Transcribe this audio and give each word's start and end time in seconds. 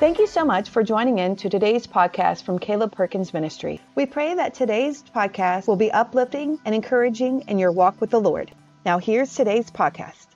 Thank 0.00 0.18
you 0.18 0.26
so 0.26 0.46
much 0.46 0.70
for 0.70 0.82
joining 0.82 1.18
in 1.18 1.36
to 1.36 1.50
today's 1.50 1.86
podcast 1.86 2.44
from 2.44 2.58
Caleb 2.58 2.90
Perkins 2.90 3.34
Ministry. 3.34 3.82
We 3.96 4.06
pray 4.06 4.34
that 4.34 4.54
today's 4.54 5.02
podcast 5.14 5.66
will 5.68 5.76
be 5.76 5.92
uplifting 5.92 6.58
and 6.64 6.74
encouraging 6.74 7.42
in 7.48 7.58
your 7.58 7.70
walk 7.70 8.00
with 8.00 8.08
the 8.08 8.18
Lord. 8.18 8.50
Now, 8.86 8.98
here's 8.98 9.34
today's 9.34 9.70
podcast. 9.70 10.28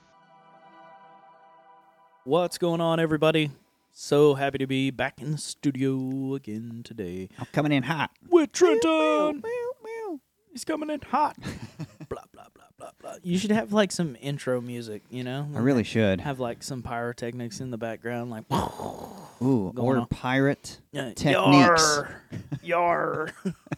What's 2.25 2.59
going 2.59 2.79
on, 2.79 2.99
everybody? 2.99 3.49
So 3.91 4.35
happy 4.35 4.59
to 4.59 4.67
be 4.67 4.91
back 4.91 5.19
in 5.19 5.31
the 5.31 5.37
studio 5.39 6.35
again 6.35 6.81
today 6.83 7.29
I'm 7.39 7.47
coming 7.51 7.71
in 7.71 7.81
hot. 7.81 8.11
with 8.29 8.51
Trenton. 8.51 9.41
Meow, 9.41 9.71
meow, 9.83 10.19
He's 10.51 10.63
coming 10.63 10.91
in 10.91 11.01
hot. 11.01 11.37
blah 12.09 12.21
blah 12.31 12.45
blah 12.53 12.65
blah 12.77 12.91
blah. 13.01 13.15
You 13.23 13.39
should 13.39 13.51
have 13.51 13.73
like 13.73 13.91
some 13.91 14.15
intro 14.21 14.61
music, 14.61 15.01
you 15.09 15.23
know? 15.23 15.47
I 15.55 15.59
really 15.59 15.83
should. 15.83 16.21
have 16.21 16.39
like 16.39 16.61
some 16.61 16.83
pyrotechnics 16.83 17.61
in 17.61 17.71
the 17.71 17.77
background, 17.77 18.29
like 18.29 18.43
Ooh, 19.41 19.73
or 19.77 19.97
on. 19.97 20.07
pirate 20.07 20.79
uh, 20.95 21.11
techniques. 21.15 21.25
Yar, 21.33 22.21
yar. 22.63 23.29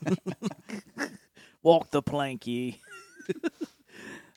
Walk 1.63 1.89
the 1.91 2.03
planky. 2.03 2.77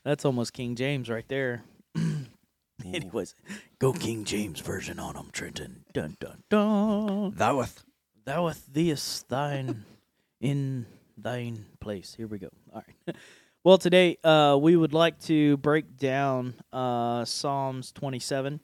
That's 0.05 0.25
almost 0.25 0.53
King 0.53 0.77
James 0.77 1.09
right 1.11 1.27
there. 1.29 1.63
Anyways, 2.85 3.35
go 3.79 3.93
King 3.93 4.25
James 4.25 4.61
version 4.61 4.99
on 4.99 5.15
him, 5.15 5.29
Trenton. 5.33 5.85
Dun 5.93 6.17
dun 6.19 6.43
dun. 6.49 7.33
Thou'th. 7.33 7.85
Thou 8.25 8.47
art 8.47 8.57
theist 8.57 9.29
thine 9.29 9.85
in 10.41 10.87
thine 11.19 11.67
place. 11.81 12.15
Here 12.17 12.27
we 12.27 12.39
go. 12.39 12.49
All 12.73 12.83
right. 13.07 13.17
Well, 13.63 13.77
today 13.77 14.17
uh, 14.25 14.59
we 14.61 14.75
would 14.75 14.95
like 14.95 15.21
to 15.25 15.59
break 15.59 15.99
down 15.99 16.55
uh, 16.73 17.27
Psalms 17.27 17.93
27. 17.93 18.61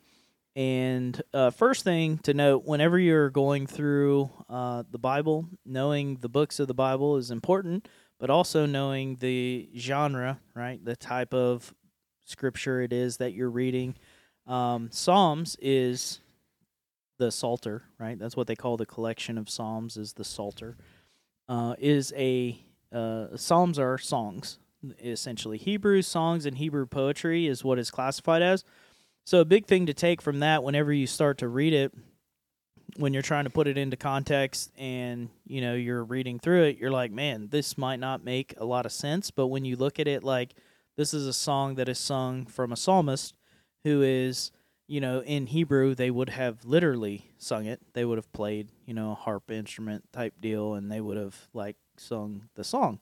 And 0.56 1.20
uh, 1.34 1.50
first 1.50 1.84
thing 1.84 2.16
to 2.20 2.32
note 2.32 2.64
whenever 2.64 2.98
you're 2.98 3.28
going 3.28 3.66
through 3.66 4.30
uh, 4.48 4.84
the 4.90 4.98
Bible, 4.98 5.46
knowing 5.66 6.16
the 6.16 6.30
books 6.30 6.58
of 6.58 6.66
the 6.66 6.74
Bible 6.74 7.18
is 7.18 7.30
important, 7.30 7.86
but 8.18 8.30
also 8.30 8.64
knowing 8.64 9.16
the 9.16 9.68
genre, 9.76 10.40
right? 10.54 10.82
The 10.82 10.96
type 10.96 11.34
of 11.34 11.74
scripture 12.24 12.80
it 12.80 12.94
is 12.94 13.18
that 13.18 13.34
you're 13.34 13.50
reading. 13.50 13.96
Um, 14.46 14.88
Psalms 14.90 15.58
is 15.60 16.22
the 17.18 17.30
Psalter, 17.30 17.82
right? 17.98 18.18
That's 18.18 18.36
what 18.36 18.46
they 18.46 18.56
call 18.56 18.78
the 18.78 18.86
collection 18.86 19.36
of 19.36 19.50
Psalms 19.50 19.98
is 19.98 20.14
the 20.14 20.24
Psalter. 20.24 20.78
Uh, 21.50 21.74
is 21.78 22.14
a 22.16 22.58
uh, 22.92 23.36
Psalms 23.36 23.78
are 23.78 23.98
songs 23.98 24.58
essentially. 25.02 25.58
Hebrew 25.58 26.00
songs 26.00 26.46
and 26.46 26.56
Hebrew 26.56 26.86
poetry 26.86 27.46
is 27.46 27.64
what 27.64 27.78
is 27.78 27.90
classified 27.90 28.42
as. 28.42 28.64
So 29.26 29.40
a 29.40 29.44
big 29.44 29.66
thing 29.66 29.86
to 29.86 29.92
take 29.92 30.22
from 30.22 30.40
that 30.40 30.62
whenever 30.62 30.92
you 30.92 31.06
start 31.06 31.38
to 31.38 31.48
read 31.48 31.74
it, 31.74 31.92
when 32.96 33.12
you're 33.12 33.22
trying 33.22 33.44
to 33.44 33.50
put 33.50 33.66
it 33.66 33.76
into 33.76 33.96
context 33.96 34.70
and 34.78 35.28
you 35.44 35.60
know 35.60 35.74
you're 35.74 36.04
reading 36.04 36.38
through 36.38 36.62
it, 36.62 36.78
you're 36.78 36.90
like, 36.90 37.10
man, 37.10 37.48
this 37.50 37.76
might 37.76 38.00
not 38.00 38.24
make 38.24 38.54
a 38.56 38.64
lot 38.64 38.86
of 38.86 38.92
sense. 38.92 39.30
But 39.30 39.48
when 39.48 39.64
you 39.64 39.76
look 39.76 39.98
at 39.98 40.08
it 40.08 40.24
like 40.24 40.54
this 40.96 41.12
is 41.12 41.26
a 41.26 41.34
song 41.34 41.74
that 41.74 41.88
is 41.88 41.98
sung 41.98 42.46
from 42.46 42.72
a 42.72 42.76
psalmist 42.76 43.34
who 43.84 44.00
is 44.00 44.50
you 44.88 45.00
know, 45.00 45.20
in 45.20 45.46
Hebrew, 45.46 45.94
they 45.94 46.10
would 46.10 46.30
have 46.30 46.64
literally 46.64 47.32
sung 47.38 47.66
it. 47.66 47.80
They 47.92 48.04
would 48.04 48.18
have 48.18 48.32
played, 48.32 48.68
you 48.84 48.94
know, 48.94 49.12
a 49.12 49.14
harp 49.14 49.50
instrument 49.50 50.04
type 50.12 50.34
deal, 50.40 50.74
and 50.74 50.90
they 50.90 51.00
would 51.00 51.16
have 51.16 51.48
like 51.52 51.76
sung 51.96 52.48
the 52.54 52.64
song. 52.64 53.00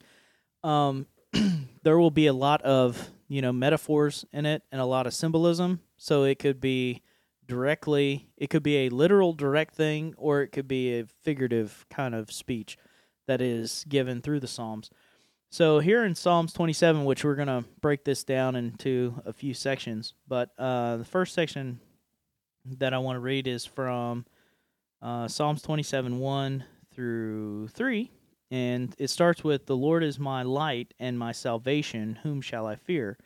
Um, 0.63 1.05
there 1.83 1.99
will 1.99 2.11
be 2.11 2.27
a 2.27 2.33
lot 2.33 2.61
of, 2.63 3.09
you 3.27 3.41
know, 3.41 3.51
metaphors 3.51 4.25
in 4.31 4.45
it 4.45 4.63
and 4.71 4.79
a 4.79 4.85
lot 4.85 5.07
of 5.07 5.13
symbolism. 5.13 5.81
So 5.97 6.23
it 6.23 6.39
could 6.39 6.59
be 6.59 7.01
directly, 7.47 8.29
it 8.37 8.49
could 8.49 8.63
be 8.63 8.85
a 8.85 8.89
literal 8.89 9.33
direct 9.33 9.75
thing, 9.75 10.13
or 10.17 10.41
it 10.41 10.49
could 10.49 10.67
be 10.67 10.99
a 10.99 11.05
figurative 11.23 11.85
kind 11.89 12.15
of 12.15 12.31
speech 12.31 12.77
that 13.27 13.41
is 13.41 13.85
given 13.87 14.21
through 14.21 14.39
the 14.39 14.47
Psalms. 14.47 14.89
So 15.49 15.79
here 15.79 16.03
in 16.03 16.15
Psalms 16.15 16.53
27, 16.53 17.05
which 17.05 17.23
we're 17.23 17.35
going 17.35 17.47
to 17.47 17.63
break 17.81 18.03
this 18.03 18.23
down 18.23 18.55
into 18.55 19.21
a 19.25 19.33
few 19.33 19.53
sections, 19.53 20.13
but 20.27 20.51
uh, 20.57 20.97
the 20.97 21.05
first 21.05 21.33
section 21.33 21.79
that 22.77 22.93
I 22.93 22.97
want 22.97 23.15
to 23.15 23.21
read 23.21 23.47
is 23.47 23.65
from 23.65 24.25
uh, 25.01 25.27
Psalms 25.27 25.61
27 25.61 26.19
1 26.19 26.63
through 26.93 27.67
3. 27.69 28.11
And 28.55 28.95
it 28.97 29.09
starts 29.09 29.43
with 29.43 29.65
The 29.65 29.75
Lord 29.75 30.01
is 30.01 30.17
my 30.17 30.41
light 30.41 30.93
and 30.97 31.19
my 31.19 31.33
salvation, 31.33 32.19
whom 32.23 32.39
shall 32.39 32.65
I 32.65 32.77
fear? 32.77 33.17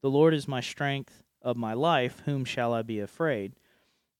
The 0.00 0.10
Lord 0.10 0.34
is 0.34 0.48
my 0.48 0.60
strength 0.60 1.22
of 1.40 1.56
my 1.56 1.72
life, 1.72 2.20
whom 2.24 2.44
shall 2.44 2.74
I 2.74 2.82
be 2.82 2.98
afraid? 2.98 3.52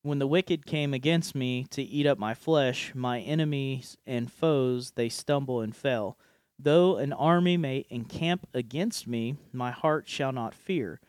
When 0.02 0.20
the 0.20 0.26
wicked 0.28 0.64
came 0.64 0.94
against 0.94 1.34
me 1.34 1.66
to 1.70 1.82
eat 1.82 2.06
up 2.06 2.16
my 2.16 2.34
flesh, 2.34 2.92
my 2.94 3.18
enemies 3.18 3.96
and 4.06 4.30
foes, 4.30 4.92
they 4.92 5.08
stumble 5.08 5.60
and 5.60 5.74
fell. 5.74 6.16
Though 6.60 6.96
an 6.96 7.12
army 7.12 7.56
may 7.56 7.84
encamp 7.90 8.46
against 8.54 9.08
me, 9.08 9.34
my 9.52 9.72
heart 9.72 10.08
shall 10.08 10.30
not 10.30 10.54
fear. 10.54 11.00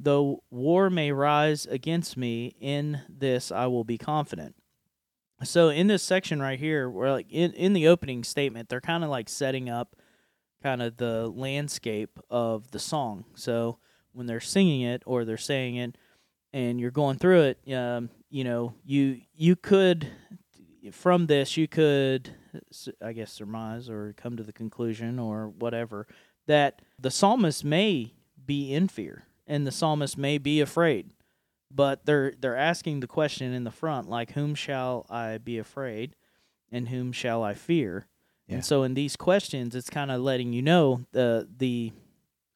Though 0.00 0.42
war 0.50 0.88
may 0.88 1.12
rise 1.12 1.66
against 1.66 2.16
me, 2.16 2.56
in 2.58 3.02
this 3.10 3.52
I 3.52 3.66
will 3.66 3.84
be 3.84 3.98
confident. 3.98 4.54
So 5.44 5.68
in 5.68 5.86
this 5.86 6.02
section 6.02 6.40
right 6.40 6.58
here, 6.58 6.88
where 6.88 7.10
like 7.10 7.26
in, 7.30 7.52
in 7.52 7.72
the 7.72 7.88
opening 7.88 8.24
statement, 8.24 8.68
they're 8.68 8.80
kind 8.80 9.04
of 9.04 9.10
like 9.10 9.28
setting 9.28 9.68
up 9.68 9.96
kind 10.62 10.82
of 10.82 10.96
the 10.96 11.28
landscape 11.28 12.18
of 12.30 12.70
the 12.70 12.78
song. 12.78 13.24
So 13.34 13.78
when 14.12 14.26
they're 14.26 14.40
singing 14.40 14.82
it 14.82 15.02
or 15.06 15.24
they're 15.24 15.36
saying 15.36 15.76
it, 15.76 15.96
and 16.52 16.78
you're 16.78 16.90
going 16.90 17.16
through 17.16 17.42
it, 17.42 17.72
um, 17.74 18.10
you 18.28 18.44
know, 18.44 18.74
you 18.84 19.20
you 19.34 19.56
could 19.56 20.08
from 20.90 21.26
this 21.26 21.56
you 21.56 21.68
could 21.68 22.34
i 23.00 23.12
guess 23.12 23.32
surmise 23.32 23.88
or 23.88 24.14
come 24.16 24.36
to 24.36 24.42
the 24.42 24.52
conclusion 24.52 25.18
or 25.18 25.48
whatever 25.48 26.06
that 26.46 26.82
the 26.98 27.10
psalmist 27.10 27.64
may 27.64 28.12
be 28.44 28.74
in 28.74 28.88
fear 28.88 29.24
and 29.46 29.66
the 29.66 29.70
psalmist 29.70 30.18
may 30.18 30.38
be 30.38 30.60
afraid 30.60 31.10
but 31.74 32.04
they're 32.06 32.32
they're 32.38 32.56
asking 32.56 33.00
the 33.00 33.06
question 33.06 33.52
in 33.52 33.64
the 33.64 33.70
front 33.70 34.08
like 34.08 34.32
whom 34.32 34.54
shall 34.54 35.06
I 35.10 35.38
be 35.38 35.58
afraid 35.58 36.14
and 36.70 36.88
whom 36.88 37.12
shall 37.12 37.42
I 37.42 37.54
fear 37.54 38.06
Yeah. 38.46 38.56
and 38.56 38.64
so 38.64 38.82
in 38.82 38.94
these 38.94 39.16
questions 39.16 39.74
it's 39.74 39.90
kind 39.90 40.10
of 40.10 40.20
letting 40.20 40.52
you 40.52 40.62
know 40.62 41.02
the 41.12 41.48
the 41.56 41.92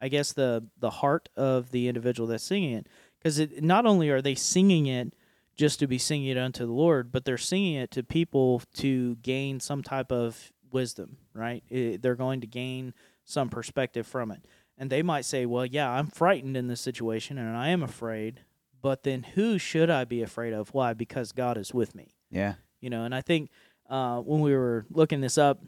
I 0.01 0.09
guess 0.09 0.33
the 0.33 0.67
the 0.79 0.91
heart 0.91 1.29
of 1.37 1.71
the 1.71 1.89
individual 1.89 2.27
that's 2.29 2.45
singing 2.45 2.73
it 2.75 2.87
because 3.19 3.39
it 3.39 3.63
not 3.63 3.87
only 3.87 4.11
are 4.11 4.21
they 4.23 4.35
singing 4.35 4.87
it 4.87 5.15
just 5.57 5.79
to 5.81 5.87
be 5.87 5.97
singing 5.97 6.29
it 6.29 6.37
unto 6.37 6.67
the 6.67 6.73
Lord, 6.73 7.11
but 7.11 7.25
they're 7.25 7.39
singing 7.39 7.77
it 7.77 7.91
to 7.93 8.03
people 8.03 8.61
to 8.75 9.17
gain 9.17 9.59
some 9.59 9.83
type 9.83 10.13
of 10.13 10.53
wisdom, 10.71 11.17
right? 11.33 11.65
It, 11.71 12.03
they're 12.03 12.15
going 12.15 12.43
to 12.43 12.47
gain 12.47 12.93
some 13.25 13.49
perspective 13.49 14.07
from 14.07 14.31
it. 14.31 14.45
And 14.77 14.91
they 14.91 15.03
might 15.03 15.25
say, 15.25 15.47
well, 15.47 15.65
yeah, 15.65 15.89
I'm 15.91 16.09
frightened 16.09 16.59
in 16.59 16.67
this 16.67 16.83
situation 16.83 17.39
and 17.39 17.57
I 17.57 17.69
am 17.71 17.83
afraid, 17.83 18.41
but 18.87 19.03
then 19.03 19.25
who 19.35 19.59
should 19.59 19.91
I 19.91 20.05
be 20.05 20.23
afraid 20.23 20.53
of? 20.53 20.73
Why? 20.73 20.95
Because 20.95 21.33
God 21.33 21.59
is 21.59 21.75
with 21.75 21.97
me. 21.97 22.15
Yeah. 22.31 22.55
You 22.81 22.89
know, 22.89 23.03
and 23.03 23.13
I 23.13 23.21
think 23.21 23.51
uh, 23.91 24.19
when 24.21 24.43
we 24.43 24.55
were 24.55 24.87
looking 24.91 25.21
this 25.21 25.37
up, 25.37 25.61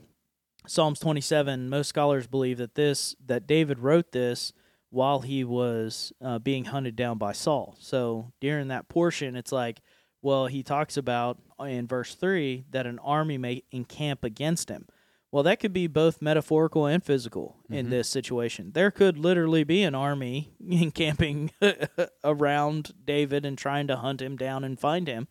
Psalms 0.69 1.01
27, 1.01 1.69
most 1.69 1.89
scholars 1.89 2.29
believe 2.29 2.59
that 2.59 2.77
this, 2.77 3.17
that 3.27 3.49
David 3.49 3.81
wrote 3.81 4.13
this 4.13 4.53
while 4.91 5.19
he 5.19 5.43
was 5.43 6.13
uh, 6.23 6.39
being 6.39 6.67
hunted 6.67 6.95
down 6.95 7.19
by 7.19 7.33
Saul. 7.33 7.75
So 7.81 8.31
during 8.41 8.69
that 8.69 8.89
portion, 8.89 9.35
it's 9.35 9.51
like, 9.51 9.81
well, 10.23 10.47
he 10.47 10.63
talks 10.63 10.97
about 10.97 11.39
in 11.59 11.89
verse 11.89 12.15
3 12.15 12.67
that 12.71 12.87
an 12.87 13.01
army 13.01 13.37
may 13.37 13.65
encamp 13.73 14.23
against 14.23 14.69
him. 14.69 14.87
Well, 15.31 15.43
that 15.43 15.61
could 15.61 15.73
be 15.75 15.87
both 15.87 16.23
metaphorical 16.23 16.87
and 16.87 17.03
physical 17.05 17.59
in 17.69 17.87
Mhm. 17.87 17.91
this 17.91 18.09
situation. 18.09 18.73
There 18.73 18.91
could 18.91 19.19
literally 19.19 19.63
be 19.63 19.83
an 19.83 19.95
army 19.95 20.55
encamping 20.69 21.51
around 22.25 22.93
David 23.05 23.45
and 23.45 23.57
trying 23.59 23.87
to 23.89 23.97
hunt 23.97 24.23
him 24.23 24.37
down 24.37 24.65
and 24.65 24.79
find 24.81 25.07
him. 25.07 25.29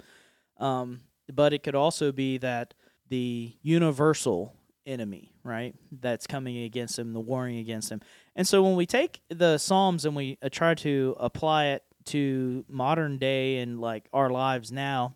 Um, 0.58 1.02
but 1.34 1.52
it 1.54 1.64
could 1.64 1.76
also 1.76 2.12
be 2.12 2.38
that 2.38 2.74
the 3.10 3.54
universal 3.62 4.54
enemy, 4.86 5.34
right, 5.44 5.76
that's 5.92 6.28
coming 6.28 6.58
against 6.64 6.98
him, 7.00 7.14
the 7.14 7.20
warring 7.20 7.58
against 7.58 7.92
him. 7.92 8.02
And 8.36 8.48
so 8.48 8.64
when 8.64 8.76
we 8.76 8.86
take 8.86 9.22
the 9.30 9.58
Psalms 9.58 10.06
and 10.06 10.16
we 10.16 10.38
uh, 10.42 10.50
try 10.50 10.76
to 10.76 11.16
apply 11.20 11.68
it 11.68 11.84
to 12.06 12.64
modern 12.70 13.18
day 13.18 13.58
and 13.58 13.82
like 13.82 14.08
our 14.14 14.30
lives 14.30 14.72
now, 14.72 15.16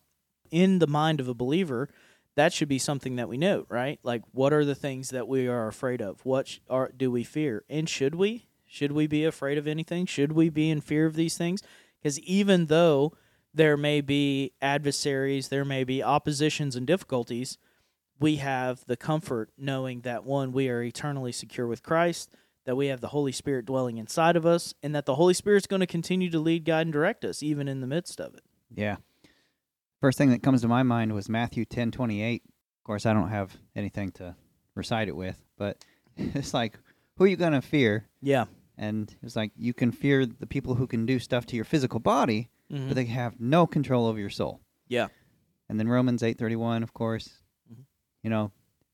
in 0.49 0.79
the 0.79 0.87
mind 0.87 1.21
of 1.21 1.29
a 1.29 1.33
believer, 1.33 1.87
that 2.35 2.53
should 2.53 2.69
be 2.69 2.79
something 2.79 3.17
that 3.17 3.29
we 3.29 3.37
note, 3.37 3.67
right? 3.69 3.99
Like, 4.03 4.23
what 4.31 4.53
are 4.53 4.65
the 4.65 4.75
things 4.75 5.09
that 5.09 5.27
we 5.27 5.47
are 5.47 5.67
afraid 5.67 6.01
of? 6.01 6.25
What 6.25 6.59
are 6.69 6.91
do 6.95 7.11
we 7.11 7.23
fear? 7.23 7.63
And 7.69 7.89
should 7.89 8.15
we? 8.15 8.47
Should 8.65 8.93
we 8.93 9.05
be 9.05 9.25
afraid 9.25 9.57
of 9.57 9.67
anything? 9.67 10.05
Should 10.05 10.31
we 10.31 10.49
be 10.49 10.69
in 10.69 10.79
fear 10.79 11.05
of 11.05 11.15
these 11.15 11.37
things? 11.37 11.61
Because 12.01 12.19
even 12.19 12.67
though 12.67 13.13
there 13.53 13.75
may 13.75 13.99
be 13.99 14.53
adversaries, 14.61 15.49
there 15.49 15.65
may 15.65 15.83
be 15.83 16.01
oppositions 16.01 16.75
and 16.77 16.87
difficulties, 16.87 17.57
we 18.17 18.37
have 18.37 18.85
the 18.85 18.95
comfort 18.95 19.49
knowing 19.57 20.01
that 20.01 20.23
one, 20.23 20.53
we 20.53 20.69
are 20.69 20.81
eternally 20.81 21.33
secure 21.33 21.67
with 21.67 21.83
Christ, 21.83 22.31
that 22.65 22.77
we 22.77 22.87
have 22.87 23.01
the 23.01 23.09
Holy 23.09 23.31
Spirit 23.31 23.65
dwelling 23.65 23.97
inside 23.97 24.35
of 24.35 24.45
us, 24.45 24.73
and 24.81 24.95
that 24.95 25.05
the 25.05 25.15
Holy 25.15 25.33
Spirit's 25.33 25.67
going 25.67 25.79
to 25.81 25.87
continue 25.87 26.29
to 26.29 26.39
lead, 26.39 26.63
guide, 26.63 26.87
and 26.87 26.93
direct 26.93 27.25
us 27.25 27.43
even 27.43 27.67
in 27.67 27.81
the 27.81 27.87
midst 27.87 28.21
of 28.21 28.33
it. 28.35 28.43
Yeah. 28.73 28.97
First 30.01 30.17
thing 30.17 30.31
that 30.31 30.41
comes 30.43 30.61
to 30.61 30.67
my 30.67 30.83
mind 30.83 31.13
was 31.13 31.29
Matthew 31.29 31.63
ten 31.65 31.91
twenty 31.91 32.21
eight. 32.21 32.43
Of 32.79 32.83
course, 32.85 33.05
I 33.05 33.13
don't 33.13 33.29
have 33.29 33.55
anything 33.75 34.11
to 34.13 34.35
recite 34.75 35.07
it 35.07 35.15
with, 35.15 35.39
but 35.57 35.83
it's 36.17 36.53
like, 36.53 36.77
who 37.17 37.25
are 37.25 37.27
you 37.27 37.37
gonna 37.37 37.61
fear? 37.61 38.07
Yeah. 38.21 38.45
And 38.77 39.13
it's 39.21 39.35
like 39.35 39.51
you 39.55 39.73
can 39.73 39.91
fear 39.91 40.25
the 40.25 40.47
people 40.47 40.73
who 40.75 40.87
can 40.87 41.05
do 41.05 41.19
stuff 41.19 41.45
to 41.47 41.55
your 41.55 41.65
physical 41.65 41.99
body, 41.99 42.49
Mhm. 42.71 42.87
but 42.87 42.95
they 42.95 43.05
have 43.05 43.39
no 43.39 43.67
control 43.67 44.07
over 44.07 44.19
your 44.19 44.29
soul. 44.31 44.61
Yeah. 44.87 45.07
And 45.69 45.79
then 45.79 45.87
Romans 45.87 46.23
eight 46.23 46.37
thirty 46.39 46.55
one, 46.55 46.81
of 46.83 46.93
course, 46.93 47.29
Mhm. 47.71 47.83
you 48.23 48.29
know, 48.31 48.51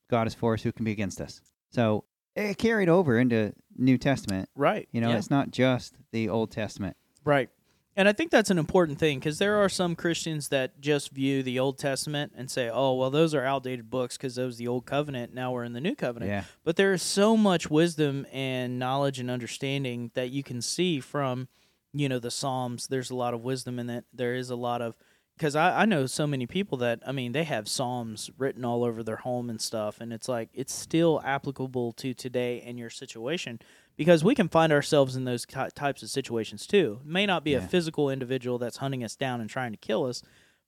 God 0.09 0.27
is 0.27 0.33
for 0.35 0.53
us, 0.55 0.61
who 0.63 0.71
can 0.73 0.83
be 0.83 0.91
against 0.91 1.21
us? 1.21 1.41
So 1.71 2.03
it 2.35 2.57
carried 2.57 2.89
over 2.89 3.17
into 3.17 3.53
New 3.77 3.97
Testament. 3.97 4.49
Right. 4.55 4.89
You 4.91 4.99
know, 5.01 5.09
yeah. 5.11 5.17
it's 5.17 5.29
not 5.29 5.51
just 5.51 5.97
the 6.11 6.27
Old 6.29 6.51
Testament. 6.51 6.97
Right. 7.23 7.49
And 7.97 8.07
I 8.07 8.13
think 8.13 8.29
that's 8.29 8.51
an 8.51 8.59
important 8.59 8.99
thing 8.99 9.17
because 9.17 9.39
there 9.39 9.55
are 9.57 9.67
some 9.67 9.95
Christians 9.95 10.49
that 10.49 10.79
just 10.79 11.09
view 11.09 11.41
the 11.41 11.57
Old 11.57 11.79
Testament 11.79 12.31
and 12.37 12.49
say, 12.49 12.69
oh, 12.71 12.93
well, 12.93 13.09
those 13.09 13.33
are 13.33 13.43
outdated 13.43 13.89
books 13.89 14.17
because 14.17 14.35
those 14.35 14.57
the 14.57 14.67
Old 14.67 14.85
Covenant. 14.85 15.33
Now 15.33 15.51
we're 15.51 15.63
in 15.63 15.73
the 15.73 15.81
New 15.81 15.95
Covenant. 15.95 16.29
Yeah. 16.29 16.43
But 16.63 16.75
there 16.75 16.93
is 16.93 17.01
so 17.01 17.35
much 17.35 17.71
wisdom 17.71 18.27
and 18.31 18.77
knowledge 18.77 19.19
and 19.19 19.31
understanding 19.31 20.11
that 20.13 20.29
you 20.29 20.43
can 20.43 20.61
see 20.61 20.99
from, 20.99 21.47
you 21.91 22.07
know, 22.07 22.19
the 22.19 22.29
Psalms. 22.29 22.85
There's 22.85 23.09
a 23.09 23.15
lot 23.15 23.33
of 23.33 23.43
wisdom 23.43 23.79
in 23.79 23.89
it. 23.89 24.05
There 24.13 24.35
is 24.35 24.51
a 24.51 24.55
lot 24.55 24.83
of, 24.83 24.95
because 25.35 25.55
I, 25.55 25.81
I 25.81 25.85
know 25.85 26.05
so 26.05 26.27
many 26.27 26.45
people 26.45 26.77
that, 26.77 26.99
I 27.03 27.11
mean, 27.11 27.31
they 27.31 27.45
have 27.45 27.67
Psalms 27.67 28.29
written 28.37 28.63
all 28.63 28.83
over 28.83 29.01
their 29.01 29.15
home 29.15 29.49
and 29.49 29.59
stuff. 29.59 29.99
And 29.99 30.13
it's 30.13 30.29
like, 30.29 30.49
it's 30.53 30.73
still 30.73 31.19
applicable 31.25 31.93
to 31.93 32.13
today 32.13 32.61
and 32.63 32.77
your 32.77 32.91
situation 32.91 33.59
because 33.97 34.23
we 34.23 34.35
can 34.35 34.47
find 34.47 34.71
ourselves 34.71 35.15
in 35.15 35.25
those 35.25 35.45
ty- 35.45 35.69
types 35.69 36.03
of 36.03 36.09
situations 36.09 36.65
too. 36.67 36.99
It 37.03 37.07
may 37.07 37.25
not 37.25 37.43
be 37.43 37.53
a 37.55 37.67
physical 37.67 38.09
individual 38.09 38.57
that's 38.57 38.77
hunting 38.77 39.03
us 39.03 39.15
down 39.15 39.41
and 39.41 39.49
trying 39.49 39.71
to 39.71 39.77
kill 39.77 40.05
us, 40.05 40.21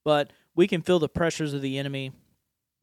but 0.04 0.31
we 0.56 0.68
can 0.68 0.81
feel 0.81 1.00
the 1.00 1.08
pressures 1.10 1.54
of 1.54 1.62
the 1.62 1.78
enemy 1.78 2.12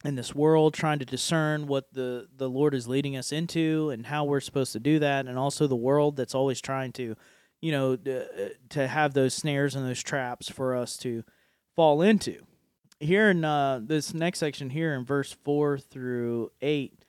in 0.05 0.15
this 0.15 0.33
world, 0.35 0.73
trying 0.73 0.99
to 0.99 1.05
discern 1.05 1.67
what 1.67 1.91
the 1.93 2.27
the 2.35 2.49
Lord 2.49 2.73
is 2.73 2.87
leading 2.87 3.17
us 3.17 3.31
into 3.31 3.89
and 3.89 4.05
how 4.05 4.23
we're 4.25 4.39
supposed 4.39 4.71
to 4.73 4.79
do 4.79 4.99
that, 4.99 5.25
and 5.25 5.37
also 5.37 5.67
the 5.67 5.75
world 5.75 6.15
that's 6.15 6.35
always 6.35 6.61
trying 6.61 6.91
to, 6.93 7.15
you 7.61 7.71
know, 7.71 7.95
d- 7.95 8.11
uh, 8.11 8.49
to 8.69 8.87
have 8.87 9.13
those 9.13 9.33
snares 9.33 9.75
and 9.75 9.85
those 9.87 10.03
traps 10.03 10.49
for 10.49 10.75
us 10.75 10.97
to 10.97 11.23
fall 11.75 12.01
into. 12.03 12.39
Here 12.99 13.29
in 13.31 13.43
uh, 13.43 13.79
this 13.83 14.13
next 14.13 14.39
section 14.39 14.69
here 14.69 14.93
in 14.93 15.03
verse 15.03 15.35
four 15.43 15.79
through 15.79 16.51
eight, 16.61 17.03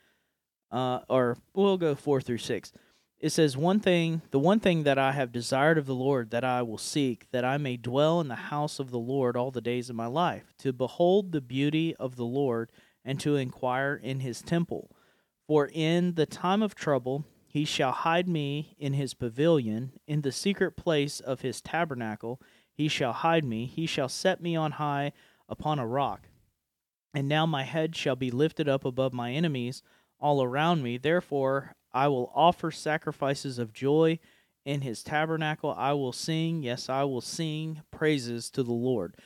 uh, 0.70 1.00
or 1.08 1.36
we'll 1.54 1.76
go 1.78 1.94
four 1.94 2.20
through 2.22 2.38
six. 2.38 2.72
It 3.20 3.30
says, 3.30 3.56
One 3.56 3.80
thing, 3.80 4.22
the 4.30 4.38
one 4.38 4.60
thing 4.60 4.84
that 4.84 4.98
I 4.98 5.12
have 5.12 5.32
desired 5.32 5.76
of 5.76 5.86
the 5.86 5.94
Lord 5.94 6.30
that 6.30 6.44
I 6.44 6.62
will 6.62 6.78
seek, 6.78 7.28
that 7.32 7.44
I 7.44 7.58
may 7.58 7.76
dwell 7.76 8.20
in 8.20 8.28
the 8.28 8.36
house 8.36 8.78
of 8.78 8.90
the 8.90 8.98
Lord 8.98 9.36
all 9.36 9.50
the 9.50 9.60
days 9.60 9.90
of 9.90 9.96
my 9.96 10.06
life, 10.06 10.54
to 10.58 10.72
behold 10.72 11.32
the 11.32 11.40
beauty 11.40 11.96
of 11.96 12.14
the 12.14 12.24
Lord, 12.24 12.70
and 13.04 13.18
to 13.20 13.36
inquire 13.36 13.94
in 14.00 14.20
his 14.20 14.40
temple. 14.40 14.90
For 15.46 15.68
in 15.72 16.14
the 16.14 16.26
time 16.26 16.62
of 16.62 16.74
trouble 16.76 17.24
he 17.46 17.64
shall 17.64 17.90
hide 17.90 18.28
me 18.28 18.76
in 18.78 18.92
his 18.92 19.14
pavilion, 19.14 19.92
in 20.06 20.20
the 20.20 20.30
secret 20.30 20.76
place 20.76 21.18
of 21.18 21.40
his 21.40 21.60
tabernacle 21.60 22.40
he 22.72 22.86
shall 22.86 23.12
hide 23.12 23.44
me, 23.44 23.66
he 23.66 23.86
shall 23.86 24.08
set 24.08 24.40
me 24.40 24.54
on 24.54 24.72
high 24.72 25.12
upon 25.48 25.80
a 25.80 25.86
rock. 25.86 26.28
And 27.12 27.26
now 27.26 27.46
my 27.46 27.64
head 27.64 27.96
shall 27.96 28.14
be 28.14 28.30
lifted 28.30 28.68
up 28.68 28.84
above 28.84 29.12
my 29.12 29.32
enemies 29.32 29.82
all 30.20 30.42
around 30.42 30.82
me. 30.82 30.98
Therefore, 30.98 31.74
I 31.92 32.08
will 32.08 32.30
offer 32.34 32.70
sacrifices 32.70 33.58
of 33.58 33.72
joy 33.72 34.18
in 34.64 34.82
his 34.82 35.02
tabernacle. 35.02 35.74
I 35.76 35.92
will 35.94 36.12
sing, 36.12 36.62
yes, 36.62 36.88
I 36.88 37.04
will 37.04 37.20
sing 37.20 37.82
praises 37.90 38.50
to 38.50 38.62
the 38.62 38.72
Lord. 38.72 39.16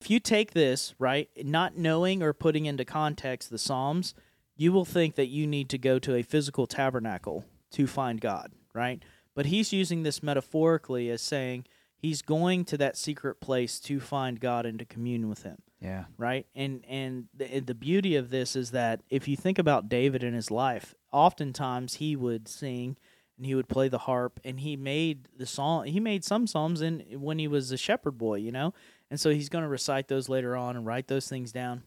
If 0.00 0.10
you 0.10 0.20
take 0.20 0.52
this, 0.52 0.94
right, 0.98 1.28
not 1.44 1.76
knowing 1.76 2.22
or 2.22 2.32
putting 2.32 2.66
into 2.66 2.84
context 2.84 3.50
the 3.50 3.58
Psalms, 3.58 4.14
you 4.56 4.72
will 4.72 4.84
think 4.84 5.14
that 5.16 5.26
you 5.28 5.46
need 5.46 5.68
to 5.70 5.78
go 5.78 5.98
to 5.98 6.14
a 6.14 6.22
physical 6.22 6.66
tabernacle 6.66 7.44
to 7.72 7.86
find 7.86 8.20
God, 8.20 8.52
right? 8.74 9.02
But 9.34 9.46
he's 9.46 9.72
using 9.72 10.02
this 10.02 10.22
metaphorically 10.22 11.10
as 11.10 11.20
saying 11.22 11.64
he's 11.96 12.22
going 12.22 12.64
to 12.66 12.78
that 12.78 12.96
secret 12.96 13.40
place 13.40 13.80
to 13.80 13.98
find 14.00 14.38
God 14.38 14.64
and 14.66 14.78
to 14.78 14.84
commune 14.84 15.28
with 15.28 15.42
him 15.42 15.56
Yeah. 15.80 16.04
right? 16.16 16.46
And 16.54 16.84
and 16.88 17.28
the, 17.34 17.60
the 17.60 17.74
beauty 17.74 18.16
of 18.16 18.30
this 18.30 18.54
is 18.54 18.70
that 18.70 19.00
if 19.10 19.26
you 19.28 19.36
think 19.36 19.58
about 19.58 19.88
David 19.88 20.22
in 20.22 20.32
his 20.34 20.50
life, 20.50 20.94
oftentimes 21.16 21.94
he 21.94 22.14
would 22.14 22.46
sing 22.46 22.94
and 23.38 23.46
he 23.46 23.54
would 23.54 23.68
play 23.68 23.88
the 23.88 23.98
harp 23.98 24.38
and 24.44 24.60
he 24.60 24.76
made 24.76 25.28
the 25.34 25.46
song 25.46 25.86
he 25.86 25.98
made 25.98 26.22
some 26.22 26.46
psalms 26.46 26.82
in 26.82 27.00
when 27.18 27.38
he 27.38 27.48
was 27.48 27.72
a 27.72 27.78
shepherd 27.78 28.18
boy, 28.18 28.34
you 28.34 28.52
know? 28.52 28.74
And 29.10 29.18
so 29.18 29.30
he's 29.30 29.48
going 29.48 29.62
to 29.62 29.68
recite 29.68 30.08
those 30.08 30.28
later 30.28 30.54
on 30.54 30.76
and 30.76 30.84
write 30.84 31.08
those 31.08 31.26
things 31.26 31.52
down. 31.52 31.84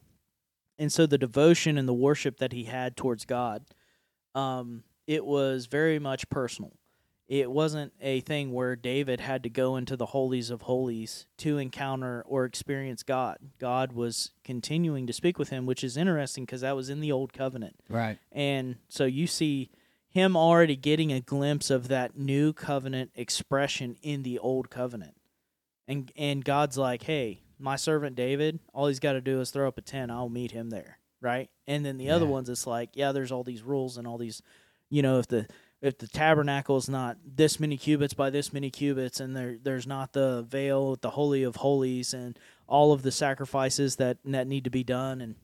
And 0.78 0.92
so 0.92 1.06
the 1.06 1.18
devotion 1.18 1.78
and 1.78 1.86
the 1.86 1.94
worship 1.94 2.38
that 2.38 2.52
he 2.52 2.64
had 2.64 2.96
towards 2.96 3.24
God 3.24 3.64
um 4.34 4.82
it 5.06 5.24
was 5.24 5.66
very 5.66 5.98
much 6.00 6.28
personal. 6.28 6.72
It 7.30 7.48
wasn't 7.48 7.92
a 8.00 8.18
thing 8.22 8.52
where 8.52 8.74
David 8.74 9.20
had 9.20 9.44
to 9.44 9.48
go 9.48 9.76
into 9.76 9.96
the 9.96 10.06
holies 10.06 10.50
of 10.50 10.62
holies 10.62 11.26
to 11.36 11.58
encounter 11.58 12.24
or 12.26 12.44
experience 12.44 13.04
God. 13.04 13.38
God 13.60 13.92
was 13.92 14.32
continuing 14.42 15.06
to 15.06 15.12
speak 15.12 15.38
with 15.38 15.50
him, 15.50 15.64
which 15.64 15.84
is 15.84 15.96
interesting 15.96 16.44
because 16.44 16.62
that 16.62 16.74
was 16.74 16.90
in 16.90 16.98
the 16.98 17.12
old 17.12 17.32
covenant. 17.32 17.76
Right. 17.88 18.18
And 18.32 18.78
so 18.88 19.04
you 19.04 19.28
see 19.28 19.70
him 20.08 20.36
already 20.36 20.74
getting 20.74 21.12
a 21.12 21.20
glimpse 21.20 21.70
of 21.70 21.86
that 21.86 22.18
new 22.18 22.52
covenant 22.52 23.12
expression 23.14 23.96
in 24.02 24.24
the 24.24 24.36
old 24.40 24.68
covenant. 24.68 25.14
And 25.86 26.10
and 26.16 26.44
God's 26.44 26.76
like, 26.76 27.04
"Hey, 27.04 27.42
my 27.60 27.76
servant 27.76 28.16
David, 28.16 28.58
all 28.74 28.88
he's 28.88 28.98
got 28.98 29.12
to 29.12 29.20
do 29.20 29.40
is 29.40 29.52
throw 29.52 29.68
up 29.68 29.78
a 29.78 29.82
tent, 29.82 30.10
I'll 30.10 30.28
meet 30.28 30.50
him 30.50 30.70
there." 30.70 30.98
Right? 31.20 31.48
And 31.68 31.86
then 31.86 31.96
the 31.96 32.10
other 32.10 32.26
ones 32.26 32.48
it's 32.48 32.66
like, 32.66 32.90
yeah, 32.94 33.12
there's 33.12 33.30
all 33.30 33.44
these 33.44 33.62
rules 33.62 33.98
and 33.98 34.08
all 34.08 34.18
these, 34.18 34.42
you 34.88 35.02
know, 35.02 35.20
if 35.20 35.28
the 35.28 35.46
if 35.82 35.98
the 35.98 36.08
tabernacle 36.08 36.76
is 36.76 36.88
not 36.88 37.16
this 37.24 37.58
many 37.58 37.76
cubits 37.76 38.14
by 38.14 38.30
this 38.30 38.52
many 38.52 38.70
cubits 38.70 39.20
and 39.20 39.36
there 39.36 39.56
there's 39.62 39.86
not 39.86 40.12
the 40.12 40.42
veil, 40.48 40.96
the 40.96 41.10
holy 41.10 41.42
of 41.42 41.56
holies 41.56 42.12
and 42.12 42.38
all 42.66 42.92
of 42.92 43.02
the 43.02 43.12
sacrifices 43.12 43.96
that 43.96 44.18
that 44.24 44.46
need 44.46 44.64
to 44.64 44.70
be 44.70 44.84
done 44.84 45.20
and 45.20 45.34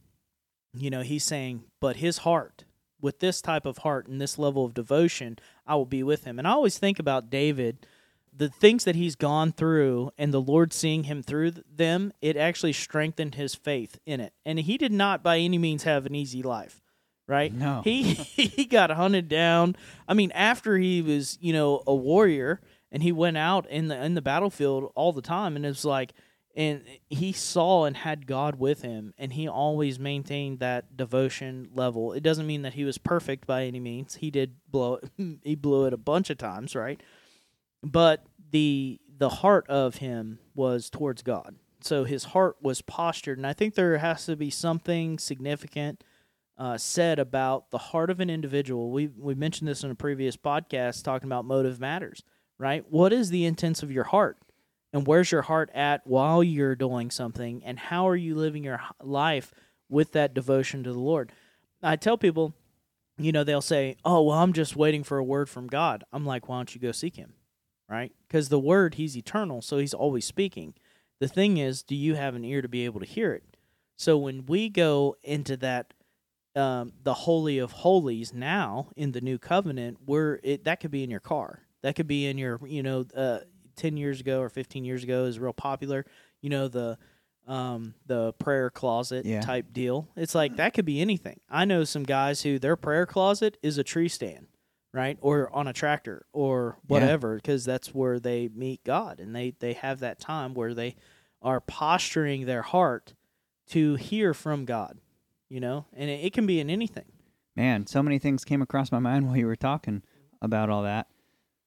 you 0.79 0.91
know, 0.91 1.03
he's 1.03 1.25
saying, 1.25 1.65
but 1.81 1.97
his 1.97 2.19
heart, 2.19 2.65
with 3.01 3.21
this 3.21 3.41
type 3.41 3.67
of 3.67 3.79
heart 3.79 4.07
and 4.07 4.21
this 4.21 4.39
level 4.39 4.65
of 4.65 4.75
devotion, 4.75 5.39
I 5.67 5.75
will 5.77 5.87
be 5.87 6.03
with 6.03 6.25
him. 6.25 6.39
And 6.39 6.47
I 6.47 6.53
always 6.53 6.79
think 6.79 6.99
about 6.99 7.31
David, 7.31 7.87
the 8.35 8.49
things 8.49 8.85
that 8.85 8.97
he's 8.97 9.17
gone 9.17 9.53
through 9.53 10.11
and 10.19 10.33
the 10.33 10.41
Lord 10.41 10.73
seeing 10.73 11.05
him 11.05 11.23
through 11.23 11.53
them, 11.73 12.13
it 12.21 12.37
actually 12.37 12.73
strengthened 12.73 13.35
his 13.35 13.55
faith 13.55 13.99
in 14.07 14.21
it. 14.21 14.33
And 14.45 14.59
he 14.59 14.79
did 14.79 14.93
not 14.93 15.23
by 15.23 15.39
any 15.39 15.59
means 15.59 15.85
have 15.85 16.07
an 16.07 16.15
easy 16.15 16.43
life, 16.43 16.83
right? 17.27 17.53
No. 17.53 17.83
He 17.85 18.03
he 18.15 18.65
got 18.65 18.91
hunted 18.91 19.29
down. 19.29 19.77
I 20.09 20.15
mean, 20.15 20.31
after 20.33 20.77
he 20.79 21.03
was, 21.03 21.39
you 21.41 21.53
know, 21.53 21.83
a 21.87 21.95
warrior 21.95 22.61
and 22.93 23.03
he 23.03 23.13
went 23.13 23.37
out 23.37 23.69
in 23.69 23.89
the 23.89 24.03
in 24.03 24.15
the 24.15 24.23
battlefield 24.23 24.93
all 24.95 25.13
the 25.13 25.23
time 25.23 25.57
and 25.57 25.65
it 25.65 25.69
was 25.69 25.85
like 25.85 26.13
and 26.57 26.83
he 27.11 27.33
saw 27.33 27.85
and 27.85 27.95
had 27.95 28.27
God 28.27 28.59
with 28.59 28.81
him, 28.81 29.13
and 29.19 29.35
he 29.35 29.47
always 29.47 29.99
maintained 29.99 30.61
that 30.61 30.97
devotion 30.97 31.69
level. 31.75 32.15
It 32.15 32.23
doesn't 32.23 32.47
mean 32.47 32.63
that 32.63 32.73
he 32.73 32.85
was 32.85 32.97
perfect 32.97 33.47
by 33.47 33.65
any 33.65 33.79
means. 33.79 34.15
He 34.17 34.31
did 34.31 34.57
blow 34.71 34.95
it, 34.95 35.11
he 35.45 35.55
blew 35.55 35.85
it 35.85 35.93
a 35.93 35.99
bunch 35.99 36.31
of 36.31 36.39
times, 36.39 36.75
right? 36.75 37.01
But 37.83 38.25
the 38.51 38.99
the 39.19 39.29
heart 39.29 39.69
of 39.69 39.97
him 39.97 40.39
was 40.55 40.89
towards 40.89 41.23
God. 41.23 41.57
So 41.83 42.05
his 42.05 42.25
heart 42.25 42.57
was 42.63 42.81
postured, 42.81 43.37
and 43.37 43.47
I 43.47 43.53
think 43.53 43.75
there 43.75 43.99
has 43.99 44.25
to 44.25 44.35
be 44.35 44.49
something 44.49 45.19
significant 45.19 46.03
uh, 46.59 46.79
said 46.79 47.19
about 47.19 47.71
the 47.71 47.79
heart 47.79 48.11
of 48.11 48.21
an 48.21 48.31
individual. 48.31 48.91
We 48.91 49.09
we 49.09 49.35
mentioned 49.35 49.69
this 49.69 49.85
in 49.85 49.91
a 49.91 49.95
previous 49.95 50.37
podcast 50.37 51.05
talking 51.05 51.29
about 51.29 51.45
motive 51.45 51.81
matters, 51.81 52.23
right? 52.59 52.85
What 52.89 53.13
is 53.13 53.31
the 53.31 53.45
intents 53.45 53.83
of 53.83 53.93
your 53.93 54.05
heart? 54.05 54.39
and 54.97 55.07
where's 55.07 55.31
your 55.31 55.43
heart 55.43 55.71
at 55.75 56.07
while 56.07 56.43
you're 56.43 56.75
doing 56.75 57.11
something? 57.11 57.63
And 57.65 57.79
how 57.79 58.09
are 58.09 58.17
you 58.17 58.35
living 58.35 58.65
your 58.65 58.81
life 59.03 59.53
with 59.91 60.13
that 60.13 60.33
devotion 60.33 60.83
to 60.85 60.93
the 60.93 60.99
lord? 60.99 61.33
I 61.83 61.97
tell 61.97 62.17
people 62.17 62.55
you 63.19 63.31
know 63.33 63.45
they'll 63.45 63.63
say 63.63 63.97
oh 64.05 64.23
well 64.23 64.39
i'm 64.39 64.53
just 64.53 64.77
waiting 64.77 65.03
for 65.03 65.19
a 65.19 65.25
word 65.25 65.49
from 65.49 65.67
god. 65.67 66.05
I'm 66.13 66.25
like 66.25 66.49
why 66.49 66.57
don't 66.57 66.75
you 66.75 66.81
go 66.81 66.93
seek 66.93 67.17
him? 67.17 67.35
Right? 67.91 68.13
Because 68.27 68.49
the 68.49 68.59
word 68.59 68.95
he's 68.95 69.17
eternal 69.17 69.61
so 69.61 69.77
he's 69.77 69.95
always 69.95 70.25
speaking. 70.25 70.75
The 71.19 71.29
thing 71.29 71.59
is 71.59 71.83
do 71.83 71.95
you 71.95 72.15
have 72.15 72.35
an 72.35 72.45
ear 72.45 72.63
to 72.63 72.69
be 72.69 72.87
able 72.87 73.01
to 73.01 73.07
hear 73.07 73.35
it? 73.35 73.45
So 73.97 74.17
when 74.17 74.47
we 74.47 74.71
go 74.71 75.17
into 75.23 75.59
that 75.59 75.93
um, 76.57 76.93
the 77.03 77.15
holy 77.15 77.59
of 77.59 77.71
holies 77.71 78.33
now 78.33 78.89
in 78.97 79.13
the 79.13 79.21
new 79.21 79.39
covenant 79.39 79.99
where 80.05 80.41
it 80.43 80.65
that 80.65 80.81
could 80.81 80.91
be 80.91 81.05
in 81.05 81.11
your 81.11 81.21
car. 81.21 81.61
That 81.83 81.95
could 81.95 82.07
be 82.09 82.27
in 82.27 82.39
your 82.39 82.59
you 82.67 82.83
know 82.83 83.05
uh, 83.15 83.41
10 83.77 83.97
years 83.97 84.21
ago 84.21 84.41
or 84.41 84.49
15 84.49 84.85
years 84.85 85.03
ago 85.05 85.25
is 85.27 85.39
real 85.39 85.53
popular 85.53 86.07
you 86.41 86.49
know 86.49 86.67
the 86.69 86.97
um 87.47 87.95
the 88.07 88.33
prayer 88.35 88.71
closet 88.71 89.25
Yeah. 89.27 89.41
type 89.43 89.73
deal. 89.73 90.09
It's 90.17 90.35
like 90.35 90.57
that 90.57 90.75
could 90.75 90.87
be 90.87 91.01
anything. 91.01 91.41
I 91.49 91.65
know 91.67 91.85
some 91.85 92.03
guys 92.05 92.43
who 92.43 92.59
their 92.59 92.75
prayer 92.77 93.07
closet 93.07 93.57
is 93.63 93.79
a 93.79 93.85
tree 93.85 94.09
stand 94.09 94.49
right? 94.93 95.19
Or 95.21 95.55
on 95.55 95.69
a 95.69 95.75
tractor 95.75 96.25
or 96.33 96.79
whatever 96.87 97.35
because 97.37 97.67
that's 97.67 97.95
where 97.95 98.19
they 98.19 98.49
meet 98.49 98.83
god 98.83 99.21
and 99.21 99.37
they 99.37 99.51
they 99.59 99.75
have 99.75 99.99
that 100.01 100.19
time 100.19 100.55
where 100.55 100.73
they 100.73 100.97
are 101.43 101.61
posturing 101.61 102.47
their 102.47 102.63
heart 102.63 103.13
to 103.69 103.97
hear 103.97 104.33
from 104.33 104.65
God, 104.65 104.99
you 105.49 105.61
know, 105.61 105.87
and 105.95 106.11
it, 106.11 106.25
it 106.25 106.33
can 106.33 106.47
be 106.47 106.61
in 106.61 106.71
anything. 106.71 107.05
Man, 107.55 107.87
so 107.87 108.03
many 108.03 108.19
things 108.19 108.45
came 108.45 108.63
across 108.63 108.93
my 108.93 108.99
mind 108.99 109.27
while 109.29 109.37
you 109.37 109.47
were 109.47 109.57
talking 109.57 110.03
about 110.43 110.71
all 110.71 110.83
that. 110.83 111.09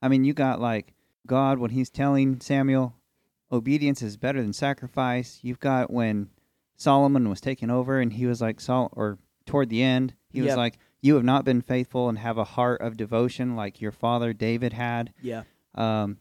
I 0.02 0.08
mean, 0.08 0.24
you 0.24 0.34
got 0.34 0.62
like 0.62 0.94
God 1.28 1.60
when 1.60 1.72
he's 1.72 1.90
telling 1.90 2.40
Samuel, 2.40 2.96
obedience 3.52 4.02
is 4.02 4.18
better 4.18 4.42
than 4.42 4.54
sacrifice. 4.54 5.40
You've 5.42 5.60
got 5.60 5.92
when 5.92 6.30
Solomon 6.78 7.30
was 7.30 7.42
taking 7.42 7.70
over 7.70 8.00
and 8.00 8.14
he 8.14 8.26
was 8.26 8.42
like, 8.42 8.62
Sol, 8.62 8.90
or 8.94 9.18
toward 9.46 9.70
the 9.70 9.84
end, 9.84 10.14
he 10.30 10.42
was 10.42 10.56
like, 10.56 10.78
You 11.02 11.16
have 11.16 11.24
not 11.24 11.44
been 11.44 11.62
faithful 11.62 12.08
and 12.08 12.20
have 12.20 12.38
a 12.38 12.44
heart 12.44 12.82
of 12.82 12.96
devotion 12.96 13.56
like 13.56 13.82
your 13.82 13.92
father 13.92 14.32
David 14.32 14.74
had. 14.74 15.14
Yeah. 15.22 15.44
Um, 15.76 16.18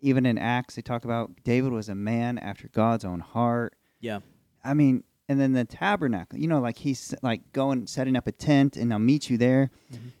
even 0.00 0.24
in 0.26 0.38
Acts, 0.38 0.76
they 0.76 0.82
talk 0.82 1.04
about 1.04 1.30
David 1.44 1.72
was 1.72 1.88
a 1.88 1.94
man 1.94 2.38
after 2.38 2.68
God's 2.68 3.04
own 3.04 3.20
heart. 3.20 3.74
Yeah. 4.00 4.20
I 4.64 4.74
mean, 4.74 5.02
and 5.28 5.40
then 5.40 5.52
the 5.52 5.64
tabernacle, 5.64 6.38
you 6.38 6.48
know, 6.48 6.60
like 6.60 6.78
he's 6.78 7.14
like 7.22 7.52
going, 7.52 7.86
setting 7.86 8.16
up 8.16 8.26
a 8.26 8.32
tent 8.32 8.76
and 8.76 8.92
I'll 8.92 8.98
meet 8.98 9.28
you 9.30 9.36
there. 9.36 9.70
Mhm. 9.92 10.12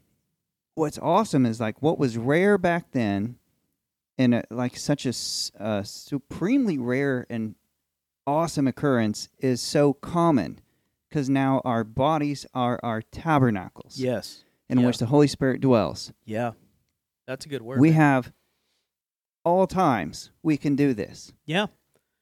What's 0.74 0.98
awesome 0.98 1.44
is 1.46 1.60
like 1.60 1.82
what 1.82 1.98
was 1.98 2.16
rare 2.16 2.56
back 2.58 2.92
then 2.92 3.36
and 4.16 4.34
uh, 4.34 4.42
like 4.50 4.76
such 4.76 5.06
a 5.06 5.12
uh, 5.62 5.82
supremely 5.82 6.78
rare 6.78 7.26
and 7.30 7.54
awesome 8.26 8.68
occurrence 8.68 9.28
is 9.38 9.60
so 9.60 9.92
common 9.94 10.60
because 11.08 11.28
now 11.30 11.62
our 11.64 11.82
bodies 11.84 12.44
are 12.54 12.78
our 12.82 13.00
tabernacles 13.02 13.98
Yes. 13.98 14.44
in 14.68 14.78
yeah. 14.80 14.86
which 14.86 14.98
the 14.98 15.06
Holy 15.06 15.26
Spirit 15.26 15.60
dwells. 15.60 16.12
Yeah. 16.24 16.52
That's 17.26 17.44
a 17.46 17.48
good 17.48 17.62
word. 17.62 17.80
we 17.80 17.90
man. 17.90 17.96
have 17.96 18.32
all 19.44 19.66
times 19.66 20.30
we 20.42 20.56
can 20.56 20.76
do 20.76 20.92
this 20.94 21.32
Yeah. 21.46 21.66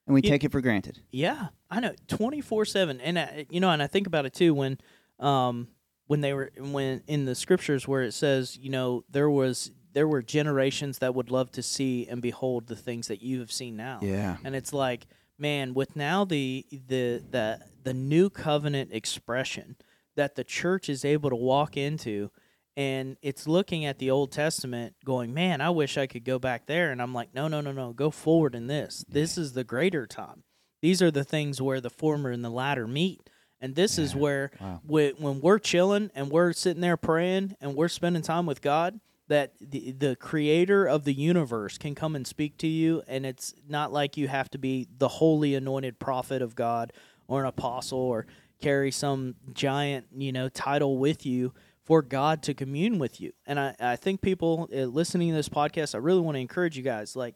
and 0.07 0.15
we 0.15 0.21
Yeah. 0.23 0.31
take 0.31 0.45
it 0.45 0.53
for 0.53 0.61
granted. 0.61 1.01
Yeah, 1.11 1.49
I 1.71 1.81
know, 1.81 1.95
twenty 2.09 2.41
four 2.41 2.65
seven, 2.65 3.01
and 3.01 3.19
I, 3.19 3.47
you 3.51 3.61
know, 3.61 3.71
and 3.71 3.83
I 3.83 3.87
think 3.87 4.07
about 4.07 4.27
it 4.27 4.35
too 4.35 4.55
when, 4.55 4.79
um, 5.19 5.69
when 6.07 6.21
they 6.21 6.33
were 6.33 6.51
when 6.59 7.03
in 7.07 7.25
the 7.25 7.35
scriptures 7.35 7.89
where 7.89 8.03
it 8.03 8.13
says, 8.13 8.57
you 8.57 8.71
know, 8.71 9.05
there 9.11 9.29
was 9.31 9.73
there 9.93 10.07
were 10.07 10.23
generations 10.23 10.99
that 10.99 11.15
would 11.15 11.31
love 11.31 11.51
to 11.53 11.63
see 11.63 12.07
and 12.07 12.21
behold 12.23 12.67
the 12.67 12.77
things 12.77 13.09
that 13.09 13.23
you 13.23 13.41
have 13.41 13.51
seen 13.51 13.77
now, 13.77 13.99
Yeah. 14.03 14.37
and 14.45 14.55
it's 14.55 14.73
like, 14.73 15.07
man, 15.39 15.75
with 15.75 15.97
now 15.97 16.25
the 16.25 16.65
the 16.71 17.23
the 17.31 17.61
the 17.83 17.95
new 17.95 18.31
covenant 18.31 18.93
expression 18.93 19.77
that 20.15 20.35
the 20.35 20.45
church 20.45 20.89
is 20.89 21.05
able 21.05 21.31
to 21.31 21.37
walk 21.37 21.77
into. 21.77 22.31
And 22.79 23.17
it's 23.23 23.49
looking 23.49 23.87
at 23.87 23.99
the 23.99 24.11
Old 24.11 24.33
Testament, 24.33 24.97
going, 25.03 25.33
man, 25.33 25.63
I 25.63 25.71
wish 25.71 25.97
I 25.97 26.07
could 26.07 26.25
go 26.27 26.39
back 26.39 26.67
there. 26.67 26.91
And 26.91 27.01
I'm 27.01 27.15
like, 27.15 27.33
no, 27.35 27.49
no, 27.49 27.63
no, 27.63 27.73
no, 27.73 27.95
go 27.95 28.11
forward 28.11 28.55
in 28.55 28.67
this. 28.67 29.03
This 29.09 29.39
is 29.39 29.55
the 29.55 29.65
greater 29.65 30.07
time. 30.07 30.43
These 30.87 31.03
are 31.03 31.11
the 31.11 31.25
things 31.25 31.61
where 31.61 31.81
the 31.81 31.91
former 31.91 32.31
and 32.31 32.45
the 32.45 32.49
latter 32.49 32.87
meet. 32.87 33.29
And 33.61 33.75
this 33.75 33.99
is 33.99 34.15
where 34.15 34.53
Wow. 34.61 34.81
when, 34.87 35.15
when 35.19 35.41
we're 35.41 35.59
chilling 35.59 36.13
and 36.15 36.31
we're 36.31 36.53
sitting 36.53 36.81
there 36.81 36.97
praying 36.97 37.57
and 37.61 37.75
we're 37.75 37.89
spending 37.89 38.23
time 38.23 38.47
with 38.47 38.63
God, 38.63 39.01
that 39.27 39.55
the, 39.61 39.91
the 39.91 40.15
creator 40.15 40.87
of 40.87 41.03
the 41.03 41.13
universe 41.13 41.77
can 41.77 41.97
come 41.97 42.15
and 42.15 42.25
speak 42.25 42.57
to 42.59 42.69
you. 42.69 43.03
And 43.09 43.27
it's 43.27 43.53
not 43.69 43.93
like 43.93 44.17
you 44.17 44.29
have 44.29 44.49
to 44.51 44.59
be 44.59 44.87
the 44.97 45.09
holy 45.09 45.57
anointed 45.57 45.99
prophet 45.99 46.41
of 46.41 46.55
God 46.55 46.93
or 47.27 47.41
an 47.41 47.47
apostle 47.49 47.99
or 47.99 48.25
carry 48.61 48.93
some 48.93 49.35
giant, 49.53 50.07
you 50.17 50.31
know, 50.31 50.49
title 50.49 50.99
with 50.99 51.27
you 51.27 51.53
for 51.83 52.01
God 52.01 52.45
to 52.45 52.55
commune 52.55 53.01
with 53.01 53.21
you. 53.21 53.33
And 53.45 53.59
I, 53.59 53.75
I 53.81 53.97
think 53.97 54.21
people 54.21 54.69
uh, 54.73 54.83
listening 54.83 55.31
to 55.31 55.35
this 55.35 55.49
podcast, 55.49 55.97
I 55.97 55.99
really 55.99 56.21
want 56.21 56.37
to 56.37 56.41
encourage 56.41 56.77
you 56.77 56.85
guys 56.85 57.17
like, 57.17 57.35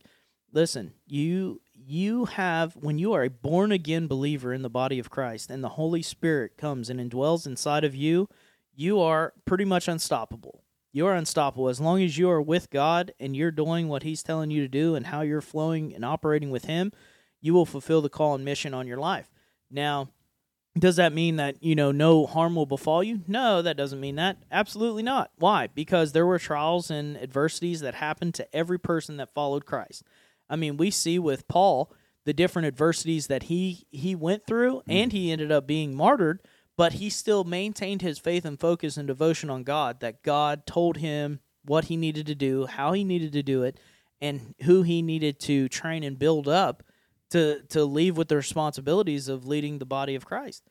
listen, 0.52 0.92
you 1.08 1.60
you 1.86 2.26
have 2.26 2.74
when 2.76 2.98
you 2.98 3.12
are 3.12 3.24
a 3.24 3.30
born 3.30 3.72
again 3.72 4.06
believer 4.06 4.52
in 4.52 4.62
the 4.62 4.70
body 4.70 4.98
of 4.98 5.10
Christ 5.10 5.50
and 5.50 5.62
the 5.62 5.70
Holy 5.70 6.02
Spirit 6.02 6.56
comes 6.56 6.90
and 6.90 7.00
indwells 7.00 7.46
inside 7.46 7.84
of 7.84 7.94
you, 7.94 8.28
you 8.74 9.00
are 9.00 9.32
pretty 9.44 9.64
much 9.64 9.88
unstoppable. 9.88 10.62
You 10.92 11.06
are 11.06 11.14
unstoppable. 11.14 11.68
As 11.68 11.80
long 11.80 12.02
as 12.02 12.18
you 12.18 12.28
are 12.30 12.42
with 12.42 12.70
God 12.70 13.12
and 13.20 13.36
you're 13.36 13.50
doing 13.50 13.88
what 13.88 14.02
He's 14.02 14.22
telling 14.22 14.50
you 14.50 14.62
to 14.62 14.68
do 14.68 14.94
and 14.94 15.06
how 15.06 15.20
you're 15.20 15.40
flowing 15.40 15.94
and 15.94 16.04
operating 16.04 16.50
with 16.50 16.64
Him, 16.64 16.92
you 17.40 17.54
will 17.54 17.66
fulfill 17.66 18.02
the 18.02 18.08
call 18.08 18.34
and 18.34 18.44
mission 18.44 18.74
on 18.74 18.86
your 18.86 18.98
life. 18.98 19.30
Now, 19.70 20.08
does 20.78 20.96
that 20.96 21.12
mean 21.12 21.36
that 21.36 21.62
you 21.62 21.74
know 21.74 21.92
no 21.92 22.26
harm 22.26 22.54
will 22.54 22.66
befall 22.66 23.02
you? 23.02 23.22
No 23.26 23.62
that 23.62 23.76
doesn't 23.76 24.00
mean 24.00 24.16
that. 24.16 24.38
Absolutely 24.50 25.02
not. 25.02 25.30
Why? 25.36 25.68
Because 25.68 26.12
there 26.12 26.26
were 26.26 26.38
trials 26.38 26.90
and 26.90 27.16
adversities 27.16 27.80
that 27.80 27.94
happened 27.94 28.34
to 28.34 28.54
every 28.54 28.78
person 28.78 29.16
that 29.16 29.34
followed 29.34 29.66
christ 29.66 30.04
i 30.50 30.56
mean 30.56 30.76
we 30.76 30.90
see 30.90 31.18
with 31.18 31.48
paul 31.48 31.92
the 32.26 32.34
different 32.34 32.66
adversities 32.66 33.28
that 33.28 33.44
he 33.44 33.86
he 33.90 34.14
went 34.14 34.46
through 34.46 34.76
mm. 34.76 34.82
and 34.88 35.12
he 35.12 35.32
ended 35.32 35.50
up 35.50 35.66
being 35.66 35.94
martyred 35.94 36.40
but 36.76 36.94
he 36.94 37.10
still 37.10 37.44
maintained 37.44 38.02
his 38.02 38.18
faith 38.18 38.44
and 38.44 38.60
focus 38.60 38.96
and 38.96 39.08
devotion 39.08 39.48
on 39.48 39.62
god 39.62 40.00
that 40.00 40.22
god 40.22 40.66
told 40.66 40.98
him 40.98 41.40
what 41.64 41.86
he 41.86 41.96
needed 41.96 42.26
to 42.26 42.34
do 42.34 42.66
how 42.66 42.92
he 42.92 43.04
needed 43.04 43.32
to 43.32 43.42
do 43.42 43.62
it 43.62 43.80
and 44.20 44.54
who 44.64 44.82
he 44.82 45.00
needed 45.00 45.40
to 45.40 45.68
train 45.68 46.02
and 46.02 46.18
build 46.18 46.46
up 46.46 46.82
to 47.30 47.62
to 47.68 47.84
leave 47.84 48.16
with 48.16 48.28
the 48.28 48.36
responsibilities 48.36 49.28
of 49.28 49.46
leading 49.46 49.78
the 49.78 49.86
body 49.86 50.14
of 50.14 50.26
Christ. 50.26 50.64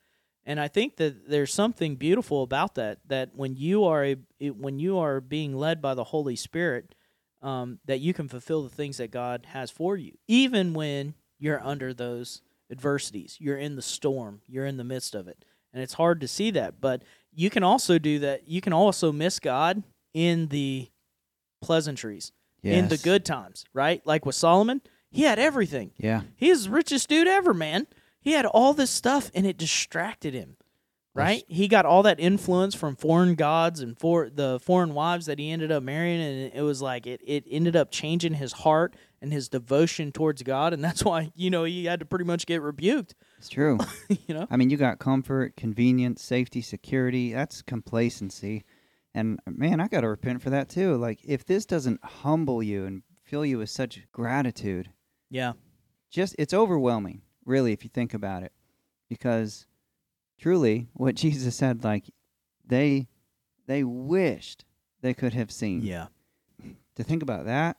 And 0.45 0.59
I 0.59 0.67
think 0.67 0.97
that 0.97 1.29
there's 1.29 1.53
something 1.53 1.95
beautiful 1.95 2.43
about 2.43 2.75
that. 2.75 2.99
That 3.07 3.31
when 3.33 3.55
you 3.55 3.85
are 3.85 4.05
a 4.05 4.17
when 4.51 4.79
you 4.79 4.99
are 4.99 5.19
being 5.21 5.55
led 5.55 5.81
by 5.81 5.93
the 5.95 6.05
Holy 6.05 6.35
Spirit, 6.35 6.95
um, 7.41 7.79
that 7.85 7.99
you 7.99 8.13
can 8.13 8.27
fulfill 8.27 8.63
the 8.63 8.69
things 8.69 8.97
that 8.97 9.11
God 9.11 9.47
has 9.51 9.71
for 9.71 9.95
you, 9.97 10.17
even 10.27 10.73
when 10.73 11.13
you're 11.37 11.63
under 11.63 11.93
those 11.93 12.41
adversities. 12.71 13.37
You're 13.39 13.57
in 13.57 13.75
the 13.75 13.81
storm. 13.81 14.41
You're 14.47 14.65
in 14.65 14.77
the 14.77 14.83
midst 14.83 15.15
of 15.15 15.27
it, 15.27 15.45
and 15.73 15.81
it's 15.81 15.93
hard 15.93 16.21
to 16.21 16.27
see 16.27 16.51
that. 16.51 16.81
But 16.81 17.03
you 17.33 17.49
can 17.49 17.63
also 17.63 17.97
do 17.99 18.19
that. 18.19 18.47
You 18.47 18.61
can 18.61 18.73
also 18.73 19.11
miss 19.11 19.39
God 19.39 19.83
in 20.13 20.47
the 20.47 20.89
pleasantries, 21.61 22.31
in 22.63 22.87
the 22.89 22.97
good 22.97 23.25
times, 23.25 23.65
right? 23.73 24.05
Like 24.05 24.25
with 24.25 24.35
Solomon, 24.35 24.81
he 25.11 25.23
had 25.23 25.39
everything. 25.39 25.91
Yeah. 25.97 26.21
He's 26.35 26.65
the 26.65 26.71
richest 26.71 27.09
dude 27.09 27.27
ever, 27.27 27.53
man. 27.53 27.87
He 28.21 28.33
had 28.33 28.45
all 28.45 28.73
this 28.73 28.91
stuff 28.91 29.31
and 29.33 29.45
it 29.45 29.57
distracted 29.57 30.33
him. 30.33 30.57
Right? 31.15 31.43
He 31.47 31.67
got 31.67 31.85
all 31.85 32.03
that 32.03 32.19
influence 32.19 32.75
from 32.75 32.95
foreign 32.95 33.35
gods 33.35 33.81
and 33.81 33.99
for 33.99 34.29
the 34.29 34.59
foreign 34.61 34.93
wives 34.93 35.25
that 35.25 35.37
he 35.39 35.49
ended 35.51 35.71
up 35.71 35.83
marrying 35.83 36.21
and 36.21 36.53
it 36.53 36.61
was 36.61 36.81
like 36.81 37.05
it, 37.07 37.19
it 37.25 37.43
ended 37.49 37.75
up 37.75 37.91
changing 37.91 38.35
his 38.35 38.53
heart 38.53 38.95
and 39.21 39.33
his 39.33 39.49
devotion 39.49 40.11
towards 40.13 40.43
God 40.43 40.71
and 40.71 40.81
that's 40.83 41.03
why, 41.05 41.31
you 41.35 41.49
know, 41.49 41.65
he 41.65 41.85
had 41.85 41.99
to 41.99 42.05
pretty 42.05 42.23
much 42.25 42.45
get 42.45 42.61
rebuked, 42.61 43.15
It's 43.37 43.49
true. 43.49 43.79
you 44.27 44.33
know? 44.35 44.47
I 44.49 44.55
mean, 44.55 44.69
you 44.69 44.77
got 44.77 44.99
comfort, 44.99 45.57
convenience, 45.57 46.23
safety, 46.23 46.61
security. 46.61 47.33
That's 47.33 47.61
complacency. 47.63 48.63
And 49.13 49.39
man, 49.47 49.81
I 49.81 49.87
got 49.87 50.01
to 50.01 50.07
repent 50.09 50.41
for 50.41 50.51
that 50.51 50.69
too. 50.69 50.95
Like, 50.95 51.19
if 51.25 51.43
this 51.43 51.65
doesn't 51.65 52.01
humble 52.03 52.61
you 52.63 52.85
and 52.85 53.01
fill 53.25 53.43
you 53.45 53.57
with 53.57 53.71
such 53.71 54.03
gratitude, 54.13 54.89
Yeah. 55.29 55.53
just 56.11 56.35
it's 56.39 56.53
overwhelming, 56.53 57.23
really, 57.45 57.73
if 57.73 57.83
you 57.83 57.89
think 57.91 58.13
about 58.13 58.43
it. 58.43 58.53
Because 59.09 59.65
truly, 60.39 60.87
what 60.93 61.15
Jesus 61.15 61.55
said, 61.55 61.83
like, 61.83 62.05
they 62.65 63.07
they 63.67 63.83
wished 63.83 64.65
they 65.01 65.13
could 65.13 65.33
have 65.33 65.51
seen. 65.51 65.81
Yeah. 65.81 66.07
To 66.95 67.03
think 67.03 67.23
about 67.23 67.45
that, 67.45 67.77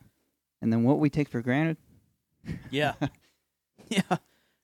and 0.63 0.73
then 0.73 0.85
what 0.85 0.99
we 0.99 1.11
take 1.11 1.29
for 1.29 1.43
granted. 1.43 1.77
Yeah. 2.71 2.95
yeah. 3.89 4.17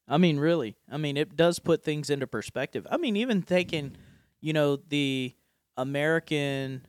I 0.09 0.19
mean, 0.19 0.38
really. 0.38 0.76
I 0.91 0.97
mean, 0.97 1.17
it 1.17 1.37
does 1.37 1.59
put 1.59 1.83
things 1.83 2.11
into 2.11 2.26
perspective. 2.26 2.87
I 2.91 2.97
mean, 2.97 3.17
even 3.17 3.43
taking, 3.43 3.97
you 4.41 4.53
know, 4.53 4.76
the 4.76 5.35
American 5.76 6.87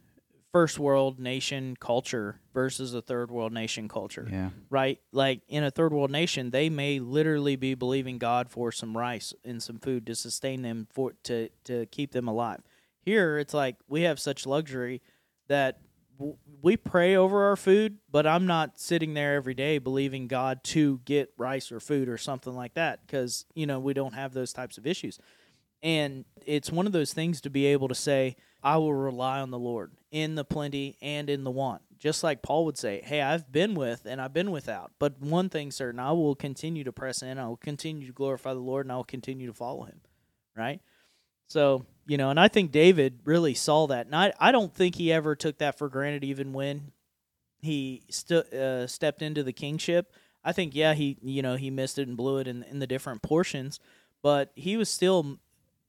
first 0.57 0.79
world 0.79 1.19
nation 1.19 1.75
culture 1.79 2.39
versus 2.51 2.95
a 2.95 3.01
third 3.01 3.29
world 3.29 3.53
nation 3.53 3.87
culture, 3.87 4.27
Yeah. 4.31 4.49
right? 4.71 4.99
Like 5.11 5.41
in 5.47 5.63
a 5.63 5.69
third 5.69 5.93
world 5.93 6.09
nation, 6.09 6.49
they 6.49 6.67
may 6.67 6.99
literally 6.99 7.55
be 7.55 7.75
believing 7.75 8.17
God 8.17 8.49
for 8.49 8.71
some 8.71 8.97
rice 8.97 9.35
and 9.45 9.61
some 9.61 9.77
food 9.77 10.07
to 10.07 10.15
sustain 10.15 10.63
them 10.63 10.87
for 10.91 11.13
to 11.25 11.49
to 11.65 11.85
keep 11.87 12.11
them 12.11 12.27
alive. 12.27 12.61
Here, 13.01 13.37
it's 13.37 13.53
like 13.53 13.75
we 13.87 14.01
have 14.01 14.19
such 14.19 14.47
luxury 14.47 15.03
that 15.47 15.79
w- 16.17 16.37
we 16.63 16.75
pray 16.75 17.15
over 17.15 17.43
our 17.49 17.55
food, 17.55 17.99
but 18.11 18.25
I'm 18.25 18.47
not 18.47 18.79
sitting 18.79 19.13
there 19.13 19.35
every 19.35 19.53
day 19.53 19.77
believing 19.77 20.27
God 20.27 20.63
to 20.73 20.99
get 21.05 21.31
rice 21.37 21.71
or 21.71 21.79
food 21.79 22.09
or 22.09 22.17
something 22.17 22.55
like 22.55 22.73
that 22.73 23.05
because, 23.05 23.45
you 23.53 23.67
know, 23.67 23.79
we 23.79 23.93
don't 23.93 24.15
have 24.15 24.33
those 24.33 24.53
types 24.53 24.79
of 24.79 24.87
issues. 24.87 25.19
And 25.83 26.25
it's 26.47 26.71
one 26.71 26.87
of 26.87 26.93
those 26.93 27.13
things 27.13 27.41
to 27.41 27.51
be 27.51 27.67
able 27.67 27.87
to 27.89 27.95
say, 27.95 28.35
I 28.63 28.77
will 28.77 28.93
rely 28.93 29.39
on 29.39 29.51
the 29.51 29.59
Lord 29.59 29.91
in 30.11 30.35
the 30.35 30.43
plenty 30.45 30.97
and 31.01 31.29
in 31.29 31.43
the 31.43 31.51
want. 31.51 31.81
Just 31.97 32.23
like 32.23 32.41
Paul 32.41 32.65
would 32.65 32.77
say, 32.77 33.01
Hey, 33.03 33.21
I've 33.21 33.51
been 33.51 33.73
with 33.73 34.05
and 34.05 34.21
I've 34.21 34.33
been 34.33 34.51
without. 34.51 34.91
But 34.99 35.19
one 35.19 35.49
thing 35.49 35.71
certain, 35.71 35.99
I 35.99 36.11
will 36.11 36.35
continue 36.35 36.83
to 36.83 36.91
press 36.91 37.21
in, 37.21 37.37
I 37.37 37.47
will 37.47 37.57
continue 37.57 38.07
to 38.07 38.13
glorify 38.13 38.53
the 38.53 38.59
Lord, 38.59 38.85
and 38.85 38.91
I 38.91 38.95
will 38.95 39.03
continue 39.03 39.47
to 39.47 39.53
follow 39.53 39.83
him. 39.83 40.01
Right? 40.55 40.81
So, 41.47 41.85
you 42.05 42.17
know, 42.17 42.29
and 42.29 42.39
I 42.39 42.49
think 42.49 42.71
David 42.71 43.19
really 43.23 43.53
saw 43.53 43.87
that. 43.87 44.05
And 44.05 44.15
I, 44.15 44.33
I 44.39 44.51
don't 44.51 44.73
think 44.73 44.95
he 44.95 45.13
ever 45.13 45.35
took 45.35 45.59
that 45.59 45.77
for 45.77 45.87
granted, 45.89 46.23
even 46.23 46.51
when 46.53 46.91
he 47.61 48.03
stu- 48.09 48.37
uh, 48.39 48.85
stepped 48.87 49.21
into 49.21 49.43
the 49.43 49.53
kingship. 49.53 50.13
I 50.43 50.51
think, 50.51 50.75
yeah, 50.75 50.93
he, 50.93 51.17
you 51.21 51.41
know, 51.41 51.55
he 51.55 51.69
missed 51.69 51.97
it 51.97 52.07
and 52.07 52.17
blew 52.17 52.37
it 52.39 52.47
in, 52.47 52.63
in 52.63 52.79
the 52.79 52.87
different 52.87 53.21
portions. 53.21 53.79
but 54.21 54.51
he 54.55 54.77
was 54.77 54.89
still 54.89 55.39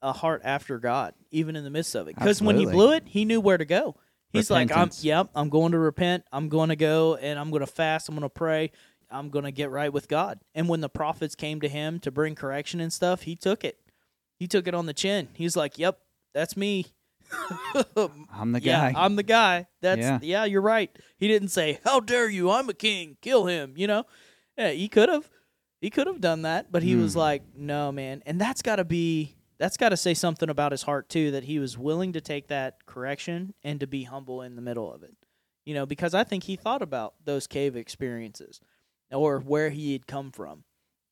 a 0.03 0.13
heart 0.13 0.43
after 0.45 0.79
God, 0.79 1.15
even 1.31 1.57
in 1.57 1.65
the 1.65 1.71
midst 1.71 1.95
of 1.95 2.09
it. 2.09 2.15
Because 2.17 2.41
when 2.41 2.57
he 2.57 2.67
blew 2.67 2.93
it, 2.93 3.05
he 3.07 3.25
knew 3.25 3.41
where 3.41 3.59
to 3.59 3.65
go. 3.65 3.97
He's 4.31 4.51
like, 4.51 4.71
I'm, 4.77 4.91
yep, 5.01 5.31
I'm 5.35 5.49
going 5.49 5.73
to 5.73 5.79
repent. 5.79 6.25
I'm 6.31 6.49
going 6.49 6.69
to 6.69 6.77
go 6.77 7.17
and 7.17 7.39
I'm 7.39 7.51
going 7.51 7.61
to 7.61 7.67
fast. 7.67 8.09
I'm 8.09 8.15
going 8.15 8.23
to 8.23 8.29
pray. 8.29 8.71
I'm 9.11 9.31
going 9.31 9.47
to 9.47 9.51
get 9.51 9.71
right 9.71 9.91
with 9.93 10.07
God. 10.07 10.39
And 10.55 10.69
when 10.69 10.83
the 10.83 10.89
prophets 10.91 11.35
came 11.35 11.61
to 11.63 11.69
him 11.69 11.99
to 12.01 12.11
bring 12.11 12.35
correction 12.35 12.79
and 12.81 12.93
stuff, 12.93 13.23
he 13.23 13.35
took 13.37 13.65
it. 13.65 13.79
He 14.39 14.47
took 14.47 14.69
it 14.69 14.75
on 14.75 14.85
the 14.87 14.93
chin. 14.93 15.29
He's 15.33 15.57
like, 15.57 15.79
yep, 15.79 15.99
that's 16.35 16.57
me. 16.57 16.87
I'm 18.33 18.53
the 18.53 18.61
yeah, 18.63 18.93
guy. 18.93 19.05
I'm 19.05 19.17
the 19.17 19.23
guy. 19.23 19.67
That's 19.81 20.01
yeah. 20.01 20.19
Yeah. 20.23 20.45
you're 20.45 20.63
right. 20.63 20.91
He 21.19 21.29
didn't 21.29 21.49
say, 21.49 21.79
"How 21.85 22.01
dare 22.01 22.29
you? 22.29 22.51
I'm 22.51 22.69
a 22.69 22.75
king. 22.75 23.17
Kill 23.21 23.47
him." 23.47 23.75
You 23.77 23.87
know, 23.87 24.05
yeah, 24.57 24.71
he 24.71 24.89
could 24.89 25.09
have, 25.11 25.29
he 25.81 25.91
could 25.91 26.07
have 26.07 26.21
done 26.23 26.43
that, 26.43 26.73
but 26.73 26.83
he 26.83 26.97
was 26.97 27.13
Hmm. 27.13 27.19
like, 27.19 27.43
"No, 27.55 27.93
man." 27.93 28.23
And 28.25 28.41
that's 28.41 28.63
got 28.63 28.77
to 28.77 28.85
be, 28.85 29.37
that's 29.59 29.77
got 29.77 29.91
to 29.91 29.97
say 29.97 30.15
something 30.15 30.49
about 30.49 30.73
his 30.73 30.83
heart 30.83 31.09
too, 31.09 31.31
that 31.33 31.45
he 31.45 31.59
was 31.59 31.77
willing 31.77 32.13
to 32.13 32.21
take 32.21 32.49
that 32.49 32.87
correction 32.87 33.55
and 33.63 33.81
to 33.81 33.87
be 33.87 34.05
humble 34.05 34.43
in 34.43 34.57
the 34.57 34.63
middle 34.63 34.93
of 34.93 35.03
it. 35.03 35.17
You 35.65 35.75
know, 35.75 35.85
because 35.85 36.15
I 36.15 36.25
think 36.25 36.45
he 36.45 36.57
thought 36.57 36.81
about 36.81 37.15
those 37.25 37.47
cave 37.47 37.77
experiences 37.77 38.61
or 39.11 39.39
where 39.39 39.71
he 39.71 39.93
had 39.93 40.07
come 40.07 40.31
from. 40.31 40.65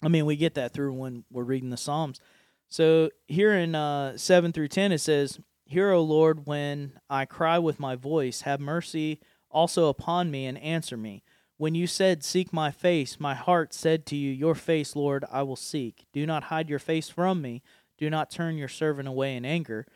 I 0.02 0.08
mean, 0.08 0.26
we 0.26 0.36
get 0.36 0.54
that 0.54 0.72
through 0.72 0.92
when 0.94 1.24
we're 1.30 1.42
reading 1.42 1.70
the 1.70 1.76
Psalms. 1.76 2.20
So 2.68 3.10
here 3.26 3.52
in 3.52 3.74
uh, 3.74 4.16
seven 4.16 4.52
through 4.52 4.68
ten, 4.68 4.92
it 4.92 4.98
says, 4.98 5.38
Hear, 5.64 5.90
O 5.90 6.02
Lord, 6.02 6.46
when 6.46 6.92
I 7.10 7.24
cry 7.24 7.58
with 7.58 7.80
my 7.80 7.96
voice, 7.96 8.42
have 8.42 8.60
mercy 8.60 9.20
also 9.50 9.88
upon 9.88 10.30
me 10.30 10.46
and 10.46 10.58
answer 10.58 10.96
me. 10.96 11.22
When 11.56 11.74
you 11.74 11.86
said, 11.86 12.22
Seek 12.22 12.52
my 12.52 12.70
face, 12.70 13.18
my 13.18 13.34
heart 13.34 13.72
said 13.72 14.06
to 14.06 14.16
you, 14.16 14.30
Your 14.30 14.54
face, 14.54 14.94
Lord, 14.94 15.24
I 15.30 15.42
will 15.42 15.56
seek. 15.56 16.06
Do 16.12 16.26
not 16.26 16.44
hide 16.44 16.68
your 16.68 16.78
face 16.78 17.08
from 17.08 17.40
me. 17.40 17.62
Do 17.98 18.10
not 18.10 18.30
turn 18.30 18.56
your 18.56 18.68
servant 18.68 19.08
away 19.08 19.36
in 19.36 19.44
anger. 19.44 19.86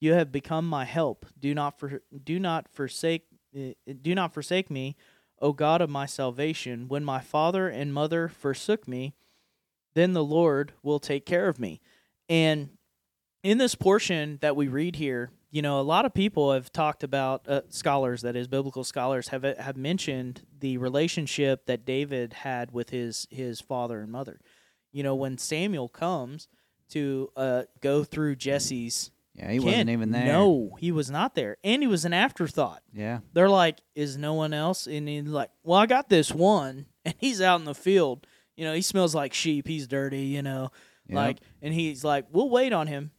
You 0.00 0.12
have 0.14 0.30
become 0.30 0.68
my 0.68 0.84
help. 0.84 1.26
Do 1.38 1.54
not 1.54 1.78
for, 1.78 2.02
do 2.24 2.38
not 2.38 2.68
forsake 2.68 3.24
uh, 3.56 3.72
do 4.02 4.14
not 4.14 4.32
forsake 4.32 4.70
me, 4.70 4.96
O 5.40 5.52
God 5.52 5.80
of 5.80 5.90
my 5.90 6.06
salvation. 6.06 6.88
When 6.88 7.04
my 7.04 7.20
father 7.20 7.68
and 7.68 7.94
mother 7.94 8.28
forsook 8.28 8.86
me, 8.86 9.14
then 9.94 10.12
the 10.12 10.24
Lord 10.24 10.72
will 10.82 11.00
take 11.00 11.24
care 11.24 11.48
of 11.48 11.58
me. 11.58 11.80
And 12.28 12.70
in 13.42 13.58
this 13.58 13.74
portion 13.74 14.38
that 14.42 14.56
we 14.56 14.68
read 14.68 14.96
here, 14.96 15.30
you 15.50 15.62
know, 15.62 15.80
a 15.80 15.82
lot 15.82 16.04
of 16.04 16.12
people 16.12 16.52
have 16.52 16.70
talked 16.70 17.02
about 17.02 17.48
uh, 17.48 17.62
scholars, 17.70 18.20
that 18.20 18.36
is, 18.36 18.48
biblical 18.48 18.84
scholars, 18.84 19.28
have 19.28 19.42
have 19.42 19.76
mentioned 19.76 20.42
the 20.58 20.76
relationship 20.76 21.64
that 21.66 21.86
David 21.86 22.34
had 22.34 22.70
with 22.70 22.90
his 22.90 23.26
his 23.30 23.60
father 23.60 24.00
and 24.00 24.12
mother. 24.12 24.40
You 24.92 25.02
know, 25.02 25.14
when 25.14 25.38
Samuel 25.38 25.88
comes 25.88 26.48
to 26.90 27.30
uh, 27.36 27.62
go 27.80 28.04
through 28.04 28.36
Jesse's, 28.36 29.10
yeah, 29.34 29.50
he 29.50 29.58
kin, 29.58 29.64
wasn't 29.66 29.90
even 29.90 30.10
there. 30.10 30.26
No, 30.26 30.76
he 30.78 30.90
was 30.92 31.10
not 31.10 31.34
there, 31.34 31.56
and 31.62 31.82
he 31.82 31.86
was 31.86 32.04
an 32.04 32.12
afterthought. 32.12 32.82
Yeah. 32.92 33.20
They're 33.32 33.48
like, 33.48 33.80
"Is 33.94 34.16
no 34.16 34.34
one 34.34 34.52
else?" 34.52 34.86
And 34.86 35.08
he's 35.08 35.24
like, 35.28 35.50
"Well, 35.62 35.78
I 35.78 35.86
got 35.86 36.08
this 36.08 36.32
one, 36.32 36.86
and 37.04 37.14
he's 37.18 37.40
out 37.40 37.60
in 37.60 37.64
the 37.64 37.74
field. 37.74 38.26
You 38.56 38.64
know, 38.64 38.72
he 38.74 38.82
smells 38.82 39.14
like 39.14 39.32
sheep. 39.34 39.68
He's 39.68 39.86
dirty. 39.86 40.22
You 40.22 40.42
know, 40.42 40.70
Yep. 41.08 41.16
like." 41.16 41.38
And 41.62 41.72
he's 41.72 42.02
like, 42.04 42.26
"We'll 42.32 42.50
wait 42.50 42.72
on 42.72 42.86
him. 42.88 43.12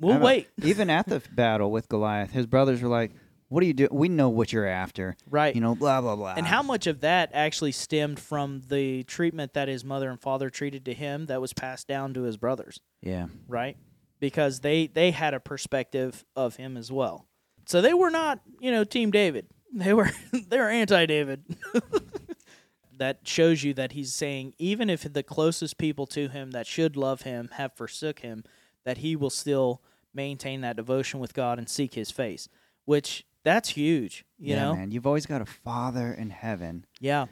We'll 0.00 0.18
wait." 0.20 0.48
Even 0.62 0.90
at 0.90 1.06
the 1.06 1.20
battle 1.32 1.70
with 1.70 1.88
Goliath, 1.88 2.30
his 2.32 2.46
brothers 2.46 2.82
were 2.82 2.88
like, 2.88 3.12
"What 3.48 3.60
do 3.60 3.66
you 3.66 3.72
do? 3.74 3.88
We 3.90 4.08
know 4.08 4.28
what 4.28 4.52
you're 4.52 4.66
after." 4.66 5.16
Right. 5.28 5.54
You 5.54 5.60
know, 5.60 5.74
blah 5.74 6.00
blah 6.00 6.16
blah. 6.16 6.34
and 6.36 6.46
how 6.46 6.62
much 6.62 6.86
of 6.86 7.00
that 7.00 7.30
actually 7.32 7.72
stemmed 7.72 8.18
from 8.20 8.62
the 8.68 9.02
treatment 9.04 9.54
that 9.54 9.68
his 9.68 9.84
mother 9.84 10.10
and 10.10 10.20
father 10.20 10.50
treated 10.50 10.84
to 10.86 10.94
him 10.94 11.26
that 11.26 11.40
was 11.40 11.52
passed 11.52 11.86
down 11.88 12.14
to 12.14 12.22
his 12.22 12.36
brothers, 12.36 12.80
Yeah. 13.02 13.26
right? 13.46 13.76
Because 14.20 14.60
they 14.60 14.86
they 14.86 15.10
had 15.12 15.34
a 15.34 15.40
perspective 15.40 16.24
of 16.36 16.56
him 16.56 16.76
as 16.76 16.90
well. 16.92 17.26
So 17.66 17.80
they 17.82 17.94
were 17.94 18.10
not, 18.10 18.40
you 18.60 18.70
know, 18.70 18.84
team 18.84 19.10
David. 19.10 19.46
They 19.74 19.92
were 19.92 20.10
they 20.32 20.58
were 20.58 20.70
anti-David. 20.70 21.44
that 22.96 23.20
shows 23.28 23.62
you 23.62 23.74
that 23.74 23.92
he's 23.92 24.14
saying 24.14 24.54
even 24.58 24.90
if 24.90 25.10
the 25.12 25.22
closest 25.22 25.78
people 25.78 26.06
to 26.06 26.28
him 26.28 26.50
that 26.52 26.66
should 26.66 26.96
love 26.96 27.22
him 27.22 27.50
have 27.52 27.72
forsook 27.74 28.20
him, 28.20 28.44
that 28.84 28.98
he 28.98 29.14
will 29.14 29.30
still 29.30 29.82
maintain 30.14 30.62
that 30.62 30.76
devotion 30.76 31.20
with 31.20 31.34
God 31.34 31.58
and 31.58 31.68
seek 31.68 31.94
his 31.94 32.10
face, 32.10 32.48
which 32.86 33.24
that's 33.48 33.68
huge, 33.70 34.24
you 34.38 34.54
yeah, 34.54 34.64
know? 34.64 34.74
man. 34.76 34.90
You've 34.90 35.06
always 35.06 35.26
got 35.26 35.40
a 35.40 35.46
Father 35.46 36.12
in 36.12 36.30
heaven, 36.30 36.84
Yeah. 37.00 37.26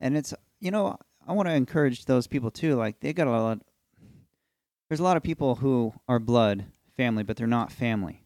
and 0.00 0.16
it's 0.16 0.32
you 0.60 0.70
know 0.70 0.96
I 1.26 1.32
want 1.32 1.48
to 1.48 1.54
encourage 1.54 2.04
those 2.06 2.26
people 2.26 2.50
too. 2.50 2.74
Like 2.76 3.00
they 3.00 3.12
got 3.12 3.26
a 3.26 3.30
lot. 3.30 3.58
There's 4.88 5.00
a 5.00 5.04
lot 5.04 5.16
of 5.16 5.22
people 5.22 5.56
who 5.56 5.92
are 6.08 6.18
blood 6.18 6.66
family, 6.96 7.22
but 7.22 7.36
they're 7.36 7.46
not 7.46 7.70
family. 7.70 8.24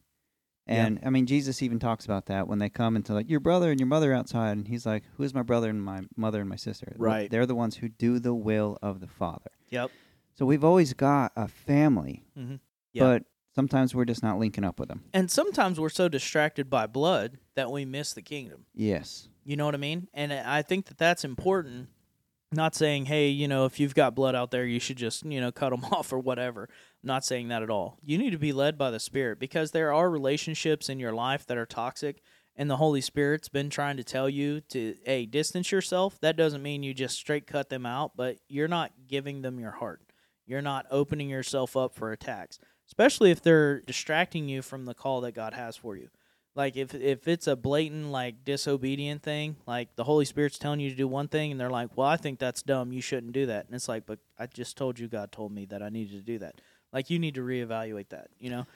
Yeah. 0.67 0.87
And 0.87 1.01
I 1.05 1.11
mean, 1.11 1.27
Jesus 1.27 1.63
even 1.63 1.79
talks 1.79 2.07
about 2.07 2.25
that 2.27 2.49
when 2.49 2.59
they 2.59 2.71
come 2.71 2.97
into 2.97 3.13
like 3.13 3.29
your 3.29 3.41
brother 3.41 3.71
and 3.71 3.79
your 3.79 3.87
mother 3.87 4.15
outside, 4.15 4.53
and 4.57 4.67
he's 4.67 4.87
like, 4.87 5.03
"Who 5.17 5.23
is 5.25 5.35
my 5.35 5.43
brother 5.43 5.69
and 5.69 5.83
my 5.83 6.03
mother 6.17 6.41
and 6.41 6.49
my 6.49 6.57
sister?" 6.57 6.95
Right. 6.99 7.31
They're 7.31 7.45
the 7.45 7.55
ones 7.55 7.77
who 7.77 7.89
do 7.91 8.19
the 8.19 8.33
will 8.35 8.79
of 8.81 9.01
the 9.01 9.07
Father. 9.07 9.51
Yep. 9.69 9.91
So 10.37 10.47
we've 10.47 10.65
always 10.65 10.95
got 10.95 11.33
a 11.37 11.49
family, 11.49 12.25
Mhm. 12.39 12.61
Yeah. 12.95 13.03
but 13.05 13.25
sometimes 13.55 13.95
we're 13.95 14.05
just 14.05 14.23
not 14.23 14.39
linking 14.39 14.65
up 14.65 14.81
with 14.81 14.89
them. 14.89 15.05
And 15.13 15.31
sometimes 15.31 15.79
we're 15.79 15.89
so 15.89 16.09
distracted 16.09 16.69
by 16.69 16.87
blood 16.87 17.39
that 17.55 17.71
we 17.71 17.85
miss 17.85 18.13
the 18.13 18.23
kingdom. 18.23 18.67
Yes. 18.75 19.29
You 19.45 19.57
know 19.57 19.67
what 19.67 19.75
I 19.75 19.79
mean? 19.79 20.09
And 20.15 20.33
I 20.33 20.63
think 20.63 20.87
that 20.87 20.99
that's 20.99 21.25
important. 21.25 21.89
Not 22.53 22.75
saying, 22.75 23.07
hey, 23.07 23.29
you 23.29 23.49
know, 23.49 23.65
if 23.65 23.81
you've 23.81 23.97
got 23.97 24.15
blood 24.15 24.37
out 24.37 24.53
there, 24.53 24.65
you 24.65 24.79
should 24.79 24.97
just, 24.97 25.25
you 25.25 25.41
know, 25.41 25.51
cut 25.51 25.71
them 25.71 25.85
off 25.93 26.13
or 26.13 26.19
whatever. 26.19 26.69
I'm 27.03 27.07
not 27.07 27.25
saying 27.25 27.49
that 27.49 27.63
at 27.63 27.71
all. 27.71 27.99
You 28.03 28.17
need 28.17 28.31
to 28.31 28.39
be 28.39 28.53
led 28.53 28.79
by 28.79 28.91
the 28.91 29.01
Spirit 29.01 29.39
because 29.41 29.73
there 29.73 29.93
are 29.93 30.09
relationships 30.09 30.89
in 30.89 31.01
your 31.01 31.13
life 31.13 31.47
that 31.47 31.59
are 31.59 31.67
toxic, 31.67 32.23
and 32.55 32.71
the 32.71 32.77
Holy 32.77 33.01
Spirit's 33.01 33.49
been 33.49 33.71
trying 33.71 33.97
to 33.97 34.05
tell 34.05 34.29
you 34.29 34.61
to, 34.61 34.95
hey, 35.05 35.27
distance 35.27 35.73
yourself. 35.73 36.21
That 36.21 36.37
doesn't 36.37 36.63
mean 36.63 36.85
you 36.85 36.95
just 36.95 37.17
straight 37.17 37.49
cut 37.49 37.71
them 37.71 37.85
out, 37.87 38.13
but 38.17 38.37
you're 38.49 38.69
not 38.69 38.93
giving 39.09 39.43
them 39.43 39.59
your 39.59 39.73
heart. 39.73 40.01
You're 40.47 40.63
not 40.63 40.87
opening 40.91 41.29
yourself 41.29 41.77
up 41.77 41.95
for 41.95 42.13
attacks, 42.13 42.61
especially 42.87 43.31
if 43.31 43.43
they're 43.43 43.81
distracting 43.81 44.49
you 44.49 44.63
from 44.63 44.85
the 44.85 44.95
call 44.95 45.21
that 45.23 45.33
God 45.33 45.55
has 45.55 45.77
for 45.77 45.97
you. 45.97 46.09
Like 46.57 46.77
if 46.77 46.95
if 46.95 47.27
it's 47.27 47.47
a 47.49 47.57
blatant 47.57 48.11
like 48.13 48.45
disobedient 48.45 49.23
thing, 49.23 49.57
like 49.67 49.97
the 49.97 50.05
Holy 50.05 50.25
Spirit's 50.25 50.59
telling 50.59 50.79
you 50.79 50.89
to 50.91 50.95
do 50.97 51.09
one 51.09 51.27
thing 51.27 51.51
and 51.51 51.59
they're 51.61 51.69
like, 51.71 51.97
"Well, 51.97 52.07
I 52.07 52.17
think 52.17 52.39
that's 52.39 52.63
dumb. 52.63 52.93
You 52.93 53.01
shouldn't 53.01 53.33
do 53.33 53.47
that." 53.47 53.67
And 53.67 53.75
it's 53.75 53.89
like, 53.89 54.07
"But 54.07 54.21
I 54.39 54.47
just 54.47 54.77
told 54.77 54.99
you 55.01 55.09
God 55.09 55.33
told 55.33 55.51
me 55.51 55.65
that 55.67 55.83
I 55.83 55.89
needed 55.89 56.13
to 56.13 56.23
do 56.25 56.39
that." 56.39 56.61
Like 56.93 57.11
you 57.11 57.19
need 57.19 57.35
to 57.35 57.41
reevaluate 57.41 58.11
that, 58.11 58.29
you 58.39 58.51
know? 58.51 58.67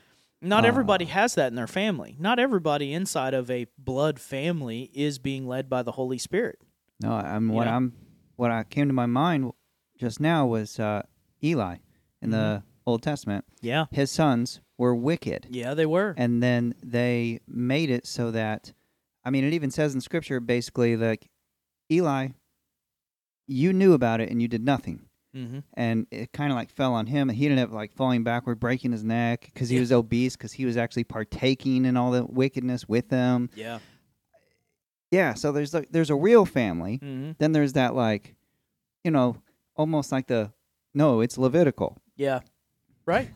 Not 0.43 0.65
Ah. 0.65 0.69
everybody 0.69 1.05
has 1.05 1.37
that 1.37 1.49
in 1.49 1.55
their 1.55 1.69
family. 1.69 2.17
Not 2.19 2.41
everybody 2.41 2.93
inside 2.93 3.33
of 3.33 3.49
a 3.49 3.67
blood 3.79 4.19
family 4.19 4.91
is 4.93 5.21
being 5.21 5.47
led 5.47 5.69
by 5.71 5.85
the 5.85 5.93
Holy 5.93 6.19
Spirit. 6.19 6.59
No, 7.01 7.13
I'm 7.13 7.49
You 7.49 7.55
what 7.55 7.65
know? 7.67 7.71
I'm 7.71 7.93
what 8.35 8.51
I 8.51 8.65
came 8.65 8.89
to 8.89 8.93
my 8.95 9.07
mind 9.07 9.53
just 9.97 10.19
now 10.19 10.47
was 10.49 10.81
uh, 10.81 11.03
Eli 11.45 11.77
in 12.23 12.31
the 12.31 12.65
Old 12.89 13.03
Testament. 13.03 13.45
Yeah. 13.61 13.87
His 13.91 14.11
sons 14.11 14.61
were 14.77 14.95
wicked, 14.95 15.47
Yeah, 15.51 15.75
they 15.75 15.87
were. 15.87 16.15
and 16.17 16.43
then 16.43 16.75
they 16.83 17.41
made 17.47 17.91
it 17.91 18.07
so 18.07 18.31
that, 18.31 18.73
I 19.25 19.31
mean, 19.31 19.45
it 19.45 19.53
even 19.53 19.71
says 19.71 19.95
in 19.95 20.01
Scripture 20.01 20.41
basically 20.41 20.97
like, 20.97 21.29
Eli, 21.91 22.29
you 23.47 23.73
knew 23.73 23.93
about 23.93 24.21
it 24.21 24.31
and 24.31 24.41
you 24.43 24.49
did 24.49 24.65
nothing. 24.65 25.03
Mhm. 25.37 25.63
And 25.75 26.07
it 26.11 26.33
kind 26.33 26.51
of 26.51 26.57
like 26.57 26.71
fell 26.71 26.95
on 26.95 27.07
him, 27.07 27.29
and 27.29 27.37
he 27.37 27.47
ended 27.47 27.59
up 27.63 27.71
like 27.73 27.93
falling 27.93 28.25
backward, 28.25 28.59
breaking 28.59 28.93
his 28.93 29.05
neck 29.05 29.51
because 29.53 29.69
he 29.69 29.77
Yeah. 29.77 29.81
was 29.83 29.93
obese, 29.93 30.37
because 30.37 30.53
he 30.53 30.65
was 30.65 30.77
actually 30.77 31.05
partaking 31.05 31.85
in 31.85 31.97
all 31.97 32.11
the 32.11 32.25
wickedness 32.25 32.89
with 32.89 33.09
them. 33.11 33.51
Yeah. 33.55 33.79
Yeah, 35.11 35.35
so 35.35 35.53
there's 35.53 35.73
like 35.75 35.89
there's 35.91 36.11
a 36.11 36.15
real 36.17 36.45
family, 36.47 36.99
Mhm. 36.99 37.37
then 37.39 37.53
there's 37.53 37.73
that 37.75 37.95
like 37.95 38.35
you 39.05 39.11
know 39.11 39.37
almost 39.77 40.13
like 40.13 40.27
the 40.27 40.53
no 40.95 41.21
it's 41.21 41.39
levitical 41.39 41.99
Yeah. 42.17 42.41
Right. 43.09 43.31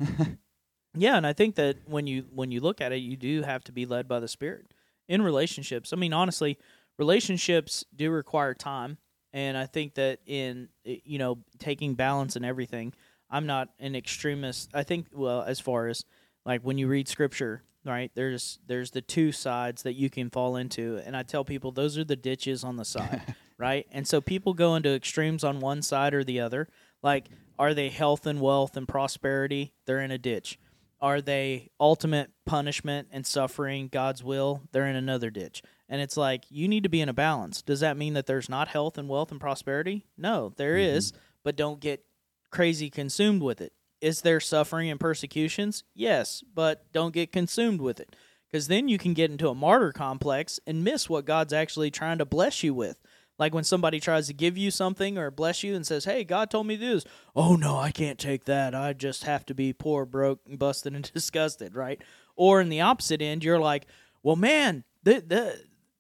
yeah, 0.95 1.17
and 1.17 1.27
I 1.27 1.33
think 1.33 1.55
that 1.55 1.79
when 1.87 2.07
you 2.07 2.27
when 2.31 2.51
you 2.51 2.61
look 2.61 2.83
at 2.83 2.93
it, 2.93 2.99
you 2.99 3.17
do 3.17 3.41
have 3.41 3.65
to 3.65 3.73
be 3.73 3.87
led 3.87 4.07
by 4.07 4.21
the 4.21 4.29
Spirit 4.29 4.75
in 5.09 5.23
relationships. 5.23 5.95
I 5.95 5.97
mean, 5.97 6.13
honestly, 6.13 6.59
relationships 6.99 7.83
do 7.97 8.11
require 8.11 8.53
time, 8.53 8.99
and 9.33 9.57
I 9.57 9.65
think 9.65 9.95
that 9.95 10.21
in 10.27 10.69
eh, 10.85 10.97
you 11.05 11.19
know 11.19 11.39
taking 11.59 11.95
balance 11.95 12.37
and 12.37 12.45
everything, 12.45 12.93
I'm 13.31 13.47
not 13.47 13.71
an 13.79 13.97
extremist. 13.97 14.69
I 14.75 14.83
think 14.83 15.07
well, 15.11 15.41
as 15.41 15.59
far 15.59 15.89
as 15.89 16.05
like 16.45 16.61
when 16.61 16.77
you 16.77 16.87
read 16.87 17.09
scripture, 17.09 17.63
right? 17.83 18.11
There's 18.15 18.59
there's 18.67 18.91
the 18.91 19.01
two 19.01 19.33
sides 19.33 19.85
that 19.85 19.95
you 19.95 20.11
can 20.11 20.29
fall 20.29 20.57
into, 20.57 21.01
and 21.07 21.17
I 21.17 21.23
tell 21.23 21.47
people 21.47 21.73
those 21.73 21.97
are 21.97 22.05
the 22.05 22.15
ditches 22.15 22.63
on 22.63 22.77
the 22.77 22.85
side, 22.85 23.35
right? 23.57 23.87
And 23.91 24.07
so 24.07 24.21
people 24.21 24.53
go 24.53 24.75
into 24.75 24.91
extremes 24.91 25.43
on 25.43 25.61
one 25.61 25.81
side 25.81 26.13
or 26.13 26.25
the 26.25 26.41
other. 26.41 26.69
Like, 27.03 27.31
are 27.63 27.75
they 27.75 27.91
health 27.91 28.27
and 28.27 28.41
wealth 28.41 28.77
and 28.77 28.89
prosperity? 28.89 29.73
They're 29.87 30.01
in 30.01 30.11
a 30.11 30.19
ditch. 30.19 30.59
Are 31.01 31.21
they 31.21 31.71
ultimate 31.79 32.33
punishment 32.45 33.07
and 33.13 33.25
suffering, 33.25 33.87
God's 33.87 34.25
will? 34.25 34.63
They're 34.73 34.89
in 34.89 34.97
another 34.97 35.31
ditch. 35.31 35.63
And 35.89 36.01
it's 36.01 36.17
like 36.17 36.43
you 36.51 36.67
need 36.67 36.83
to 36.83 36.89
be 36.89 37.01
in 37.01 37.09
a 37.09 37.13
balance. 37.13 37.63
Does 37.63 37.79
that 37.79 37.97
mean 37.97 38.15
that 38.15 38.27
there's 38.27 38.49
not 38.49 38.67
health 38.67 38.99
and 38.99 39.09
wealth 39.09 39.31
and 39.31 39.41
prosperity? 39.41 40.07
No, 40.19 40.53
there 40.57 40.75
mm-hmm. 40.75 40.97
is, 40.97 41.13
but 41.45 41.55
don't 41.55 41.79
get 41.79 42.05
crazy 42.51 42.91
consumed 42.91 43.43
with 43.45 43.61
it. 43.61 43.73
Is 44.01 44.23
there 44.23 44.41
suffering 44.41 44.91
and 44.91 44.99
persecutions? 44.99 45.85
Yes, 45.95 46.43
but 46.53 46.91
don't 46.93 47.15
get 47.15 47.31
consumed 47.31 47.81
with 47.81 48.01
it. 48.01 48.17
Because 48.51 48.67
then 48.67 48.89
you 48.89 48.99
can 48.99 49.15
get 49.15 49.31
into 49.31 49.49
a 49.49 49.55
martyr 49.55 49.93
complex 49.93 50.59
and 50.67 50.83
miss 50.83 51.09
what 51.09 51.27
God's 51.27 51.53
actually 51.53 51.93
trying 51.93 52.19
to 52.19 52.25
bless 52.25 52.65
you 52.65 52.75
with. 52.75 52.97
Like 53.39 53.55
when 53.55 53.65
somebody 53.65 53.99
tries 53.99 54.27
to 54.29 54.35
give 54.35 54.57
you 54.57 54.71
something 54.71 55.19
or 55.19 55.31
bless 55.31 55.63
you 55.63 55.75
and 55.75 55.87
says, 55.87 56.05
Hey, 56.05 56.25
God 56.25 56.51
told 56.51 56.67
me 56.67 56.77
to 56.77 56.81
do 56.81 56.95
this. 56.95 57.05
Oh, 57.35 57.57
no, 57.57 57.77
I 57.77 57.91
can't 57.91 58.19
take 58.19 58.45
that. 58.45 58.75
I 58.75 58.93
just 58.93 59.25
have 59.25 59.45
to 59.47 59.55
be 59.55 59.73
poor, 59.73 60.05
broke, 60.05 60.41
busted, 60.47 60.95
and 60.95 61.11
disgusted, 61.15 61.75
right? 61.75 62.01
Or 62.37 62.61
in 62.61 62.69
the 62.69 62.81
opposite 62.81 63.23
end, 63.23 63.43
you're 63.43 63.59
like, 63.59 63.87
Well, 64.23 64.37
man, 64.37 64.85
th- 65.05 65.29
th- 65.29 65.57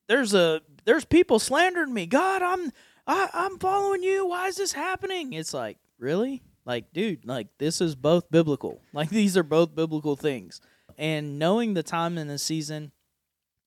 there's 0.09 0.35
a 0.35 0.61
there's 0.85 1.05
people 1.05 1.38
slandering 1.38 1.95
me. 1.95 2.07
God, 2.07 2.42
I'm 2.42 2.71
I, 3.07 3.29
I'm 3.33 3.59
following 3.59 4.03
you. 4.03 4.27
Why 4.27 4.49
is 4.49 4.57
this 4.57 4.73
happening? 4.73 5.33
It's 5.33 5.55
like, 5.55 5.79
really? 5.99 6.42
Like, 6.64 6.92
dude, 6.92 7.25
like 7.25 7.49
this 7.59 7.81
is 7.81 7.95
both 7.95 8.31
biblical. 8.31 8.81
Like 8.92 9.09
these 9.09 9.37
are 9.37 9.42
both 9.42 9.75
biblical 9.75 10.16
things. 10.16 10.61
And 10.99 11.38
knowing 11.38 11.75
the 11.75 11.83
time 11.83 12.18
and 12.18 12.29
the 12.29 12.38
season 12.38 12.92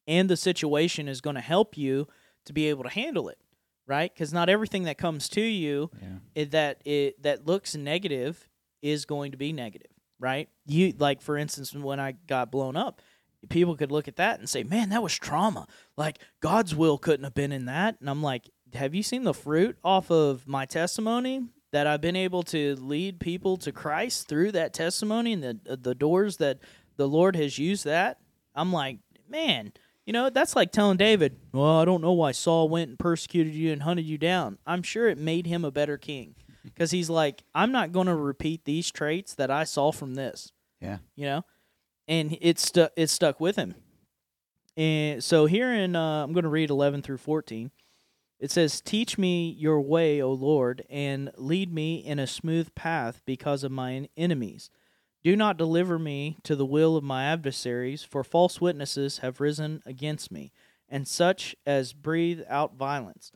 and 0.08 0.30
the 0.30 0.38
situation 0.38 1.08
is 1.08 1.20
going 1.20 1.36
to 1.36 1.42
help 1.42 1.78
you 1.78 2.08
to 2.46 2.54
be 2.54 2.70
able 2.70 2.84
to 2.84 2.90
handle 2.90 3.28
it, 3.28 3.40
right? 3.88 4.14
Because 4.14 4.34
not 4.34 4.50
everything 4.50 4.84
that 4.84 4.98
comes 4.98 5.30
to 5.30 5.42
you 5.42 5.90
Yeah. 6.02 6.08
it, 6.36 6.52
that 6.52 6.82
it 6.86 7.22
that 7.24 7.46
looks 7.46 7.76
negative 7.76 8.48
is 8.82 9.06
going 9.06 9.32
to 9.32 9.38
be 9.38 9.52
negative, 9.54 9.92
right? 10.20 10.50
You 10.66 10.94
like 10.98 11.22
for 11.22 11.38
instance 11.38 11.74
when 11.74 12.00
I 12.00 12.14
got 12.28 12.52
blown 12.52 12.76
up, 12.76 13.02
people 13.50 13.76
could 13.76 13.92
look 13.92 14.08
at 14.08 14.16
that 14.18 14.40
and 14.40 14.50
say, 14.50 14.64
"Man, 14.64 14.90
that 14.90 15.04
was 15.04 15.14
trauma. 15.18 15.68
Like 15.98 16.20
God's 16.40 16.76
will 16.76 16.98
couldn't 16.98 17.24
have 17.24 17.34
been 17.36 17.52
in 17.52 17.66
that." 17.66 17.98
And 18.00 18.10
I'm 18.10 18.22
like, 18.24 18.50
"Have 18.74 18.96
you 18.96 19.04
seen 19.04 19.24
the 19.24 19.34
fruit 19.34 19.78
off 19.84 20.10
of 20.12 20.48
my 20.48 20.66
testimony 20.66 21.44
that 21.72 21.88
I've 21.88 22.02
been 22.02 22.16
able 22.16 22.44
to 22.44 22.76
lead 22.76 23.20
people 23.20 23.58
to 23.58 23.72
Christ 23.72 24.28
through 24.28 24.52
that 24.54 24.74
testimony 24.74 25.34
and 25.34 25.44
the 25.44 25.78
the 25.78 25.96
doors 25.96 26.38
that 26.38 26.60
the 26.98 27.08
Lord 27.08 27.36
has 27.36 27.58
used 27.60 27.86
that?" 27.86 28.20
I'm 28.56 28.72
like, 28.74 29.00
"Man, 29.30 29.74
you 30.06 30.14
know, 30.14 30.30
that's 30.30 30.56
like 30.56 30.72
telling 30.72 30.98
David, 30.98 31.38
"Well, 31.52 31.80
I 31.80 31.86
don't 31.86 32.02
know 32.02 32.14
why 32.14 32.32
Saul 32.32 32.70
went 32.70 32.90
and 32.90 33.00
persecuted 33.00 33.54
you 33.54 33.72
and 33.72 33.84
hunted 33.84 34.06
you 34.06 34.18
down." 34.18 34.58
I'm 34.66 34.84
sure 34.84 35.08
it 35.08 35.18
made 35.18 35.48
him 35.48 35.66
a 35.66 35.72
better 35.72 35.98
king 35.98 36.36
because 36.64 36.92
he's 36.92 37.10
like, 37.10 37.44
"I'm 37.54 37.72
not 37.72 37.92
going 37.92 38.08
to 38.08 38.16
repeat 38.16 38.66
these 38.66 38.92
traits 38.92 39.34
that 39.36 39.50
I 39.50 39.64
saw 39.64 39.92
from 39.92 40.16
this." 40.16 40.52
Yeah. 40.80 41.00
You 41.16 41.26
know, 41.26 41.46
and 42.08 42.38
it 42.40 42.60
stuck. 42.60 42.92
It 42.96 43.08
stuck 43.08 43.40
with 43.40 43.56
him. 43.56 43.76
And 44.78 45.24
so 45.24 45.46
here 45.46 45.72
in, 45.74 45.96
uh, 45.96 46.24
I'm 46.24 46.34
going 46.34 46.44
to 46.44 46.50
read 46.50 46.70
11 46.70 47.02
through 47.02 47.18
14. 47.18 47.72
It 48.40 48.52
says, 48.52 48.82
"Teach 48.82 49.18
me 49.18 49.50
your 49.52 49.80
way, 49.82 50.22
O 50.22 50.32
Lord, 50.32 50.86
and 50.90 51.32
lead 51.38 51.74
me 51.74 51.96
in 51.96 52.20
a 52.20 52.28
smooth 52.28 52.76
path 52.76 53.22
because 53.26 53.64
of 53.64 53.72
my 53.72 54.10
enemies." 54.18 54.70
Do 55.26 55.36
not 55.36 55.58
deliver 55.58 55.98
me 55.98 56.38
to 56.44 56.56
the 56.56 56.68
will 56.68 56.96
of 56.96 57.04
my 57.04 57.24
adversaries, 57.24 58.04
for 58.04 58.24
false 58.24 58.62
witnesses 58.62 59.18
have 59.24 59.42
risen 59.42 59.82
against 59.84 60.32
me, 60.32 60.52
and 60.88 61.08
such 61.08 61.56
as 61.66 61.94
breathe 61.94 62.44
out 62.48 62.76
violence. 62.76 63.32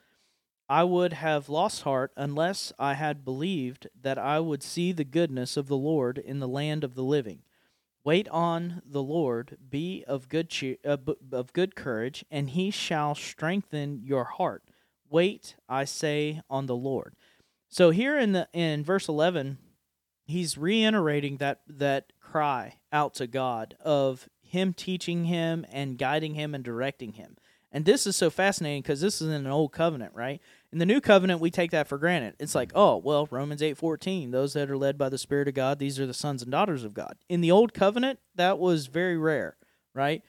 I 0.70 0.84
would 0.84 1.14
have 1.14 1.50
lost 1.50 1.82
heart 1.82 2.12
unless 2.16 2.72
I 2.78 2.94
had 2.94 3.26
believed 3.26 3.88
that 4.00 4.20
I 4.20 4.40
would 4.40 4.62
see 4.62 4.92
the 4.92 5.04
goodness 5.04 5.58
of 5.58 5.68
the 5.68 5.76
Lord 5.76 6.20
in 6.20 6.38
the 6.40 6.48
land 6.48 6.84
of 6.84 6.94
the 6.94 7.02
living. 7.02 7.42
Wait 8.04 8.30
on 8.30 8.84
the 8.86 9.02
Lord, 9.02 9.58
be 9.68 10.04
of 10.08 10.30
good 10.30 10.52
cheer, 10.52 10.78
uh, 10.86 10.98
of 11.32 11.54
good 11.54 11.76
courage, 11.76 12.24
and 12.30 12.52
he 12.52 12.70
shall 12.70 13.16
strengthen 13.16 14.04
your 14.04 14.26
heart. 14.26 14.62
Wait, 15.10 15.56
I 15.68 15.86
say, 15.86 16.44
on 16.52 16.68
the 16.68 16.76
Lord. 16.76 17.16
So 17.68 17.90
here 17.90 18.16
in 18.16 18.34
the 18.34 18.48
in 18.54 18.84
verse 18.84 19.08
11, 19.08 19.58
he's 20.30 20.58
reiterating 20.58 21.38
that 21.38 21.62
that 21.68 22.12
cry 22.20 22.76
out 22.92 23.14
to 23.16 23.28
God 23.28 23.76
of 23.82 24.30
him 24.42 24.74
teaching 24.74 25.26
him 25.26 25.66
and 25.72 25.98
guiding 25.98 26.36
him 26.36 26.56
and 26.56 26.64
directing 26.64 27.14
him. 27.14 27.38
And 27.72 27.86
this 27.86 28.08
is 28.08 28.16
so 28.16 28.32
fascinating 28.32 28.82
because 28.82 29.00
this 29.00 29.22
is 29.22 29.28
in 29.28 29.46
an 29.46 29.48
old 29.48 29.72
covenant, 29.72 30.14
right? 30.16 30.42
In 30.72 30.80
the 30.80 30.88
new 30.88 31.00
covenant, 31.00 31.40
we 31.40 31.52
take 31.52 31.70
that 31.72 31.88
for 31.88 32.00
granted. 32.00 32.36
It's 32.40 32.56
like, 32.56 32.72
oh, 32.74 32.98
well, 32.98 33.28
Romans 33.30 33.62
eight 33.62 33.78
fourteen, 33.78 34.32
those 34.32 34.54
that 34.54 34.72
are 34.72 34.78
led 34.78 34.98
by 34.98 35.10
the 35.10 35.18
Spirit 35.18 35.48
of 35.48 35.54
God, 35.54 35.78
these 35.78 36.00
are 36.00 36.08
the 36.08 36.14
sons 36.14 36.42
and 36.42 36.52
daughters 36.52 36.84
of 36.84 36.94
God. 36.94 37.16
In 37.28 37.42
the 37.42 37.52
old 37.52 37.74
covenant, 37.74 38.20
that 38.36 38.58
was 38.58 38.88
very 38.88 39.18
rare, 39.18 39.56
right? 39.94 40.24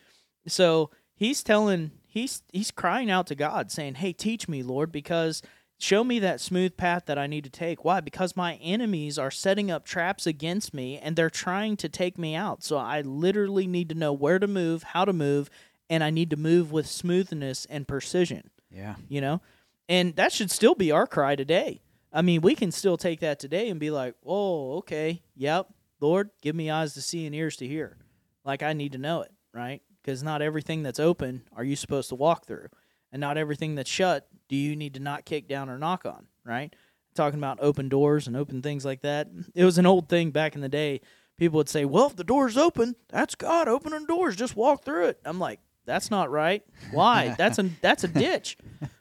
So 0.46 0.90
he's 1.14 1.42
telling 1.42 1.92
he's 2.06 2.42
he's 2.52 2.70
crying 2.70 3.10
out 3.10 3.26
to 3.28 3.34
God, 3.34 3.70
saying, 3.70 3.96
Hey, 3.96 4.12
teach 4.12 4.48
me, 4.48 4.62
Lord, 4.62 4.92
because 4.92 5.42
show 5.80 6.04
me 6.04 6.18
that 6.18 6.40
smooth 6.40 6.76
path 6.76 7.04
that 7.06 7.18
I 7.18 7.26
need 7.26 7.44
to 7.44 7.50
take. 7.50 7.84
Why? 7.84 8.00
Because 8.00 8.36
my 8.36 8.54
enemies 8.56 9.18
are 9.18 9.30
setting 9.30 9.70
up 9.70 9.84
traps 9.84 10.26
against 10.26 10.74
me 10.74 10.98
and 10.98 11.16
they're 11.16 11.30
trying 11.30 11.76
to 11.78 11.88
take 11.88 12.18
me 12.18 12.34
out. 12.34 12.62
So 12.62 12.76
I 12.76 13.00
literally 13.00 13.66
need 13.66 13.88
to 13.88 13.94
know 13.94 14.12
where 14.12 14.38
to 14.38 14.46
move, 14.46 14.82
how 14.82 15.04
to 15.04 15.12
move, 15.12 15.48
and 15.88 16.04
I 16.04 16.10
need 16.10 16.30
to 16.30 16.36
move 16.36 16.70
with 16.70 16.86
smoothness 16.86 17.66
and 17.66 17.88
precision, 17.88 18.50
Yeah. 18.70 18.96
you 19.08 19.20
know? 19.20 19.40
And 19.88 20.14
that 20.16 20.32
should 20.32 20.50
still 20.50 20.74
be 20.74 20.92
our 20.92 21.06
cry 21.06 21.34
today. 21.34 21.82
I 22.12 22.22
mean, 22.22 22.40
we 22.42 22.54
can 22.54 22.70
still 22.72 22.96
take 22.96 23.20
that 23.20 23.38
today 23.40 23.68
and 23.70 23.80
be 23.80 23.90
like, 23.90 24.14
oh, 24.24 24.78
okay, 24.78 25.22
yep, 25.34 25.66
Lord, 26.00 26.30
give 26.42 26.54
me 26.54 26.70
eyes 26.70 26.94
to 26.94 27.02
see 27.02 27.26
and 27.26 27.34
ears 27.34 27.56
to 27.56 27.66
hear. 27.66 27.96
Like 28.44 28.62
I 28.62 28.72
need 28.72 28.92
to 28.92 28.98
know 28.98 29.22
it, 29.22 29.32
right? 29.54 29.80
Because 30.02 30.22
not 30.22 30.42
everything 30.42 30.82
that's 30.82 31.00
open 31.00 31.42
are 31.54 31.64
you 31.64 31.76
supposed 31.76 32.08
to 32.10 32.14
walk 32.14 32.46
through. 32.46 32.68
And 33.12 33.20
not 33.20 33.36
everything 33.36 33.74
that's 33.74 33.90
shut 33.90 34.28
do 34.50 34.56
you 34.56 34.74
need 34.74 34.94
to 34.94 35.00
not 35.00 35.24
kick 35.24 35.46
down 35.46 35.70
or 35.70 35.78
knock 35.78 36.04
on, 36.04 36.26
right? 36.44 36.74
Talking 37.14 37.38
about 37.38 37.60
open 37.62 37.88
doors 37.88 38.26
and 38.26 38.36
open 38.36 38.62
things 38.62 38.84
like 38.84 39.02
that. 39.02 39.28
It 39.54 39.64
was 39.64 39.78
an 39.78 39.86
old 39.86 40.08
thing 40.08 40.32
back 40.32 40.56
in 40.56 40.60
the 40.60 40.68
day. 40.68 41.02
People 41.38 41.58
would 41.58 41.68
say, 41.68 41.84
well, 41.84 42.08
if 42.08 42.16
the 42.16 42.24
door's 42.24 42.56
open, 42.56 42.96
that's 43.08 43.36
God 43.36 43.68
opening 43.68 44.06
doors. 44.06 44.34
Just 44.34 44.56
walk 44.56 44.84
through 44.84 45.06
it. 45.06 45.20
I'm 45.24 45.38
like, 45.38 45.60
that's 45.86 46.10
not 46.10 46.32
right. 46.32 46.64
Why? 46.90 47.34
that's 47.38 47.60
a 47.60 47.70
that's 47.80 48.02
a 48.02 48.08
ditch. 48.08 48.58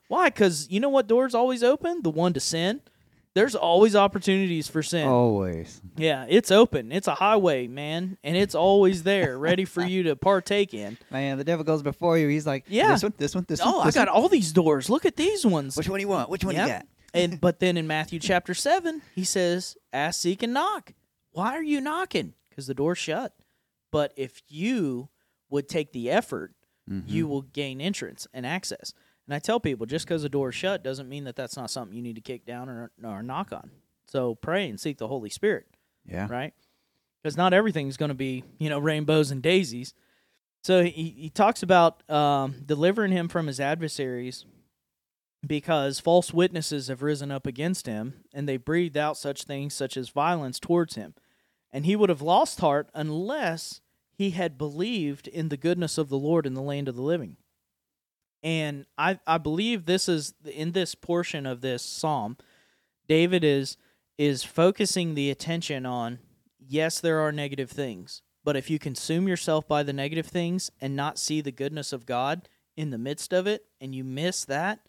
Why? 0.08 0.30
Because 0.30 0.70
you 0.70 0.80
know 0.80 0.90
what 0.90 1.08
door's 1.08 1.34
always 1.34 1.64
open? 1.64 2.04
The 2.04 2.12
one 2.12 2.34
to 2.34 2.40
sin. 2.40 2.82
There's 3.40 3.56
always 3.56 3.96
opportunities 3.96 4.68
for 4.68 4.84
sin. 4.84 5.08
Always. 5.08 5.82
Yeah, 5.96 6.26
it's 6.28 6.52
open. 6.52 6.92
It's 6.92 7.08
a 7.08 7.16
highway, 7.16 7.68
man, 7.68 8.18
and 8.22 8.36
it's 8.36 8.54
always 8.54 9.04
there, 9.04 9.40
ready 9.40 9.64
for 9.64 9.82
you 9.82 10.04
to 10.04 10.18
partake 10.18 10.74
in. 10.74 10.98
Man, 11.10 11.38
the 11.38 11.46
devil 11.46 11.64
goes 11.64 11.82
before 11.82 12.18
you. 12.18 12.28
He's 12.28 12.46
like, 12.46 12.66
Yeah. 12.68 12.90
this 12.92 13.04
one, 13.04 13.14
this 13.18 13.36
one, 13.36 13.46
this 13.48 13.62
Oh, 13.64 13.78
one. 13.78 13.88
I 13.88 13.92
got 13.92 14.10
one. 14.10 14.22
all 14.24 14.28
these 14.28 14.52
doors. 14.52 14.90
Look 14.90 15.06
at 15.06 15.16
these 15.16 15.46
ones. 15.46 15.78
Which 15.78 15.88
one 15.88 16.00
do 16.00 16.02
you 16.02 16.10
want? 16.10 16.30
Which 16.30 16.44
one 16.44 16.54
Yep. 16.54 16.68
you 16.68 16.74
got? 16.74 16.86
and 17.14 17.40
but 17.42 17.62
then 17.62 17.78
in 17.78 17.88
Matthew 17.88 18.20
chapter 18.20 18.54
seven, 18.54 19.04
he 19.16 19.24
says, 19.24 19.78
"Ask, 19.94 20.20
seek, 20.20 20.44
and 20.44 20.54
knock." 20.54 20.94
Why 21.32 21.54
are 21.56 21.64
you 21.64 21.80
knocking? 21.80 22.34
Because 22.50 22.68
the 22.68 22.74
door's 22.74 22.98
shut. 22.98 23.34
But 23.90 24.12
if 24.18 24.42
you 24.50 25.08
would 25.50 25.70
take 25.70 25.94
the 25.94 26.12
effort, 26.12 26.54
mm-hmm. 26.90 27.08
you 27.10 27.26
will 27.26 27.44
gain 27.44 27.80
entrance 27.80 28.28
and 28.34 28.46
access. 28.46 28.94
And 29.30 29.36
I 29.36 29.38
tell 29.38 29.60
people, 29.60 29.86
just 29.86 30.08
because 30.08 30.24
the 30.24 30.30
door 30.30 30.50
is 30.50 30.56
shut 30.56 30.84
doesn't 30.84 31.08
mean 31.08 31.26
that 31.26 31.36
that's 31.36 31.56
not 31.56 31.70
something 31.70 31.96
you 31.96 32.02
need 32.02 32.16
to 32.16 32.22
kick 32.22 32.48
down 32.48 32.68
or, 32.68 32.90
or 33.04 33.22
knock 33.22 33.54
on. 33.54 33.70
So 34.08 34.34
pray 34.34 34.68
and 34.68 34.80
seek 34.80 34.98
the 34.98 35.08
Holy 35.08 35.30
Spirit. 35.30 35.68
Yeah. 36.04 36.26
right? 36.28 36.52
Because 37.22 37.38
not 37.38 37.54
everything's 37.54 37.96
going 37.96 38.10
to 38.10 38.16
be, 38.16 38.44
you 38.58 38.72
know, 38.72 38.80
rainbows 38.80 39.30
and 39.30 39.40
daisies. 39.40 39.94
So 40.64 40.82
he, 40.84 41.14
he 41.16 41.30
talks 41.30 41.62
about 41.62 42.10
um, 42.10 42.56
delivering 42.66 43.12
him 43.12 43.28
from 43.28 43.46
his 43.46 43.60
adversaries 43.60 44.48
because 45.46 46.00
false 46.00 46.34
witnesses 46.34 46.88
have 46.88 47.04
risen 47.04 47.30
up 47.30 47.46
against 47.46 47.86
him 47.86 48.22
and 48.34 48.50
they 48.50 48.58
breathed 48.58 48.98
out 48.98 49.16
such 49.16 49.44
things 49.44 49.76
such 49.76 49.96
as 49.96 50.10
violence 50.10 50.60
towards 50.60 50.96
him. 50.96 51.14
And 51.72 51.86
he 51.86 51.96
would 51.96 52.10
have 52.10 52.24
lost 52.24 52.62
heart 52.62 52.90
unless 52.96 53.82
he 54.12 54.32
had 54.32 54.58
believed 54.58 55.28
in 55.28 55.50
the 55.50 55.56
goodness 55.56 56.00
of 56.00 56.10
the 56.10 56.18
Lord 56.18 56.48
in 56.48 56.56
the 56.56 56.64
land 56.64 56.88
of 56.88 56.96
the 56.96 57.04
living. 57.04 57.38
And 58.42 58.86
I, 58.98 59.20
I 59.28 59.38
believe 59.38 59.86
this 59.86 60.08
is 60.08 60.34
in 60.46 60.72
this 60.72 60.96
portion 60.96 61.46
of 61.46 61.62
this 61.62 61.84
psalm, 61.84 62.38
David 63.08 63.44
is 63.44 63.78
is 64.18 64.44
focusing 64.44 65.16
the 65.16 65.30
attention 65.30 65.86
on 65.86 66.20
yes, 66.60 67.00
there 67.00 67.20
are 67.20 67.32
negative 67.32 67.72
things, 67.72 68.22
but 68.44 68.56
if 68.56 68.70
you 68.70 68.78
consume 68.78 69.28
yourself 69.28 69.68
by 69.68 69.84
the 69.84 69.94
negative 69.94 70.28
things 70.28 70.72
and 70.82 70.96
not 70.96 71.18
see 71.18 71.42
the 71.42 71.52
goodness 71.52 71.94
of 71.94 72.06
God 72.06 72.48
in 72.76 72.90
the 72.90 72.98
midst 72.98 73.34
of 73.34 73.48
it 73.48 73.66
and 73.82 73.96
you 73.96 74.04
miss 74.04 74.46
that, 74.46 74.80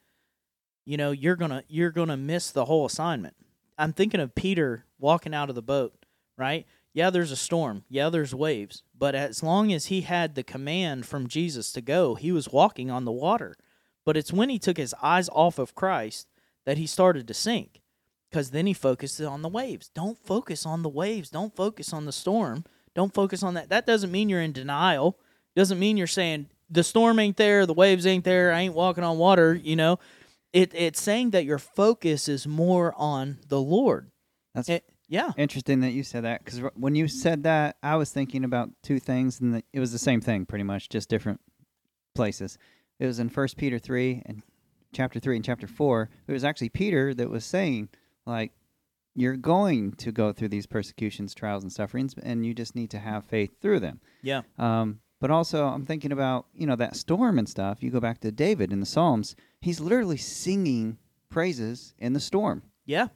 you 0.85 0.97
know, 0.97 1.11
you're 1.11 1.37
going 1.37 1.51
to 1.51 1.65
you're 1.69 1.91
going 1.91 2.09
to 2.09 2.17
miss 2.17 2.51
the 2.51 2.65
whole 2.65 2.87
assignment. 2.87 3.35
I'm 3.79 3.93
thinking 3.93 4.21
of 4.21 4.35
Peter 4.35 4.85
walking 4.99 5.35
out 5.35 5.49
of 5.49 5.55
the 5.55 5.63
boat, 5.63 5.95
right? 6.37 6.67
Yeah, 6.92 7.11
there's 7.11 7.31
a 7.31 7.37
storm. 7.37 7.85
Yeah, 7.88 8.11
there's 8.11 8.35
waves. 8.35 8.83
But 8.96 9.14
as 9.14 9.42
long 9.42 9.72
as 9.72 9.87
he 9.87 10.03
had 10.03 10.35
the 10.35 10.42
command 10.42 11.07
from 11.07 11.29
Jesus 11.29 11.72
to 11.72 11.81
go, 11.81 12.14
he 12.16 12.33
was 12.33 12.48
walking 12.53 12.90
on 12.90 13.05
the 13.05 13.12
water. 13.12 13.57
But 14.05 14.16
it's 14.16 14.33
when 14.33 14.48
he 14.48 14.59
took 14.59 14.76
his 14.76 14.94
eyes 15.03 15.29
off 15.29 15.59
of 15.59 15.74
Christ 15.74 16.26
that 16.66 16.79
he 16.79 16.87
started 16.87 17.29
to 17.29 17.35
sink 17.35 17.81
because 18.31 18.50
then 18.50 18.66
he 18.66 18.72
focused 18.72 19.20
on 19.20 19.42
the 19.42 19.48
waves. 19.48 19.90
Don't 19.94 20.18
focus 20.18 20.66
on 20.66 20.83
the 20.83 20.88
waves. 20.88 21.31
Don't 21.31 21.55
focus 21.55 21.92
on 21.92 22.07
the 22.07 22.12
storm. 22.12 22.64
Don't 22.94 23.14
focus 23.14 23.42
on 23.42 23.55
that. 23.55 23.68
That 23.68 23.87
doesn't 23.87 24.11
mean 24.11 24.29
you're 24.29 24.40
in 24.40 24.53
denial. 24.53 25.18
Doesn't 25.55 25.79
mean 25.79 25.96
you're 25.96 26.07
saying 26.07 26.48
the 26.68 26.85
storm 26.85 27.18
ain't 27.18 27.37
there, 27.37 27.66
the 27.66 27.74
waves 27.74 28.07
ain't 28.07 28.24
there, 28.24 28.53
I 28.53 28.61
ain't 28.61 28.74
walking 28.74 29.05
on 29.05 29.18
water. 29.18 29.55
You 29.55 29.76
know, 29.76 29.98
it 30.53 30.72
it's 30.74 31.00
saying 31.00 31.31
that 31.31 31.44
your 31.44 31.59
focus 31.59 32.29
is 32.29 32.46
more 32.46 32.94
on 32.96 33.38
the 33.48 33.61
Lord. 33.61 34.11
That's 34.55 34.68
It- 34.68 34.85
Yeah. 35.11 35.33
interesting 35.37 35.81
that 35.81 35.90
you 35.90 36.03
said 36.03 36.25
that 36.25 36.42
because 36.44 36.61
when 36.75 36.94
you 36.94 37.09
said 37.09 37.42
that, 37.42 37.77
I 37.83 37.96
was 37.96 38.11
thinking 38.11 38.44
about 38.44 38.70
two 38.83 38.99
things, 38.99 39.40
and 39.40 39.55
the, 39.57 39.64
it 39.73 39.81
was 39.81 39.92
the 39.92 39.99
same 39.99 40.20
thing, 40.23 40.46
pretty 40.46 40.64
much, 40.64 40.88
just 40.88 41.11
different 41.11 41.40
places. 42.14 42.57
It 42.99 43.07
was 43.07 43.18
in 43.18 43.29
First 43.29 43.57
Peter 43.57 43.79
three 43.79 44.23
and 44.25 44.42
chapter 44.92 45.18
three 45.20 45.37
and 45.37 45.44
chapter 45.44 45.66
four. 45.66 46.09
It 46.27 46.33
was 46.33 46.44
actually 46.44 46.68
Peter 46.68 47.12
that 47.14 47.29
was 47.29 47.44
saying, 47.44 47.88
like, 48.25 48.53
you're 49.16 49.37
going 49.37 49.92
to 49.94 50.12
go 50.12 50.33
through 50.33 50.49
these 50.49 50.66
persecutions, 50.66 51.35
trials, 51.35 51.64
and 51.64 51.73
sufferings, 51.73 52.14
and 52.23 52.46
you 52.46 52.55
just 52.55 52.77
need 52.77 52.90
to 52.90 52.99
have 52.99 53.25
faith 53.25 53.61
through 53.61 53.81
them. 53.81 54.01
Yeah. 54.23 54.42
Um, 54.59 55.01
but 55.20 55.31
also, 55.31 55.66
I'm 55.66 55.85
thinking 55.85 56.12
about 56.12 56.46
you 56.55 56.66
know 56.66 56.77
that 56.77 56.96
storm 56.96 57.38
and 57.38 57.49
stuff. 57.49 57.83
You 57.83 57.90
go 57.90 58.01
back 58.01 58.20
to 58.20 58.31
David 58.31 58.73
in 58.73 58.81
the 58.81 58.87
Psalms; 58.87 59.35
he's 59.61 59.81
literally 59.81 60.16
singing 60.16 60.99
praises 61.29 61.94
in 61.99 62.12
the 62.12 62.20
storm. 62.20 62.62
Yeah. 62.87 63.09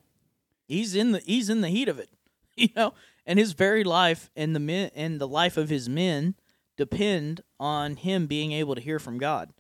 He's 0.66 0.94
in 0.94 1.12
the 1.12 1.20
he's 1.20 1.48
in 1.48 1.60
the 1.60 1.68
heat 1.68 1.88
of 1.88 1.98
it. 1.98 2.10
You 2.56 2.68
know, 2.76 2.94
and 3.26 3.36
his 3.36 3.52
very 3.52 3.82
life 3.82 4.30
and 4.36 4.54
the 4.54 4.60
men 4.60 4.92
and 4.94 5.20
the 5.20 5.26
life 5.26 5.56
of 5.56 5.70
his 5.70 5.88
men 5.88 6.36
depend 6.76 7.40
on 7.58 7.96
him 7.96 8.28
being 8.28 8.52
able 8.52 8.76
to 8.76 8.80
hear 8.80 9.00
from 9.00 9.18
God. 9.18 9.52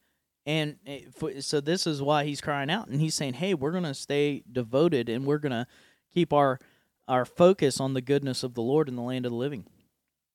And 0.46 0.76
eh, 0.86 1.00
so 1.40 1.60
this 1.60 1.86
is 1.86 2.02
why 2.02 2.24
he's 2.24 2.40
crying 2.40 2.70
out 2.70 2.88
and 2.88 3.00
he's 3.00 3.16
saying, 3.16 3.34
"Hey, 3.34 3.52
we're 3.52 3.72
going 3.72 3.82
to 3.82 3.94
stay 3.94 4.44
devoted 4.50 5.08
and 5.08 5.24
we're 5.24 5.38
going 5.38 5.52
to 5.52 5.66
keep 6.12 6.32
our 6.32 6.60
our 7.08 7.24
focus 7.24 7.80
on 7.80 7.94
the 7.94 8.00
goodness 8.00 8.42
of 8.42 8.54
the 8.54 8.62
Lord 8.62 8.88
in 8.88 8.96
the 8.96 9.02
land 9.02 9.26
of 9.26 9.32
the 9.32 9.38
living." 9.38 9.66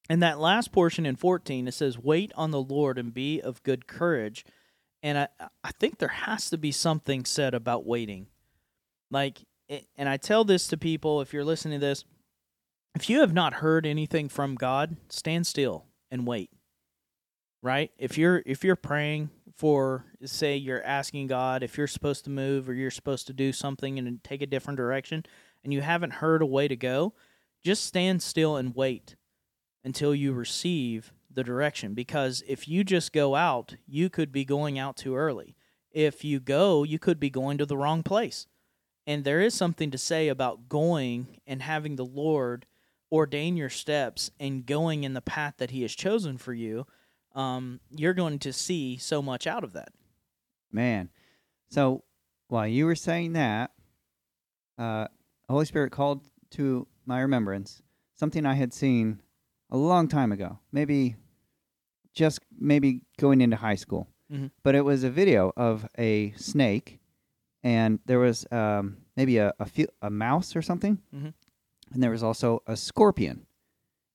And 0.10 0.24
that 0.24 0.40
last 0.40 0.72
portion 0.72 1.06
in 1.06 1.16
14 1.16 1.68
it 1.68 1.74
says, 1.74 1.98
"Wait 1.98 2.32
on 2.36 2.52
the 2.52 2.62
Lord 2.62 2.98
and 2.98 3.14
be 3.14 3.40
of 3.40 3.64
good 3.64 3.88
courage." 3.88 4.44
And 5.04 5.18
I 5.18 5.28
I 5.64 5.72
think 5.80 6.00
there 6.00 6.10
has 6.10 6.50
to 6.50 6.58
be 6.58 6.72
something 6.72 7.24
said 7.24 7.54
about 7.54 7.86
waiting. 7.86 8.28
Like 9.12 9.40
and 9.98 10.10
I 10.10 10.18
tell 10.18 10.44
this 10.44 10.68
to 10.68 10.78
people 10.78 11.22
if 11.22 11.34
you're 11.34 11.46
listening 11.46 11.80
to 11.80 11.86
this, 11.86 12.04
if 12.96 13.10
you 13.10 13.22
have 13.22 13.34
not 13.34 13.56
heard 13.56 13.86
anything 13.86 14.30
from 14.30 14.56
God, 14.56 14.98
stand 15.10 15.46
still 15.46 15.86
and 16.10 16.26
wait. 16.26 16.50
Right? 17.62 17.92
If 17.98 18.18
you're 18.18 18.42
if 18.46 18.64
you're 18.64 18.76
praying 18.76 19.30
for 19.56 20.06
say 20.24 20.56
you're 20.56 20.84
asking 20.84 21.28
God 21.28 21.64
if 21.64 21.78
you're 21.78 21.88
supposed 21.88 22.24
to 22.24 22.30
move 22.30 22.70
or 22.70 22.74
you're 22.74 22.90
supposed 22.90 23.28
to 23.28 23.34
do 23.34 23.52
something 23.52 24.00
and 24.00 24.24
take 24.24 24.42
a 24.42 24.48
different 24.48 24.78
direction 24.78 25.26
and 25.64 25.74
you 25.74 25.82
haven't 25.82 26.14
heard 26.14 26.42
a 26.42 26.46
way 26.46 26.70
to 26.70 26.78
go, 26.78 27.14
just 27.64 27.84
stand 27.86 28.24
still 28.24 28.56
and 28.56 28.76
wait 28.76 29.18
until 29.84 30.16
you 30.16 30.32
receive 30.32 31.12
the 31.30 31.44
direction 31.44 31.94
because 31.94 32.42
if 32.48 32.68
you 32.68 32.84
just 32.84 33.12
go 33.12 33.36
out, 33.36 33.76
you 33.86 34.10
could 34.10 34.32
be 34.32 34.46
going 34.46 34.80
out 34.80 34.96
too 34.96 35.16
early. 35.16 35.56
If 35.92 36.24
you 36.24 36.40
go, 36.40 36.84
you 36.84 36.98
could 36.98 37.20
be 37.20 37.30
going 37.30 37.58
to 37.58 37.66
the 37.66 37.78
wrong 37.78 38.04
place. 38.04 38.48
And 39.08 39.24
there 39.24 39.42
is 39.42 39.54
something 39.54 39.92
to 39.92 39.98
say 39.98 40.28
about 40.28 40.70
going 40.70 41.40
and 41.48 41.62
having 41.62 41.96
the 41.96 42.06
Lord 42.06 42.66
ordain 43.12 43.58
your 43.58 43.70
steps 43.70 44.30
and 44.40 44.66
going 44.66 45.04
in 45.04 45.14
the 45.14 45.22
path 45.22 45.56
that 45.58 45.72
He 45.72 45.82
has 45.82 45.94
chosen 45.96 46.38
for 46.38 46.54
you. 46.54 46.86
Um, 47.34 47.80
you're 47.90 48.14
going 48.14 48.40
to 48.40 48.54
see 48.54 48.98
so 48.98 49.22
much 49.22 49.48
out 49.48 49.64
of 49.64 49.74
that. 49.74 49.90
Man. 50.72 51.10
So 51.70 52.04
while 52.50 52.68
you 52.68 52.86
were 52.86 52.96
saying 52.96 53.34
that, 53.34 53.72
uh, 54.78 55.08
Holy 55.50 55.66
Spirit 55.66 55.92
called 55.92 56.24
to 56.52 56.88
my 57.06 57.22
remembrance 57.22 57.82
something 58.16 58.46
I 58.46 58.54
had 58.54 58.74
seen 58.74 59.22
a 59.72 59.78
long 59.78 60.08
time 60.08 60.32
ago, 60.32 60.60
maybe 60.72 61.16
just 62.14 62.40
maybe 62.60 63.02
going 63.18 63.42
into 63.42 63.56
high 63.56 63.76
school. 63.76 64.08
Mhm. 64.32 64.52
But 64.64 64.76
it 64.76 64.82
was 64.82 65.04
a 65.04 65.10
video 65.10 65.52
of 65.56 65.88
a 65.98 66.32
snake, 66.34 66.99
and 67.64 68.00
there 68.06 68.20
was 68.20 68.46
um, 68.52 68.98
maybe 69.16 69.38
a 69.38 69.54
a, 69.60 69.66
few, 69.66 69.88
a 70.02 70.10
mouse 70.10 70.56
or 70.56 70.62
something, 70.62 71.00
Mhm. 71.14 71.34
and 71.92 72.04
there 72.04 72.12
was 72.12 72.24
also 72.24 72.62
a 72.68 72.76
scorpion, 72.78 73.46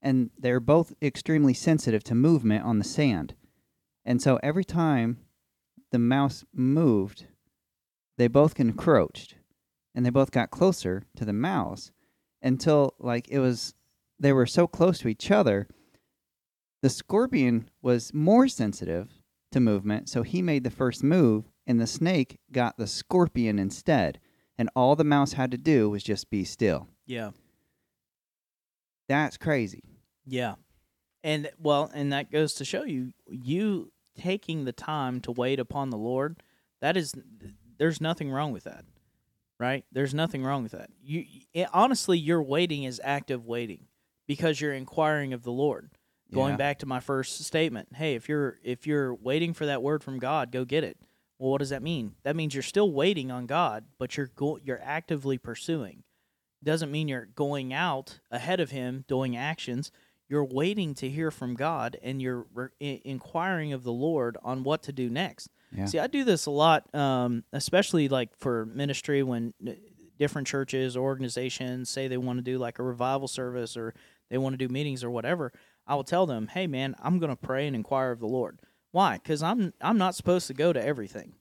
and 0.02 0.30
they're 0.38 0.60
both 0.60 0.94
extremely 1.02 1.54
sensitive 1.54 2.02
to 2.04 2.14
movement 2.14 2.64
on 2.64 2.78
the 2.78 2.84
sand, 2.84 3.34
and 4.04 4.20
so 4.22 4.38
every 4.42 4.64
time 4.64 5.18
the 5.90 5.98
mouse 5.98 6.44
moved, 6.52 7.26
they 8.16 8.28
both 8.28 8.58
encroached, 8.60 9.36
and 9.94 10.04
they 10.04 10.10
both 10.10 10.30
got 10.30 10.50
closer 10.50 11.04
to 11.16 11.24
the 11.24 11.32
mouse 11.32 11.92
until 12.42 12.94
like 12.98 13.28
it 13.28 13.38
was 13.38 13.74
they 14.18 14.32
were 14.32 14.46
so 14.46 14.66
close 14.66 14.98
to 15.00 15.08
each 15.08 15.30
other. 15.30 15.66
The 16.82 16.90
scorpion 16.90 17.68
was 17.82 18.12
more 18.14 18.46
sensitive 18.48 19.22
to 19.52 19.60
movement, 19.60 20.08
so 20.08 20.22
he 20.22 20.42
made 20.42 20.64
the 20.64 20.70
first 20.70 21.02
move, 21.02 21.50
and 21.66 21.80
the 21.80 21.86
snake 21.86 22.38
got 22.52 22.76
the 22.76 22.86
scorpion 22.86 23.58
instead. 23.58 24.20
And 24.56 24.70
all 24.76 24.94
the 24.94 25.04
mouse 25.04 25.32
had 25.32 25.50
to 25.50 25.58
do 25.58 25.90
was 25.90 26.02
just 26.04 26.30
be 26.30 26.44
still. 26.44 26.86
Yeah. 27.06 27.30
That's 29.08 29.36
crazy. 29.36 29.82
Yeah. 30.24 30.54
And 31.22 31.50
well, 31.58 31.90
and 31.94 32.12
that 32.12 32.30
goes 32.30 32.54
to 32.54 32.64
show 32.64 32.84
you 32.84 33.12
you 33.28 33.92
taking 34.16 34.64
the 34.64 34.72
time 34.72 35.20
to 35.22 35.32
wait 35.32 35.58
upon 35.58 35.90
the 35.90 35.96
Lord, 35.98 36.42
that 36.80 36.96
is 36.96 37.14
there's 37.78 38.00
nothing 38.00 38.30
wrong 38.30 38.52
with 38.52 38.64
that. 38.64 38.84
Right? 39.58 39.84
There's 39.92 40.14
nothing 40.14 40.42
wrong 40.44 40.62
with 40.62 40.72
that. 40.72 40.90
You 41.02 41.24
it, 41.52 41.68
honestly 41.72 42.18
your 42.18 42.42
waiting 42.42 42.84
is 42.84 43.00
active 43.02 43.46
waiting 43.46 43.86
because 44.26 44.60
you're 44.60 44.72
inquiring 44.72 45.32
of 45.32 45.42
the 45.42 45.52
Lord. 45.52 45.90
Going 46.32 46.52
Yeah. 46.52 46.56
back 46.58 46.78
to 46.80 46.86
my 46.86 47.00
first 47.00 47.44
statement, 47.44 47.88
hey, 47.94 48.14
if 48.14 48.28
you're 48.28 48.58
if 48.62 48.86
you're 48.86 49.14
waiting 49.14 49.52
for 49.52 49.66
that 49.66 49.82
word 49.82 50.02
from 50.02 50.18
God, 50.18 50.50
go 50.52 50.64
get 50.64 50.84
it. 50.84 50.98
Well, 51.38 51.50
what 51.50 51.58
does 51.58 51.70
that 51.70 51.82
mean? 51.82 52.14
That 52.22 52.36
means 52.36 52.54
you're 52.54 52.62
still 52.62 52.90
waiting 52.90 53.30
on 53.30 53.46
God, 53.46 53.84
but 53.98 54.16
you're 54.16 54.30
go- 54.34 54.60
you're 54.62 54.80
actively 54.82 55.38
pursuing. 55.38 56.04
Doesn't 56.62 56.90
mean 56.90 57.08
you're 57.08 57.26
going 57.26 57.72
out 57.72 58.20
ahead 58.30 58.60
of 58.60 58.70
him 58.70 59.04
doing 59.06 59.36
actions 59.36 59.90
you're 60.28 60.44
waiting 60.44 60.94
to 60.94 61.08
hear 61.08 61.30
from 61.30 61.54
God 61.54 61.98
and 62.02 62.20
you're 62.20 62.46
re- 62.54 63.00
inquiring 63.04 63.72
of 63.72 63.84
the 63.84 63.92
Lord 63.92 64.36
on 64.42 64.64
what 64.64 64.82
to 64.84 64.92
do 64.92 65.10
next. 65.10 65.48
Yeah. 65.72 65.86
See, 65.86 65.98
I 65.98 66.06
do 66.06 66.24
this 66.24 66.46
a 66.46 66.50
lot, 66.50 66.92
um, 66.94 67.44
especially 67.52 68.08
like 68.08 68.36
for 68.38 68.66
ministry 68.66 69.22
when 69.22 69.52
uh, 69.66 69.72
different 70.18 70.46
churches 70.46 70.96
or 70.96 71.04
organizations 71.04 71.90
say 71.90 72.08
they 72.08 72.16
want 72.16 72.38
to 72.38 72.42
do 72.42 72.58
like 72.58 72.78
a 72.78 72.82
revival 72.82 73.28
service 73.28 73.76
or 73.76 73.94
they 74.30 74.38
want 74.38 74.54
to 74.54 74.56
do 74.56 74.72
meetings 74.72 75.04
or 75.04 75.10
whatever. 75.10 75.52
I 75.86 75.94
will 75.96 76.04
tell 76.04 76.24
them, 76.26 76.46
"Hey, 76.46 76.66
man, 76.66 76.94
I'm 77.02 77.18
going 77.18 77.30
to 77.30 77.36
pray 77.36 77.66
and 77.66 77.76
inquire 77.76 78.10
of 78.10 78.20
the 78.20 78.26
Lord." 78.26 78.60
Why? 78.94 79.14
Because 79.14 79.42
I'm 79.42 79.74
I'm 79.80 79.98
not 79.98 80.14
supposed 80.14 80.46
to 80.46 80.54
go 80.54 80.72
to 80.72 80.80
everything. 80.80 81.32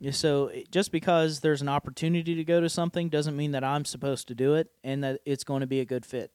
Yeah. 0.00 0.10
So 0.12 0.50
just 0.70 0.90
because 0.90 1.40
there's 1.40 1.60
an 1.60 1.68
opportunity 1.68 2.34
to 2.34 2.44
go 2.44 2.62
to 2.62 2.70
something 2.70 3.10
doesn't 3.10 3.36
mean 3.36 3.50
that 3.50 3.62
I'm 3.62 3.84
supposed 3.84 4.26
to 4.28 4.34
do 4.34 4.54
it 4.54 4.70
and 4.82 5.04
that 5.04 5.20
it's 5.26 5.44
going 5.44 5.60
to 5.60 5.66
be 5.66 5.80
a 5.80 5.84
good 5.84 6.06
fit. 6.06 6.30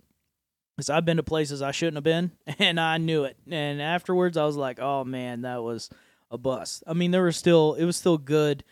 Because 0.76 0.92
I've 0.92 1.06
been 1.06 1.18
to 1.18 1.24
places 1.24 1.64
I 1.64 1.72
shouldn't 1.72 1.98
have 1.98 2.04
been, 2.04 2.34
and 2.60 2.80
I 2.80 3.00
knew 3.00 3.24
it. 3.24 3.36
And 3.50 3.82
afterwards, 3.82 4.38
I 4.38 4.46
was 4.46 4.56
like, 4.56 4.80
"Oh 4.80 5.04
man, 5.04 5.42
that 5.42 5.64
was 5.64 5.90
a 6.30 6.38
bust." 6.38 6.84
I 6.86 6.94
mean, 6.94 7.10
there 7.10 7.24
was 7.24 7.36
still 7.36 7.74
it 7.74 7.86
was 7.86 7.98
still 7.98 8.20
good 8.20 8.64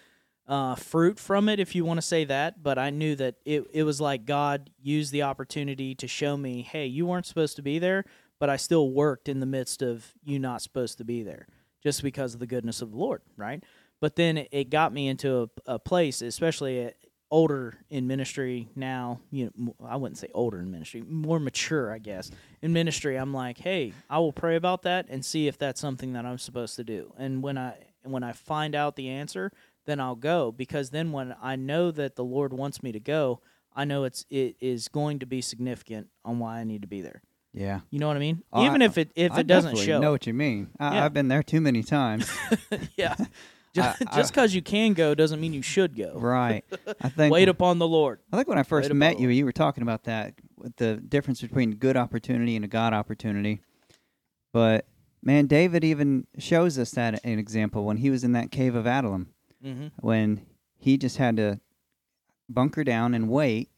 uh, 0.48 0.76
fruit 0.76 1.18
from 1.18 1.50
it, 1.50 1.60
if 1.60 1.74
you 1.74 1.84
want 1.84 1.98
to 1.98 2.06
say 2.06 2.26
that. 2.26 2.62
But 2.62 2.78
I 2.78 2.92
knew 2.92 3.16
that 3.16 3.38
it 3.44 3.66
it 3.74 3.84
was 3.86 4.00
like 4.00 4.26
God 4.26 4.70
used 4.80 5.12
the 5.12 5.24
opportunity 5.24 5.96
to 5.96 6.08
show 6.08 6.38
me, 6.38 6.62
"Hey, 6.62 6.86
you 6.86 7.08
weren't 7.08 7.26
supposed 7.26 7.56
to 7.56 7.64
be 7.64 7.80
there," 7.80 8.06
but 8.38 8.52
I 8.52 8.58
still 8.58 8.92
worked 8.92 9.28
in 9.28 9.40
the 9.40 9.48
midst 9.48 9.82
of 9.82 10.14
you 10.24 10.38
not 10.38 10.62
supposed 10.62 11.00
to 11.00 11.04
be 11.04 11.24
there, 11.24 11.48
just 11.82 12.04
because 12.04 12.34
of 12.34 12.40
the 12.40 12.48
goodness 12.48 12.82
of 12.82 12.92
the 12.92 12.98
Lord, 12.98 13.22
right? 13.38 13.64
But 14.00 14.16
then 14.16 14.46
it, 14.52 14.70
got 14.70 14.94
me 14.94 15.08
into 15.08 15.50
a, 15.68 15.74
a 15.74 15.80
place, 15.80 16.22
especially 16.22 16.82
at, 16.82 16.96
older 17.32 17.78
in 17.90 18.08
ministry 18.08 18.68
now. 18.76 19.22
You 19.32 19.52
know, 19.56 19.76
I 19.86 19.96
wouldn't 19.96 20.18
say 20.18 20.28
older 20.34 20.60
in 20.60 20.70
ministry, 20.70 21.02
more 21.08 21.40
mature, 21.40 21.92
I 21.92 21.98
guess. 21.98 22.30
In 22.62 22.74
ministry, 22.74 23.16
I'm 23.16 23.34
like, 23.34 23.58
hey, 23.58 23.94
I 24.10 24.20
will 24.20 24.34
pray 24.34 24.58
about 24.58 24.84
that 24.84 25.08
and 25.10 25.26
see 25.26 25.48
if 25.48 25.58
that's 25.58 25.80
something 25.80 26.14
that 26.14 26.26
I'm 26.26 26.38
supposed 26.38 26.76
to 26.76 26.84
do. 26.84 27.14
And 27.18 27.42
when 27.42 27.58
I 27.58 27.78
when 28.04 28.24
I 28.24 28.34
find 28.34 28.76
out 28.76 28.96
the 28.96 29.10
answer, 29.10 29.52
then 29.86 30.00
I'll 30.00 30.16
go 30.16 30.52
because 30.52 30.90
then 30.90 31.12
when 31.12 31.36
I 31.42 31.56
know 31.56 31.92
that 31.92 32.16
the 32.16 32.24
Lord 32.24 32.52
wants 32.54 32.84
me 32.84 32.92
to 32.92 33.00
go, 33.00 33.40
I 33.74 33.86
know 33.86 34.04
it's 34.04 34.26
it 34.30 34.58
is 34.60 34.88
going 34.88 35.20
to 35.20 35.26
be 35.26 35.42
significant 35.42 36.08
on 36.26 36.40
why 36.40 36.60
I 36.60 36.64
need 36.64 36.82
to 36.82 36.88
be 36.88 37.02
there. 37.02 37.22
Yeah. 37.54 37.82
You 37.90 38.00
know 38.00 38.08
what 38.08 38.16
I 38.16 38.20
mean? 38.20 38.44
Oh, 38.54 38.66
Even 38.66 38.82
I- 38.82 38.86
if 38.86 38.98
it 38.98 39.12
if 39.16 39.32
I 39.32 39.40
it 39.42 39.48
doesn't 39.48 39.78
show. 39.78 40.00
know 40.00 40.12
what 40.12 40.26
you 40.28 40.34
mean. 40.34 40.70
I, 40.80 40.96
Yeah. 40.96 41.06
I've 41.06 41.14
been 41.14 41.28
there 41.28 41.44
too 41.44 41.62
many 41.62 41.84
times. 41.84 42.30
yeah. 42.98 43.16
Just 43.74 44.34
because 44.34 44.54
you 44.54 44.62
can 44.62 44.92
go 44.94 45.16
doesn't 45.16 45.40
mean 45.40 45.54
you 45.54 45.62
should 45.62 45.96
go. 45.96 46.14
right. 46.20 46.66
I 47.02 47.08
think 47.08 47.32
Wait 47.34 47.48
upon 47.48 47.80
the 47.80 47.88
Lord. 47.88 48.20
I 48.32 48.36
think 48.36 48.50
when 48.50 48.58
I 48.58 48.64
first 48.64 48.90
Wait 48.90 48.96
met 48.98 49.20
you, 49.20 49.30
you 49.30 49.46
were 49.46 49.54
talking 49.54 49.82
about 49.82 50.04
that 50.04 50.34
the 50.78 50.98
difference 50.98 51.40
between 51.42 51.76
good 51.76 51.96
opportunity 51.96 52.56
and 52.58 52.66
a 52.66 52.68
God 52.68 52.94
opportunity. 52.94 53.62
But 54.54 54.86
man, 55.24 55.48
David 55.48 55.84
even 55.86 56.28
shows 56.38 56.78
us 56.78 56.92
that 56.92 57.24
an 57.24 57.40
example 57.40 57.86
when 57.86 57.98
he 57.98 58.10
was 58.10 58.24
in 58.26 58.34
that 58.34 58.52
cave 58.52 58.76
of 58.76 58.86
Adullam, 58.86 59.30
hmm 59.64 59.88
when 60.02 60.42
he 60.78 60.98
just 60.98 61.18
had 61.18 61.38
to 61.38 61.60
bunker 62.50 62.84
down 62.84 63.14
and 63.14 63.30
wait, 63.30 63.70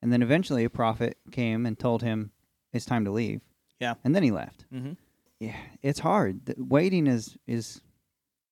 and 0.00 0.10
then 0.12 0.22
eventually 0.22 0.64
a 0.64 0.70
prophet 0.70 1.18
came 1.32 1.66
and 1.66 1.78
told 1.78 2.02
him 2.02 2.30
it's 2.74 2.84
time 2.84 3.04
to 3.06 3.10
leave. 3.10 3.40
Yeah. 3.80 3.94
and 4.04 4.14
then 4.14 4.22
he 4.22 4.30
left. 4.30 4.64
hmm 4.70 4.92
Yeah, 5.40 5.56
it's 5.82 5.98
hard. 6.00 6.44
The- 6.46 6.54
Waiting 6.58 7.06
is 7.06 7.36
is, 7.46 7.80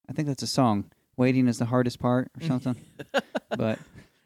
I 0.09 0.13
think 0.13 0.29
that's 0.29 0.43
a 0.43 0.47
song. 0.49 0.91
Waiting 1.17 1.47
is 1.49 1.59
the 1.59 1.67
hardest 1.67 1.99
part 2.01 2.31
or 2.41 2.47
something. 2.47 2.77
but 3.57 3.79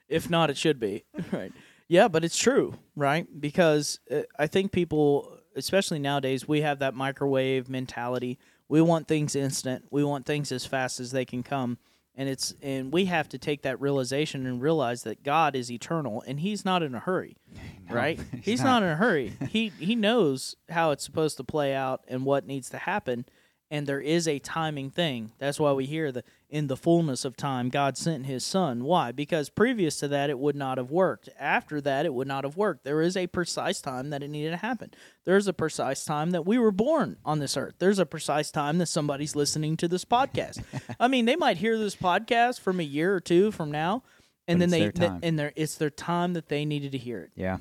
If 0.08 0.30
not, 0.30 0.50
it 0.50 0.56
should 0.56 0.78
be 0.80 1.04
right. 1.32 1.52
Yeah, 1.88 2.08
but 2.08 2.24
it's 2.24 2.38
true, 2.38 2.74
right? 2.96 3.26
Because 3.40 4.00
uh, 4.10 4.22
I 4.38 4.46
think 4.48 4.72
people, 4.72 5.38
especially 5.54 5.98
nowadays, 6.00 6.48
we 6.48 6.62
have 6.62 6.78
that 6.80 6.94
microwave 6.94 7.68
mentality. 7.68 8.38
We 8.68 8.80
want 8.82 9.06
things 9.06 9.36
instant. 9.36 9.84
We 9.90 10.02
want 10.02 10.26
things 10.26 10.50
as 10.50 10.66
fast 10.66 10.98
as 10.98 11.12
they 11.12 11.24
can 11.24 11.42
come. 11.44 11.78
And 12.18 12.28
it's 12.30 12.54
and 12.62 12.92
we 12.92 13.04
have 13.06 13.28
to 13.30 13.38
take 13.38 13.62
that 13.62 13.80
realization 13.80 14.46
and 14.46 14.60
realize 14.62 15.02
that 15.02 15.22
God 15.22 15.54
is 15.54 15.70
eternal 15.70 16.22
and 16.26 16.40
he's 16.40 16.64
not 16.64 16.82
in 16.82 16.94
a 16.94 17.00
hurry. 17.00 17.36
No, 17.88 17.94
right? 17.94 18.18
he's 18.32 18.44
He's 18.44 18.60
not. 18.64 18.80
not 18.80 18.82
in 18.82 18.88
a 18.88 18.96
hurry. 18.96 19.32
he 19.48 19.68
he 19.78 19.94
knows 19.94 20.56
how 20.68 20.90
it's 20.90 21.04
supposed 21.04 21.36
to 21.36 21.44
play 21.44 21.72
out 21.72 22.00
and 22.08 22.24
what 22.24 22.44
needs 22.44 22.68
to 22.70 22.78
happen 22.78 23.26
and 23.70 23.86
there 23.86 24.00
is 24.00 24.28
a 24.28 24.38
timing 24.38 24.90
thing. 24.90 25.32
That's 25.38 25.58
why 25.58 25.72
we 25.72 25.86
hear 25.86 26.12
the 26.12 26.22
in 26.48 26.68
the 26.68 26.76
fullness 26.76 27.24
of 27.24 27.36
time 27.36 27.68
God 27.68 27.96
sent 27.98 28.26
his 28.26 28.44
son. 28.44 28.84
Why? 28.84 29.10
Because 29.10 29.48
previous 29.50 29.98
to 29.98 30.08
that 30.08 30.30
it 30.30 30.38
would 30.38 30.54
not 30.54 30.78
have 30.78 30.90
worked. 30.92 31.28
After 31.38 31.80
that 31.80 32.06
it 32.06 32.14
would 32.14 32.28
not 32.28 32.44
have 32.44 32.56
worked. 32.56 32.84
There 32.84 33.02
is 33.02 33.16
a 33.16 33.26
precise 33.26 33.80
time 33.80 34.10
that 34.10 34.22
it 34.22 34.28
needed 34.28 34.50
to 34.50 34.56
happen. 34.58 34.92
There's 35.24 35.48
a 35.48 35.52
precise 35.52 36.04
time 36.04 36.30
that 36.30 36.46
we 36.46 36.58
were 36.58 36.70
born 36.70 37.16
on 37.24 37.40
this 37.40 37.56
earth. 37.56 37.74
There's 37.78 37.98
a 37.98 38.06
precise 38.06 38.52
time 38.52 38.78
that 38.78 38.86
somebody's 38.86 39.34
listening 39.34 39.76
to 39.78 39.88
this 39.88 40.04
podcast. 40.04 40.62
I 41.00 41.08
mean, 41.08 41.24
they 41.24 41.36
might 41.36 41.56
hear 41.56 41.76
this 41.76 41.96
podcast 41.96 42.60
from 42.60 42.78
a 42.78 42.84
year 42.84 43.14
or 43.14 43.20
two 43.20 43.50
from 43.50 43.72
now 43.72 44.04
and 44.46 44.58
But 44.58 44.60
then 44.60 44.70
they 44.70 44.80
their 44.80 44.92
time. 44.92 45.20
and 45.24 45.36
their 45.38 45.52
it's 45.56 45.74
their 45.74 45.90
time 45.90 46.34
that 46.34 46.48
they 46.48 46.64
needed 46.64 46.92
to 46.92 46.98
hear 46.98 47.20
it. 47.22 47.30
Yeah. 47.34 47.58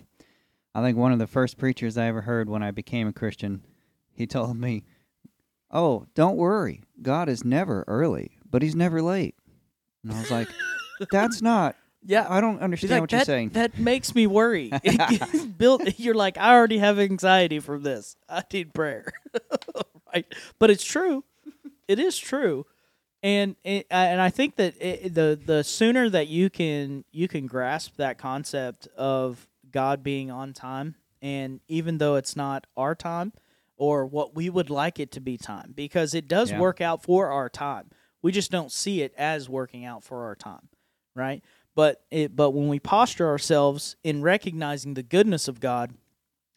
I 0.75 0.81
think 0.81 0.97
one 0.97 1.13
of 1.13 1.19
the 1.19 1.25
first 1.27 1.57
preachers 1.57 1.97
I 1.97 2.05
ever 2.07 2.21
heard 2.21 2.49
when 2.49 2.61
I 2.61 2.69
became 2.71 3.07
a 3.07 3.13
Christian, 3.13 3.61
he 4.13 4.27
told 4.27 4.57
me, 4.57 4.83
"Oh, 5.71 6.05
don't 6.15 6.37
worry. 6.37 6.83
God 7.01 7.29
is 7.29 7.43
never 7.43 7.83
early, 7.87 8.37
but 8.49 8.61
he's 8.61 8.75
never 8.75 9.01
late." 9.01 9.35
And 10.03 10.13
I 10.13 10.19
was 10.19 10.31
like, 10.31 10.47
"That's 11.11 11.41
not 11.41 11.75
Yeah, 12.03 12.25
I 12.29 12.41
don't 12.41 12.59
understand 12.59 12.91
like, 12.91 13.01
what 13.01 13.11
you're 13.11 13.25
saying." 13.25 13.49
That 13.49 13.77
makes 13.77 14.13
me 14.15 14.27
worry. 14.27 14.71
Built. 15.57 15.99
You're 15.99 16.15
like, 16.15 16.37
I 16.37 16.53
already 16.53 16.77
have 16.77 16.99
anxiety 16.99 17.59
from 17.59 17.83
this. 17.83 18.15
I 18.29 18.43
need 18.51 18.73
prayer. 18.73 19.11
right? 20.13 20.25
But 20.59 20.69
it's 20.69 20.83
true. 20.83 21.23
It 21.87 21.99
is 21.99 22.17
true, 22.17 22.65
and 23.21 23.55
it, 23.63 23.85
and 23.91 24.19
I 24.19 24.29
think 24.29 24.55
that 24.55 24.73
it, 24.79 25.13
the 25.13 25.39
the 25.43 25.63
sooner 25.63 26.09
that 26.09 26.27
you 26.27 26.49
can 26.49 27.05
you 27.11 27.27
can 27.27 27.45
grasp 27.45 27.97
that 27.97 28.17
concept 28.17 28.87
of 28.97 29.47
God 29.71 30.01
being 30.03 30.31
on 30.31 30.53
time, 30.53 30.95
and 31.21 31.59
even 31.67 31.99
though 31.99 32.15
it's 32.15 32.35
not 32.35 32.65
our 32.75 32.95
time 32.95 33.33
or 33.77 34.05
what 34.05 34.35
we 34.35 34.49
would 34.49 34.69
like 34.69 34.99
it 34.99 35.11
to 35.11 35.19
be 35.21 35.37
time, 35.37 35.73
because 35.75 36.13
it 36.13 36.27
does 36.27 36.51
Yeah. 36.51 36.59
work 36.59 36.81
out 36.81 37.03
for 37.03 37.29
our 37.29 37.49
time. 37.49 37.89
We 38.21 38.31
just 38.31 38.51
don't 38.51 38.71
see 38.71 39.01
it 39.01 39.13
as 39.17 39.47
working 39.49 39.85
out 39.85 40.03
for 40.03 40.23
our 40.25 40.35
time, 40.35 40.69
right? 41.15 41.43
but 41.75 42.05
it 42.09 42.33
but 42.37 42.51
when 42.51 42.69
we 42.69 42.79
posture 42.79 43.27
ourselves 43.27 43.97
in 44.01 44.21
recognizing 44.21 44.93
the 44.93 45.03
goodness 45.03 45.49
of 45.49 45.59
God, 45.59 45.93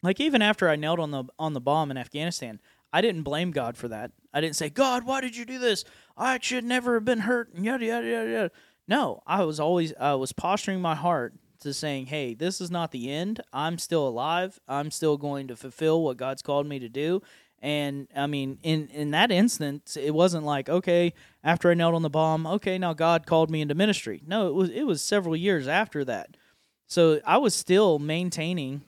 like 0.01 0.19
even 0.21 0.41
after 0.41 0.69
I 0.69 0.77
knelt 0.77 0.97
on 0.99 1.11
the 1.11 1.25
on 1.37 1.51
the 1.53 1.59
bomb 1.59 1.91
in 1.91 1.97
Afghanistan, 1.97 2.61
I 2.93 3.01
didn't 3.01 3.23
blame 3.23 3.51
God 3.51 3.75
for 3.75 3.89
that. 3.89 4.11
I 4.33 4.39
didn't 4.39 4.55
say, 4.55 4.69
God, 4.69 5.03
why 5.05 5.19
did 5.19 5.35
you 5.35 5.43
do 5.43 5.59
this? 5.59 5.83
I 6.15 6.39
should 6.41 6.63
never 6.63 6.93
have 6.93 7.03
been 7.03 7.19
hurt 7.19 7.53
and 7.53 7.65
yada 7.65 7.85
yada 7.85 8.07
yada 8.07 8.29
yada. 8.29 8.51
No, 8.87 9.21
I 9.27 9.43
was 9.43 9.59
always 9.59 9.93
I 9.99 10.13
was 10.15 10.31
posturing 10.31 10.79
my 10.79 10.95
heart 10.95 11.33
to 11.59 11.73
saying, 11.73 12.07
Hey, 12.07 12.33
this 12.33 12.61
is 12.61 12.71
not 12.71 12.91
the 12.91 13.11
end. 13.11 13.41
I'm 13.53 13.77
still 13.77 14.07
alive. 14.07 14.59
I'm 14.67 14.91
still 14.91 15.17
going 15.17 15.47
to 15.47 15.55
fulfill 15.55 16.03
what 16.03 16.17
God's 16.17 16.41
called 16.41 16.67
me 16.67 16.79
to 16.79 16.89
do. 16.89 17.21
And 17.61 18.07
I 18.15 18.27
mean, 18.27 18.57
in 18.63 18.87
in 18.87 19.11
that 19.11 19.31
instance, 19.31 19.97
it 19.97 20.11
wasn't 20.11 20.45
like 20.45 20.69
okay, 20.69 21.13
after 21.43 21.69
I 21.69 21.73
knelt 21.73 21.95
on 21.95 22.01
the 22.01 22.09
bomb, 22.09 22.47
okay, 22.47 22.77
now 22.77 22.93
God 22.93 23.25
called 23.25 23.49
me 23.49 23.61
into 23.61 23.75
ministry. 23.75 24.21
No, 24.25 24.47
it 24.47 24.53
was 24.53 24.69
it 24.69 24.83
was 24.83 25.01
several 25.01 25.35
years 25.35 25.67
after 25.67 26.05
that. 26.05 26.37
So 26.87 27.19
I 27.25 27.37
was 27.37 27.53
still 27.53 27.99
maintaining 27.99 28.81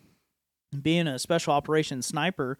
being 0.82 1.08
a 1.08 1.20
special 1.20 1.54
operations 1.54 2.06
sniper 2.06 2.58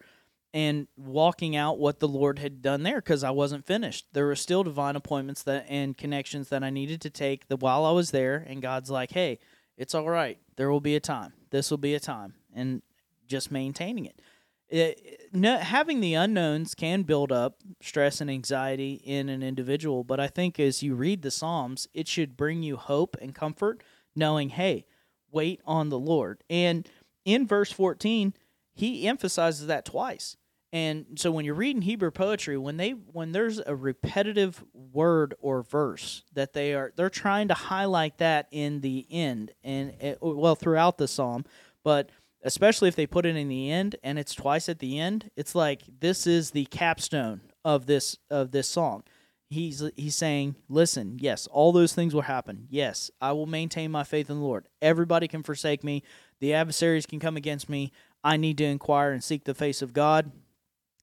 and 0.54 0.86
walking 0.96 1.56
out 1.56 1.78
what 1.78 1.98
the 1.98 2.08
Lord 2.08 2.38
had 2.38 2.60
done 2.60 2.82
there 2.82 3.00
because 3.00 3.24
I 3.24 3.30
wasn't 3.30 3.66
finished. 3.66 4.06
There 4.12 4.26
were 4.26 4.36
still 4.36 4.62
divine 4.62 4.96
appointments 4.96 5.42
that 5.44 5.64
and 5.68 5.96
connections 5.96 6.50
that 6.50 6.62
I 6.62 6.68
needed 6.68 7.00
to 7.02 7.10
take 7.10 7.48
the 7.48 7.56
while 7.56 7.86
I 7.86 7.92
was 7.92 8.10
there. 8.10 8.44
And 8.46 8.60
God's 8.60 8.90
like, 8.90 9.12
"Hey, 9.12 9.38
it's 9.82 9.96
all 9.96 10.08
right. 10.08 10.38
There 10.56 10.70
will 10.70 10.80
be 10.80 10.94
a 10.94 11.00
time. 11.00 11.32
This 11.50 11.70
will 11.70 11.78
be 11.78 11.94
a 11.94 12.00
time," 12.00 12.34
and 12.54 12.82
just 13.26 13.50
maintaining 13.50 14.06
it. 14.06 14.22
It, 14.68 15.28
no, 15.32 15.58
having 15.58 16.00
the 16.00 16.14
unknowns 16.14 16.74
can 16.74 17.02
build 17.02 17.32
up 17.32 17.58
stress 17.82 18.20
and 18.20 18.30
anxiety 18.30 19.02
in 19.04 19.28
an 19.28 19.42
individual, 19.42 20.04
but 20.04 20.20
I 20.20 20.28
think 20.28 20.60
as 20.60 20.82
you 20.82 20.94
read 20.94 21.22
the 21.22 21.30
Psalms, 21.32 21.88
it 21.92 22.06
should 22.06 22.36
bring 22.36 22.62
you 22.62 22.76
hope 22.76 23.16
and 23.20 23.34
comfort, 23.34 23.82
knowing, 24.14 24.50
"Hey, 24.50 24.86
wait 25.30 25.60
on 25.66 25.88
the 25.88 25.98
Lord." 25.98 26.44
And 26.48 26.88
in 27.24 27.46
verse 27.46 27.72
14, 27.72 28.34
he 28.72 29.08
emphasizes 29.08 29.66
that 29.66 29.84
twice. 29.84 30.36
And 30.72 31.04
so 31.16 31.30
when 31.30 31.44
you're 31.44 31.54
reading 31.54 31.82
Hebrew 31.82 32.10
poetry, 32.10 32.56
when 32.56 32.78
they 32.78 32.90
when 32.90 33.32
there's 33.32 33.58
a 33.58 33.76
repetitive 33.76 34.64
word 34.72 35.34
or 35.40 35.62
verse 35.62 36.24
that 36.32 36.54
they 36.54 36.72
are 36.72 36.92
they're 36.96 37.10
trying 37.10 37.48
to 37.48 37.54
highlight 37.54 38.18
that 38.18 38.48
in 38.50 38.80
the 38.80 39.06
end 39.10 39.52
and 39.62 39.90
it, 40.00 40.18
well 40.22 40.54
throughout 40.54 40.96
the 40.96 41.06
psalm, 41.06 41.44
but 41.84 42.08
especially 42.42 42.88
if 42.88 42.96
they 42.96 43.06
put 43.06 43.26
it 43.26 43.36
in 43.36 43.48
the 43.48 43.70
end 43.70 43.96
and 44.02 44.18
it's 44.18 44.34
twice 44.34 44.68
at 44.68 44.78
the 44.78 44.98
end, 44.98 45.30
it's 45.36 45.54
like 45.54 45.82
this 46.00 46.26
is 46.26 46.52
the 46.52 46.64
capstone 46.66 47.42
of 47.64 47.84
this 47.84 48.16
of 48.30 48.50
this 48.52 48.66
song. 48.66 49.02
He's 49.50 49.82
he's 49.94 50.16
saying, 50.16 50.56
"Listen, 50.70 51.18
yes, 51.20 51.46
all 51.48 51.72
those 51.72 51.92
things 51.92 52.14
will 52.14 52.22
happen. 52.22 52.66
Yes, 52.70 53.10
I 53.20 53.32
will 53.32 53.44
maintain 53.44 53.90
my 53.90 54.04
faith 54.04 54.30
in 54.30 54.36
the 54.36 54.42
Lord. 54.42 54.66
Everybody 54.80 55.28
can 55.28 55.42
forsake 55.42 55.84
me. 55.84 56.02
The 56.40 56.54
adversaries 56.54 57.04
can 57.04 57.20
come 57.20 57.36
against 57.36 57.68
me. 57.68 57.92
I 58.24 58.38
need 58.38 58.56
to 58.58 58.64
inquire 58.64 59.12
and 59.12 59.22
seek 59.22 59.44
the 59.44 59.54
face 59.54 59.82
of 59.82 59.92
God. 59.92 60.32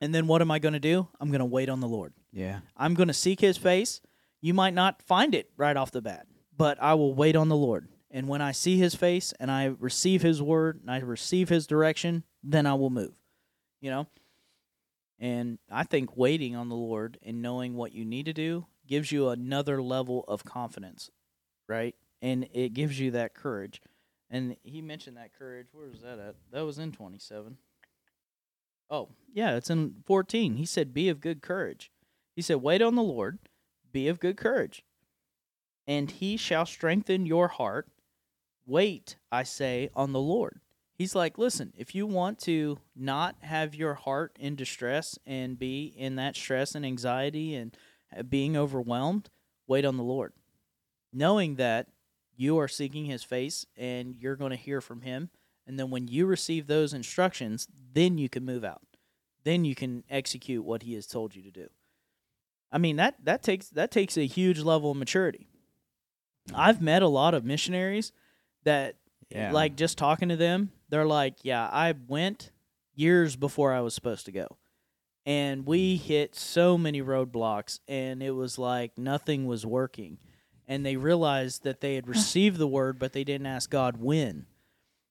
And 0.02 0.14
then 0.16 0.28
what 0.28 0.42
am 0.42 0.52
I 0.52 0.60
going 0.60 0.74
to 0.74 0.80
do? 0.80 1.08
I'm 1.20 1.30
going 1.30 1.40
to 1.40 1.46
wait 1.46 1.70
on 1.70 1.80
the 1.80 1.88
Lord. 1.88 2.14
Yeah. 2.32 2.60
I'm 2.78 2.94
going 2.94 3.08
to 3.08 3.14
seek 3.14 3.40
his 3.42 3.58
face. 3.58 4.02
You 4.42 4.54
might 4.54 4.74
not 4.74 5.02
find 5.02 5.36
it 5.36 5.50
right 5.58 5.76
off 5.76 5.92
the 5.92 6.02
bat, 6.02 6.26
but 6.56 6.82
I 6.82 6.94
will 6.94 7.14
wait 7.14 7.36
on 7.36 7.50
the 7.50 7.56
Lord. 7.56 7.90
And 8.12 8.28
when 8.28 8.42
I 8.42 8.54
see 8.54 8.78
his 8.78 8.96
face 8.96 9.34
and 9.40 9.52
I 9.52 9.66
receive 9.66 10.22
his 10.22 10.42
word 10.42 10.80
and 10.82 10.90
I 10.90 11.00
receive 11.00 11.50
his 11.50 11.68
direction, 11.68 12.24
then 12.44 12.66
I 12.66 12.74
will 12.74 12.90
move. 12.90 13.14
You 13.82 13.92
know? 13.92 14.08
And 15.20 15.60
I 15.70 15.84
think 15.84 16.16
waiting 16.16 16.56
on 16.56 16.70
the 16.70 16.76
Lord 16.76 17.18
and 17.22 17.42
knowing 17.42 17.76
what 17.76 17.94
you 17.94 18.06
need 18.06 18.26
to 18.26 18.34
do 18.34 18.66
gives 18.88 19.12
you 19.12 19.30
another 19.30 19.82
level 19.82 20.24
of 20.28 20.46
confidence, 20.46 21.12
right? 21.68 21.94
And 22.22 22.48
it 22.54 22.74
gives 22.74 23.00
you 23.00 23.12
that 23.12 23.34
courage. 23.34 23.82
And 24.30 24.56
he 24.64 24.82
mentioned 24.82 25.18
that 25.18 25.38
courage. 25.38 25.68
Where 25.72 25.90
was 25.90 26.02
that 26.02 26.20
at? 26.20 26.36
That 26.52 26.66
was 26.66 26.80
in 26.80 26.92
27. 26.92 27.58
Oh, 28.90 29.10
yeah, 29.34 29.56
it's 29.56 29.70
in 29.70 29.96
14. 30.06 30.56
He 30.56 30.66
said, 30.66 30.94
Be 30.94 31.10
of 31.10 31.22
good 31.22 31.42
courage. 31.42 31.92
He 32.36 32.42
said, 32.42 32.58
Wait 32.58 32.82
on 32.82 32.96
the 32.96 33.04
Lord, 33.04 33.40
be 33.92 34.08
of 34.08 34.20
good 34.20 34.38
courage, 34.38 34.84
and 35.88 36.10
he 36.10 36.38
shall 36.38 36.66
strengthen 36.66 37.26
your 37.26 37.50
heart. 37.50 37.88
Wait, 38.66 39.18
I 39.32 39.44
say, 39.44 39.90
on 39.96 40.14
the 40.14 40.20
Lord. 40.20 40.60
He's 40.96 41.16
like, 41.16 41.38
Listen, 41.38 41.74
if 41.78 41.94
you 41.94 42.08
want 42.08 42.40
to 42.40 42.80
not 42.96 43.36
have 43.42 43.76
your 43.76 43.94
heart 43.94 44.36
in 44.40 44.56
distress 44.56 45.18
and 45.26 45.58
be 45.58 45.94
in 45.96 46.16
that 46.16 46.36
stress 46.36 46.76
and 46.76 46.86
anxiety 46.86 47.56
and 47.56 47.76
uh, 48.16 48.24
being 48.24 48.58
overwhelmed, 48.58 49.30
wait 49.68 49.86
on 49.86 49.98
the 49.98 50.04
Lord. 50.04 50.34
Knowing 51.14 51.56
that 51.56 51.88
you 52.36 52.58
are 52.58 52.68
seeking 52.68 53.06
his 53.06 53.24
face 53.24 53.66
and 53.76 54.16
you're 54.18 54.36
going 54.36 54.52
to 54.52 54.56
hear 54.58 54.82
from 54.82 55.02
him. 55.02 55.30
And 55.70 55.80
then 55.80 55.92
when 55.92 56.08
you 56.08 56.26
receive 56.26 56.66
those 56.66 56.96
instructions, 56.96 57.68
then 57.94 58.18
you 58.18 58.28
can 58.28 58.44
move 58.44 58.64
out. 58.64 58.82
Then 59.44 59.66
you 59.66 59.76
can 59.76 60.04
execute 60.10 60.66
what 60.66 60.82
he 60.82 60.96
has 60.96 61.06
told 61.06 61.36
you 61.36 61.44
to 61.44 61.52
do. 61.52 61.68
I 62.72 62.80
mean 62.80 62.96
that 62.96 63.24
that 63.24 63.44
takes 63.44 63.70
that 63.70 63.92
takes 63.92 64.18
a 64.18 64.26
huge 64.26 64.60
level 64.60 64.92
of 64.92 64.98
maturity. 64.98 65.48
I've 66.56 66.82
met 66.82 67.04
a 67.04 67.08
lot 67.08 67.36
of 67.36 67.46
missionaries 67.46 68.12
that 68.64 68.96
Yeah. 69.30 69.52
like 69.52 69.76
just 69.76 70.00
talking 70.00 70.30
to 70.30 70.36
them, 70.36 70.72
they're 70.90 71.06
like, 71.06 71.36
"Yeah, 71.44 71.70
I 71.72 71.94
went 72.08 72.52
years 72.96 73.36
before 73.36 73.72
I 73.72 73.82
was 73.82 73.94
supposed 73.94 74.26
to 74.26 74.32
go." 74.32 74.58
And 75.24 75.68
we 75.68 75.98
hmm. 75.98 76.04
hit 76.04 76.36
so 76.36 76.80
many 76.80 77.04
roadblocks 77.04 77.80
and 77.88 78.24
it 78.24 78.32
was 78.32 78.58
like 78.58 78.98
nothing 78.98 79.46
was 79.46 79.68
working. 79.68 80.18
And 80.68 80.84
they 80.84 80.98
realized 80.98 81.64
that 81.64 81.82
they 81.82 81.94
had 81.94 82.08
received 82.08 82.58
the 82.58 82.68
word 82.68 82.98
but 82.98 83.14
they 83.14 83.24
didn't 83.24 83.46
ask 83.46 83.70
God 83.70 83.98
when. 83.98 84.48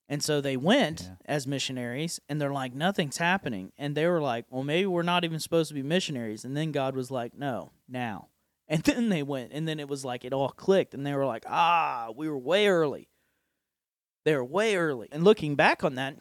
And 0.08 0.22
so 0.22 0.40
they 0.40 0.56
went 0.56 1.02
Yeah. 1.02 1.14
as 1.26 1.46
missionaries 1.46 2.18
and 2.28 2.40
they're 2.40 2.52
like, 2.52 2.74
nothing's 2.74 3.18
happening. 3.18 3.72
And 3.76 3.94
they 3.94 4.06
were 4.06 4.22
like, 4.22 4.46
well, 4.48 4.64
maybe 4.64 4.86
we're 4.86 5.02
not 5.02 5.24
even 5.24 5.38
supposed 5.38 5.68
to 5.68 5.74
be 5.74 5.82
missionaries. 5.82 6.44
And 6.44 6.56
then 6.56 6.72
God 6.72 6.96
was 6.96 7.10
like, 7.10 7.34
no, 7.36 7.72
now. 7.88 8.28
And 8.70 8.82
then 8.82 9.08
they 9.08 9.22
went. 9.22 9.52
And 9.52 9.66
then 9.66 9.80
it 9.80 9.88
was 9.88 10.04
like, 10.04 10.26
it 10.26 10.34
all 10.34 10.50
clicked. 10.50 10.92
And 10.92 11.06
they 11.06 11.14
were 11.14 11.24
like, 11.24 11.44
ah, 11.48 12.08
we 12.14 12.28
were 12.28 12.36
way 12.38 12.68
early. 12.68 13.08
They 14.24 14.34
were 14.34 14.44
way 14.44 14.76
early. 14.76 15.08
And 15.10 15.24
looking 15.24 15.54
back 15.54 15.82
on 15.82 15.94
that, 15.94 16.16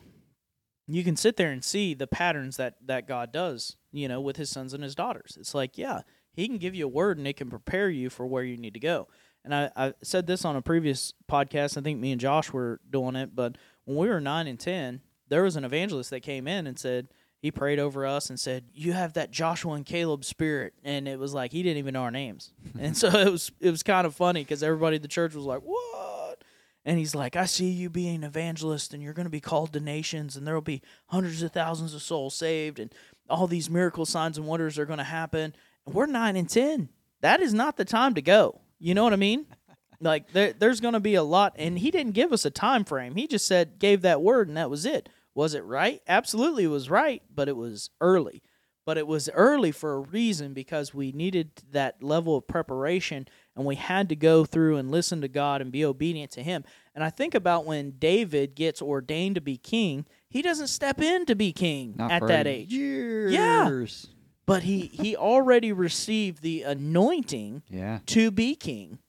you 0.88 1.04
can 1.04 1.18
sit 1.18 1.36
there 1.36 1.52
and 1.52 1.62
see 1.64 1.94
the 1.94 2.08
patterns 2.08 2.56
that, 2.56 2.76
that 2.86 3.06
God 3.08 3.34
does, 3.34 3.76
you 3.92 4.08
know, 4.08 4.22
with 4.22 4.38
his 4.38 4.50
sons 4.50 4.74
and 4.74 4.82
his 4.82 4.96
daughters. 4.96 5.38
It's 5.38 5.54
like, 5.54 5.78
yeah, 5.78 6.02
he 6.32 6.48
can 6.48 6.58
give 6.58 6.74
you 6.74 6.86
a 6.86 6.90
word 6.90 7.18
and 7.18 7.28
it 7.28 7.36
can 7.36 7.50
prepare 7.50 7.90
you 7.90 8.10
for 8.10 8.26
where 8.26 8.44
you 8.46 8.56
need 8.56 8.76
to 8.76 8.80
go. 8.80 9.10
And 9.44 9.54
I, 9.54 9.70
I 9.76 9.94
said 10.02 10.26
this 10.28 10.46
on 10.46 10.56
a 10.56 10.62
previous 10.62 11.14
podcast. 11.30 11.78
I 11.78 11.82
think 11.82 12.00
me 12.00 12.14
and 12.14 12.22
Josh 12.22 12.54
were 12.54 12.80
doing 12.90 13.18
it, 13.18 13.36
but 13.36 13.58
when 13.88 13.98
we 13.98 14.10
were 14.10 14.20
nine 14.20 14.48
and 14.48 14.60
ten, 14.60 15.00
there 15.30 15.44
was 15.44 15.56
an 15.56 15.64
evangelist 15.64 16.10
that 16.10 16.20
came 16.20 16.46
in 16.46 16.68
and 16.68 16.78
said 16.78 17.08
he 17.40 17.52
prayed 17.52 17.80
over 17.80 18.06
us 18.06 18.30
and 18.30 18.38
said, 18.38 18.66
"You 18.74 18.92
have 18.92 19.14
that 19.14 19.32
Joshua 19.32 19.74
and 19.74 19.86
Caleb 19.86 20.26
spirit," 20.26 20.74
and 20.84 21.08
it 21.08 21.18
was 21.18 21.34
like 21.34 21.54
he 21.54 21.64
didn't 21.64 21.78
even 21.78 21.94
know 21.94 22.02
our 22.02 22.12
names, 22.12 22.52
and 22.80 22.98
so 22.98 23.08
it 23.08 23.32
was 23.32 23.50
it 23.62 23.72
was 23.72 23.84
kind 23.84 24.06
of 24.06 24.14
funny 24.14 24.42
because 24.42 24.62
everybody 24.62 24.98
at 24.98 25.04
the 25.04 25.08
church 25.08 25.34
was 25.34 25.46
like, 25.46 25.62
"What?" 25.62 26.44
And 26.84 27.00
he's 27.00 27.16
like, 27.16 27.38
"I 27.38 27.46
see 27.46 27.70
you 27.70 27.90
being 27.90 28.16
an 28.16 28.24
evangelist, 28.26 28.94
and 28.94 29.02
you're 29.02 29.14
going 29.14 29.26
to 29.26 29.30
be 29.30 29.40
called 29.40 29.72
to 29.74 29.80
nations, 29.80 30.36
and 30.36 30.46
there 30.46 30.54
will 30.54 30.62
be 30.62 30.82
hundreds 31.08 31.42
of 31.42 31.54
thousands 31.54 31.94
of 31.94 32.02
souls 32.02 32.36
saved, 32.36 32.80
and 32.80 32.94
all 33.30 33.48
these 33.48 33.70
miracle 33.70 34.06
signs 34.06 34.38
and 34.38 34.48
wonders 34.48 34.78
are 34.78 34.86
going 34.86 34.98
to 34.98 35.06
happen." 35.06 35.56
And 35.86 35.96
we're 35.96 36.08
nine 36.08 36.36
and 36.36 36.50
ten. 36.50 36.90
That 37.22 37.40
is 37.42 37.54
not 37.54 37.78
the 37.78 37.86
time 37.86 38.16
to 38.16 38.22
go. 38.22 38.60
You 38.80 38.94
know 38.94 39.06
what 39.06 39.14
I 39.14 39.18
mean? 39.18 39.46
Like 40.00 40.32
there, 40.32 40.54
there's 40.54 40.80
going 40.82 40.94
to 40.94 41.00
be 41.00 41.16
a 41.16 41.24
lot, 41.24 41.54
and 41.58 41.80
he 41.80 41.92
didn't 41.92 42.14
give 42.14 42.32
us 42.34 42.46
a 42.46 42.52
time 42.52 42.84
frame. 42.84 43.16
He 43.16 43.28
just 43.28 43.48
said 43.48 43.80
gave 43.80 44.02
that 44.02 44.22
word, 44.22 44.48
and 44.48 44.58
that 44.58 44.70
was 44.70 44.86
it. 44.86 45.10
Was 45.36 45.54
it 45.54 45.64
right? 45.64 46.02
Absolutely, 46.08 46.64
it 46.66 46.68
was 46.70 46.90
right, 46.90 47.22
but 47.34 47.48
it 47.48 47.56
was 47.56 47.90
early. 48.02 48.42
But 48.86 48.98
it 48.98 49.06
was 49.06 49.28
early 49.34 49.74
for 49.74 49.96
a 49.96 50.00
reason 50.00 50.54
because 50.54 50.94
we 50.94 51.12
needed 51.12 51.52
that 51.72 52.02
level 52.02 52.38
of 52.38 52.48
preparation 52.48 53.28
and 53.54 53.66
we 53.66 53.76
had 53.76 54.08
to 54.10 54.16
go 54.16 54.46
through 54.46 54.78
and 54.78 54.90
listen 54.90 55.20
to 55.20 55.28
God 55.28 55.62
and 55.62 55.74
be 55.74 55.84
obedient 55.84 56.32
to 56.32 56.42
Him. 56.42 56.64
And 56.96 57.04
I 57.04 57.10
think 57.10 57.36
about 57.36 57.66
when 57.66 57.96
David 58.00 58.56
gets 58.56 58.82
ordained 58.82 59.36
to 59.36 59.42
be 59.42 59.58
king, 59.58 60.06
he 60.30 60.42
doesn't 60.42 60.68
step 60.68 61.02
in 61.02 61.26
to 61.26 61.36
be 61.36 61.52
king 61.52 61.96
Not 61.98 62.12
at 62.12 62.28
that 62.28 62.48
age. 62.48 62.72
Years. 62.72 64.08
But 64.46 64.64
he, 64.64 64.84
he 64.94 65.18
already 65.18 65.74
received 65.74 66.42
the 66.42 66.64
anointing 66.64 67.64
Yeah. 67.70 68.00
to 68.06 68.32
be 68.32 68.56
king, 68.56 69.00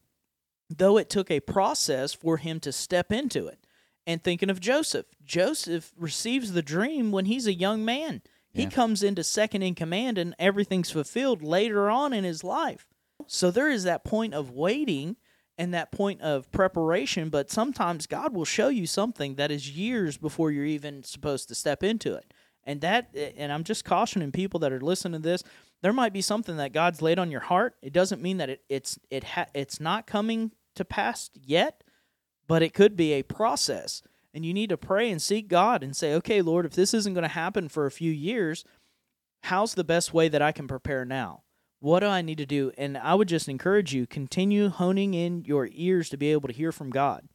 though 0.69 0.99
it 0.99 1.09
took 1.11 1.31
a 1.31 1.41
process 1.41 2.13
for 2.13 2.37
him 2.37 2.61
to 2.61 2.73
step 2.73 3.11
into 3.13 3.47
it. 3.47 3.59
And 4.07 4.23
thinking 4.23 4.51
of 4.51 4.61
Joseph, 4.61 5.07
Joseph 5.25 5.93
receives 5.97 6.53
the 6.53 6.63
dream 6.63 7.11
when 7.13 7.27
he's 7.27 7.47
a 7.47 7.55
young 7.55 7.85
man. 7.85 8.23
He 8.53 8.63
Yeah. 8.63 8.71
comes 8.71 9.03
into 9.03 9.23
second 9.23 9.63
in 9.63 9.75
command 9.75 10.17
and 10.19 10.35
everything's 10.39 10.91
fulfilled 10.91 11.43
later 11.43 11.91
on 11.91 12.13
in 12.13 12.25
his 12.25 12.43
life. 12.43 12.87
So 13.27 13.51
there 13.51 13.71
is 13.71 13.85
that 13.85 14.05
point 14.05 14.33
of 14.35 14.51
waiting 14.51 15.17
and 15.59 15.75
that 15.75 15.91
point 15.93 16.21
of 16.23 16.51
preparation, 16.53 17.29
but 17.29 17.51
sometimes 17.51 18.07
God 18.07 18.33
will 18.33 18.45
show 18.45 18.69
you 18.69 18.87
something 18.87 19.35
that 19.35 19.51
is 19.51 19.77
years 19.77 20.17
before 20.17 20.51
you're 20.51 20.65
even 20.65 21.03
supposed 21.03 21.49
to 21.49 21.55
step 21.55 21.83
into 21.83 22.15
it. 22.15 22.33
And 22.65 22.81
that 22.83 23.15
and 23.15 23.53
I'm 23.53 23.65
just 23.65 23.85
cautioning 23.85 24.31
people 24.33 24.61
that 24.61 24.73
are 24.73 24.81
listening 24.81 25.21
to 25.23 25.29
this, 25.29 25.43
there 25.83 25.93
might 25.93 26.13
be 26.13 26.21
something 26.21 26.57
that 26.59 26.73
God's 26.73 27.03
laid 27.03 27.19
on 27.19 27.31
your 27.31 27.41
heart. 27.41 27.77
It 27.83 27.93
doesn't 27.93 28.23
mean 28.23 28.37
that 28.39 28.51
it, 28.51 28.63
it's 28.69 28.99
it 29.11 29.25
ha, 29.25 29.47
it's 29.55 29.81
not 29.81 30.07
coming 30.07 30.53
to 30.79 30.85
pass 30.85 31.31
yet, 31.35 31.85
but 32.47 32.63
it 32.63 32.75
could 32.75 32.97
be 32.97 33.13
a 33.13 33.23
process. 33.23 34.03
And 34.35 34.45
you 34.45 34.53
need 34.53 34.71
to 34.71 34.77
pray 34.77 35.11
and 35.11 35.21
seek 35.21 35.49
God 35.49 35.83
and 35.83 35.97
say, 35.97 36.15
"Okay, 36.15 36.43
Lord, 36.43 36.67
if 36.67 36.73
this 36.73 36.95
isn't 36.95 37.15
going 37.15 37.23
to 37.23 37.29
happen 37.29 37.69
for 37.69 37.87
a 37.87 37.91
few 37.91 38.13
years, 38.13 38.65
how's 39.45 39.75
the 39.75 39.85
best 39.85 40.13
way 40.13 40.29
that 40.29 40.43
I 40.43 40.53
can 40.53 40.67
prepare 40.67 41.05
now? 41.05 41.43
What 41.81 42.01
do 42.01 42.07
I 42.07 42.23
need 42.23 42.39
to 42.39 42.47
do?" 42.47 42.73
And 42.77 42.99
I 42.99 43.15
would 43.15 43.29
just 43.29 43.49
encourage 43.49 43.95
you 43.95 44.07
continue 44.07 44.69
honing 44.69 45.15
in 45.15 45.45
your 45.45 45.69
ears 45.73 46.09
to 46.11 46.17
be 46.17 46.33
able 46.33 46.49
to 46.49 46.55
hear 46.55 46.73
from 46.73 46.91
God. 46.91 47.29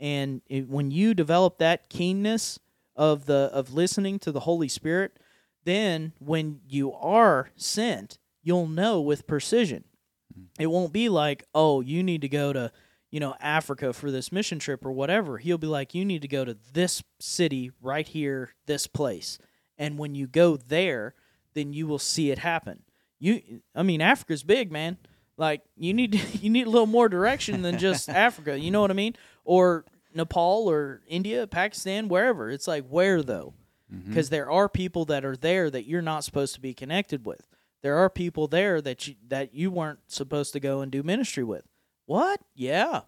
And 0.00 0.42
it, 0.46 0.68
when 0.68 0.90
you 0.90 1.14
develop 1.14 1.58
that 1.58 1.88
keenness 1.88 2.58
of 2.96 3.26
the 3.26 3.50
of 3.52 3.72
listening 3.72 4.18
to 4.20 4.32
the 4.32 4.40
Holy 4.40 4.68
Spirit, 4.68 5.18
then 5.64 6.12
when 6.18 6.60
you 6.68 6.92
are 6.92 7.50
sent, 7.56 8.18
you'll 8.42 8.66
know 8.66 9.00
with 9.00 9.26
precision. 9.26 9.84
Mm-hmm. 10.32 10.62
It 10.62 10.66
won't 10.66 10.92
be 10.92 11.08
like, 11.08 11.44
"Oh, 11.54 11.80
you 11.80 12.02
need 12.02 12.20
to 12.20 12.28
go 12.28 12.52
to, 12.52 12.70
you 13.14 13.20
know, 13.20 13.36
Africa 13.38 13.92
for 13.92 14.10
this 14.10 14.32
mission 14.32 14.58
trip 14.58 14.84
or 14.84 14.90
whatever." 14.90 15.38
He'll 15.38 15.58
be 15.58 15.68
like, 15.68 15.94
"You 15.94 16.04
need 16.04 16.22
to 16.22 16.28
go 16.28 16.44
to 16.44 16.56
this 16.72 17.02
city 17.20 17.70
right 17.80 18.08
here, 18.08 18.50
this 18.66 18.86
place." 18.86 19.38
And 19.78 19.98
when 19.98 20.14
you 20.14 20.26
go 20.26 20.56
there, 20.56 21.14
then 21.54 21.72
you 21.72 21.86
will 21.86 21.98
see 21.98 22.30
it 22.30 22.38
happen. 22.38 22.82
You 23.18 23.62
I 23.74 23.82
mean, 23.82 24.00
Africa's 24.00 24.42
big, 24.42 24.70
man. 24.70 24.98
Like 25.36 25.62
you 25.76 25.94
need 25.94 26.14
you 26.42 26.50
need 26.50 26.66
a 26.66 26.70
little 26.70 26.86
more 26.86 27.08
direction 27.08 27.62
than 27.62 27.78
just 27.78 28.08
Africa. 28.26 28.58
You 28.58 28.70
know 28.70 28.80
what 28.80 28.90
I 28.90 28.94
mean? 28.94 29.14
Or 29.44 29.84
Nepal 30.14 30.68
or 30.68 31.02
India, 31.08 31.46
Pakistan, 31.46 32.08
wherever. 32.08 32.50
It's 32.50 32.68
like 32.68 32.86
where 32.88 33.22
though? 33.22 33.54
Mm-hmm. 33.92 34.08
Because 34.08 34.30
there 34.30 34.50
are 34.50 34.68
people 34.68 35.04
that 35.06 35.24
are 35.24 35.36
there 35.36 35.70
that 35.70 35.86
you're 35.86 36.02
not 36.02 36.24
supposed 36.24 36.54
to 36.54 36.60
be 36.60 36.74
connected 36.74 37.26
with. 37.26 37.46
There 37.82 37.98
are 37.98 38.08
people 38.08 38.48
there 38.48 38.80
that 38.80 39.06
you 39.06 39.14
that 39.28 39.54
you 39.54 39.70
weren't 39.70 40.00
supposed 40.08 40.52
to 40.54 40.60
go 40.60 40.80
and 40.80 40.90
do 40.90 41.02
ministry 41.02 41.44
with. 41.44 41.64
What? 42.06 42.40
Yeah. 42.54 43.02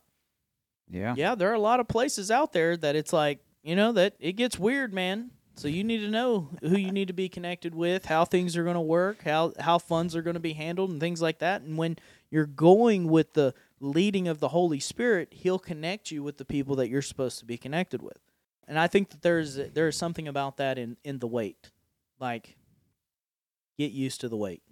Yeah. 0.88 1.14
Yeah, 1.16 1.34
there 1.34 1.50
are 1.50 1.54
a 1.54 1.60
lot 1.60 1.80
of 1.80 1.88
places 1.88 2.30
out 2.30 2.52
there 2.52 2.76
that 2.76 2.96
it's 2.96 3.12
like, 3.12 3.40
you 3.62 3.76
know, 3.76 3.92
that 3.92 4.14
it 4.20 4.32
gets 4.32 4.58
weird, 4.58 4.94
man. 4.94 5.30
So 5.56 5.68
you 5.68 5.84
need 5.84 6.00
to 6.00 6.08
know 6.08 6.50
who 6.60 6.76
you 6.76 6.92
need 6.92 7.08
to 7.08 7.14
be 7.14 7.28
connected 7.28 7.74
with, 7.74 8.04
how 8.04 8.24
things 8.24 8.56
are 8.56 8.62
going 8.62 8.74
to 8.74 8.80
work, 8.80 9.22
how 9.22 9.54
how 9.58 9.78
funds 9.78 10.14
are 10.14 10.20
going 10.20 10.34
to 10.34 10.40
be 10.40 10.52
handled 10.52 10.90
and 10.90 11.00
things 11.00 11.22
like 11.22 11.38
that. 11.38 11.62
And 11.62 11.78
when 11.78 11.96
you're 12.30 12.46
going 12.46 13.08
with 13.08 13.32
the 13.32 13.54
leading 13.80 14.28
of 14.28 14.38
the 14.38 14.48
Holy 14.48 14.80
Spirit, 14.80 15.32
he'll 15.32 15.58
connect 15.58 16.10
you 16.10 16.22
with 16.22 16.36
the 16.36 16.44
people 16.44 16.76
that 16.76 16.88
you're 16.88 17.02
supposed 17.02 17.38
to 17.38 17.46
be 17.46 17.56
connected 17.56 18.02
with. 18.02 18.18
And 18.68 18.78
I 18.78 18.86
think 18.86 19.10
that 19.10 19.22
there's 19.22 19.56
there's 19.56 19.96
something 19.96 20.28
about 20.28 20.58
that 20.58 20.78
in 20.78 20.98
in 21.04 21.20
the 21.20 21.26
wait. 21.26 21.70
Like 22.20 22.56
get 23.78 23.92
used 23.92 24.20
to 24.20 24.28
the 24.28 24.36
wait. 24.36 24.62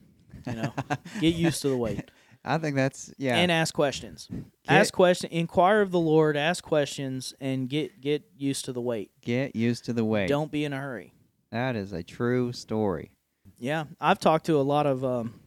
You 0.47 0.53
know, 0.53 0.75
get 1.21 1.35
used 1.35 1.63
to 1.63 1.71
the 1.71 1.77
wait 1.79 2.11
I 2.45 2.59
think 2.59 2.77
that's 2.77 3.13
yeah. 3.17 3.37
and 3.37 3.51
ask 3.51 3.75
questions. 3.75 4.29
ask 4.69 4.93
question, 4.93 5.31
inquire 5.33 5.81
of 5.81 5.91
the 5.91 5.99
Lord, 5.99 6.37
ask 6.37 6.63
questions, 6.63 7.33
and 7.41 7.69
get 7.69 8.01
get 8.01 8.25
used 8.37 8.67
to 8.67 8.73
the 8.73 8.83
wait. 8.83 9.11
Get 9.23 9.57
used 9.57 9.87
to 9.87 9.93
the 9.93 10.05
way. 10.05 10.27
Don't 10.27 10.51
be 10.51 10.65
in 10.65 10.73
a 10.73 10.79
hurry. 10.79 11.15
That 11.51 11.75
is 11.75 11.93
a 11.93 12.03
true 12.03 12.53
story. 12.53 13.13
Yeah, 13.59 13.85
I've 14.01 14.19
talked 14.19 14.47
to 14.47 14.59
a 14.59 14.63
lot 14.63 14.87
of 14.87 15.05
um, 15.05 15.41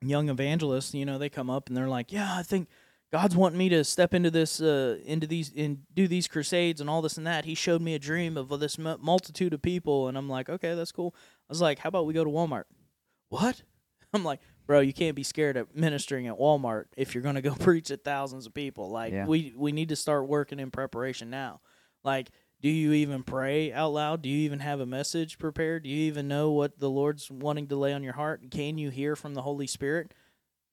young 0.00 0.28
evangelists. 0.28 0.94
You 0.94 1.04
know, 1.04 1.18
they 1.18 1.28
come 1.28 1.48
up 1.48 1.68
and 1.68 1.76
they're 1.76 1.88
like, 1.88 2.10
"Yeah, 2.10 2.34
I 2.34 2.42
think 2.42 2.68
God's 3.12 3.36
wanting 3.36 3.58
me 3.58 3.68
to 3.68 3.84
step 3.84 4.12
into 4.12 4.30
this, 4.30 4.60
uh, 4.60 4.98
into 5.04 5.28
these, 5.28 5.52
and 5.56 5.82
do 5.94 6.08
these 6.08 6.26
crusades 6.26 6.80
and 6.80 6.90
all 6.90 7.02
this 7.02 7.16
and 7.16 7.26
that." 7.26 7.44
He 7.44 7.54
showed 7.54 7.82
me 7.82 7.94
a 7.94 8.00
dream 8.00 8.36
of 8.36 8.48
this 8.58 8.78
mu- 8.78 8.98
multitude 8.98 9.54
of 9.54 9.62
people, 9.62 10.08
and 10.08 10.18
I'm 10.18 10.28
like, 10.28 10.48
"Okay, 10.48 10.74
that's 10.74 10.92
cool." 10.92 11.14
I 11.14 11.50
was 11.52 11.60
like, 11.60 11.78
"How 11.78 11.88
about 11.88 12.06
we 12.06 12.14
go 12.14 12.24
to 12.24 12.30
Walmart?" 12.30 12.64
What? 13.28 13.62
I'm 14.12 14.24
like, 14.24 14.40
bro, 14.72 14.80
you 14.80 14.94
can't 14.94 15.14
be 15.14 15.22
scared 15.22 15.58
of 15.58 15.74
ministering 15.76 16.26
at 16.28 16.38
Walmart 16.38 16.86
if 16.96 17.14
you're 17.14 17.22
going 17.22 17.34
to 17.34 17.42
go 17.42 17.54
preach 17.60 17.90
at 17.90 18.04
thousands 18.04 18.46
of 18.46 18.54
people. 18.54 18.88
Like, 18.88 19.12
Yeah. 19.12 19.26
we 19.26 19.52
we 19.54 19.70
need 19.70 19.90
to 19.90 19.96
start 19.96 20.26
working 20.28 20.58
in 20.58 20.70
preparation 20.70 21.28
now. 21.28 21.60
Like, 22.04 22.30
do 22.62 22.70
you 22.70 22.92
even 22.94 23.22
pray 23.22 23.70
out 23.70 23.90
loud? 23.92 24.22
Do 24.22 24.30
you 24.30 24.38
even 24.38 24.60
have 24.60 24.80
a 24.80 24.86
message 24.86 25.38
prepared? 25.38 25.82
Do 25.82 25.90
you 25.90 26.04
even 26.06 26.26
know 26.26 26.52
what 26.52 26.78
the 26.78 26.88
Lord's 26.88 27.30
wanting 27.30 27.66
to 27.68 27.76
lay 27.76 27.92
on 27.92 28.02
your 28.02 28.14
heart? 28.14 28.50
Can 28.50 28.78
you 28.78 28.88
hear 28.88 29.14
from 29.14 29.34
the 29.34 29.42
Holy 29.42 29.66
Spirit? 29.66 30.14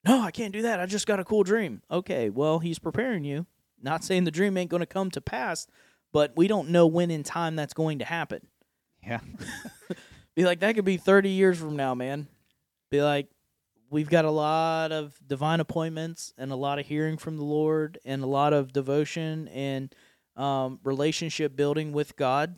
No, 0.07 0.21
I 0.21 0.31
can't 0.31 0.53
do 0.53 0.61
that. 0.61 0.79
I 0.79 0.85
just 0.85 1.05
got 1.05 1.19
a 1.19 1.25
cool 1.25 1.43
dream. 1.43 1.81
Okay, 1.91 2.29
well, 2.29 2.59
He's 2.59 2.79
preparing 2.79 3.25
you. 3.25 3.47
Not 3.81 4.05
saying 4.05 4.23
the 4.23 4.31
dream 4.31 4.55
ain't 4.55 4.71
going 4.71 4.79
to 4.79 4.85
come 4.85 5.11
to 5.11 5.19
pass, 5.19 5.67
but 6.13 6.31
we 6.37 6.47
don't 6.47 6.69
know 6.69 6.87
when 6.87 7.11
in 7.11 7.23
time 7.23 7.57
that's 7.57 7.73
going 7.73 7.99
to 7.99 8.05
happen. 8.05 8.47
Yeah. 9.05 9.19
Be 10.35 10.45
like, 10.45 10.61
that 10.61 10.75
could 10.75 10.85
be 10.85 10.95
30 10.95 11.31
years 11.31 11.59
from 11.59 11.75
now, 11.75 11.93
man. 11.95 12.27
Be 12.91 13.01
like, 13.01 13.27
we've 13.89 14.09
got 14.09 14.25
a 14.25 14.31
lot 14.31 14.91
of 14.91 15.19
divine 15.27 15.59
appointments 15.59 16.33
and 16.37 16.51
a 16.51 16.55
lot 16.55 16.79
of 16.79 16.85
hearing 16.85 17.17
from 17.17 17.37
the 17.37 17.43
Lord 17.43 17.97
and 18.05 18.23
a 18.23 18.27
lot 18.27 18.53
of 18.53 18.71
devotion 18.73 19.47
and 19.49 19.93
um, 20.35 20.79
relationship 20.83 21.55
building 21.55 21.91
with 21.91 22.15
God 22.15 22.57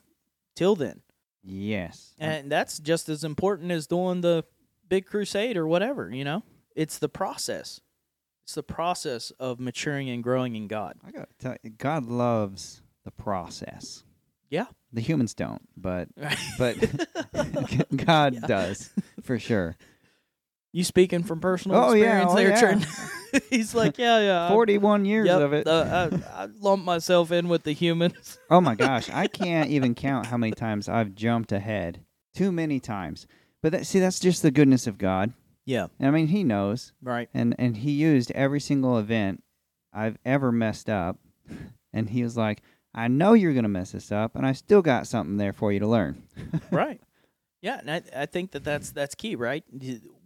till 0.55 0.75
then. 0.75 1.01
Yes. 1.43 2.13
And 2.19 2.51
that's 2.51 2.77
just 2.79 3.09
as 3.09 3.23
important 3.23 3.71
as 3.71 3.87
doing 3.87 4.21
the 4.21 4.43
big 4.87 5.05
crusade 5.05 5.57
or 5.57 5.67
whatever, 5.67 6.11
you 6.13 6.23
know? 6.23 6.43
It's 6.75 6.99
the 6.99 7.09
process. 7.09 7.81
It's 8.43 8.55
the 8.55 8.63
process 8.63 9.31
of 9.39 9.59
maturing 9.59 10.09
and 10.09 10.23
growing 10.23 10.55
in 10.55 10.67
God. 10.67 10.95
I 11.05 11.11
got 11.11 11.29
to 11.29 11.35
tell 11.39 11.55
you, 11.63 11.69
God 11.71 12.05
loves 12.05 12.81
the 13.03 13.11
process. 13.11 14.03
Yeah. 14.49 14.65
The 14.93 15.01
humans 15.01 15.33
don't, 15.33 15.61
but 15.77 16.09
but 16.59 16.75
God 18.05 18.33
Yeah. 18.35 18.39
does 18.47 18.91
for 19.23 19.39
sure. 19.39 19.77
You 20.73 20.83
speaking 20.83 21.23
from 21.23 21.39
personal 21.41 21.77
Oh, 21.77 21.93
yeah, 21.93 22.21
experience 22.23 22.31
oh, 22.31 22.35
there, 22.35 22.49
yeah. 22.49 22.59
Trent? 22.59 22.85
He's 23.49 23.75
like, 23.75 23.97
yeah, 23.97 24.19
yeah. 24.19 24.45
I- 24.45 24.49
Forty-one 24.49 25.05
years 25.05 25.27
Yep, 25.27 25.41
of 25.41 25.53
it. 25.53 25.67
uh, 25.67 26.09
I, 26.35 26.43
I 26.43 26.47
lump 26.59 26.83
myself 26.85 27.31
in 27.31 27.49
with 27.49 27.63
the 27.63 27.73
humans. 27.73 28.39
oh 28.49 28.61
my 28.61 28.75
gosh, 28.75 29.09
I 29.09 29.27
can't 29.27 29.69
even 29.69 29.95
count 29.95 30.27
how 30.27 30.37
many 30.37 30.53
times 30.53 30.87
I've 30.87 31.13
jumped 31.15 31.51
ahead. 31.51 32.05
Too 32.33 32.51
many 32.51 32.79
times. 32.79 33.27
But 33.61 33.73
that, 33.73 33.85
see, 33.85 33.99
that's 33.99 34.19
just 34.19 34.41
the 34.41 34.51
goodness 34.51 34.87
of 34.87 34.97
God. 34.97 35.33
Yeah, 35.65 35.87
I 35.99 36.09
mean, 36.09 36.27
He 36.27 36.43
knows, 36.43 36.93
right. 37.03 37.29
and 37.33 37.53
and 37.59 37.77
He 37.77 37.91
used 37.91 38.31
every 38.31 38.59
single 38.59 38.97
event 38.97 39.43
I've 39.93 40.17
ever 40.25 40.51
messed 40.51 40.89
up, 40.89 41.17
and 41.93 42.09
He 42.09 42.23
was 42.23 42.35
like, 42.37 42.61
"I 42.95 43.07
know 43.09 43.33
you're 43.33 43.53
gonna 43.53 43.67
mess 43.69 43.91
this 43.91 44.11
up, 44.11 44.35
and 44.35 44.45
I 44.45 44.53
still 44.53 44.81
got 44.81 45.05
something 45.05 45.37
there 45.37 45.53
for 45.53 45.71
you 45.71 45.79
to 45.79 45.87
learn." 45.87 46.23
right. 46.71 46.99
Yeah, 47.61 47.77
and 47.79 47.91
I, 47.91 48.01
I 48.15 48.25
think 48.25 48.51
that 48.51 48.63
that's 48.63 48.91
that's 48.91 49.13
key, 49.13 49.35
right? 49.35 49.63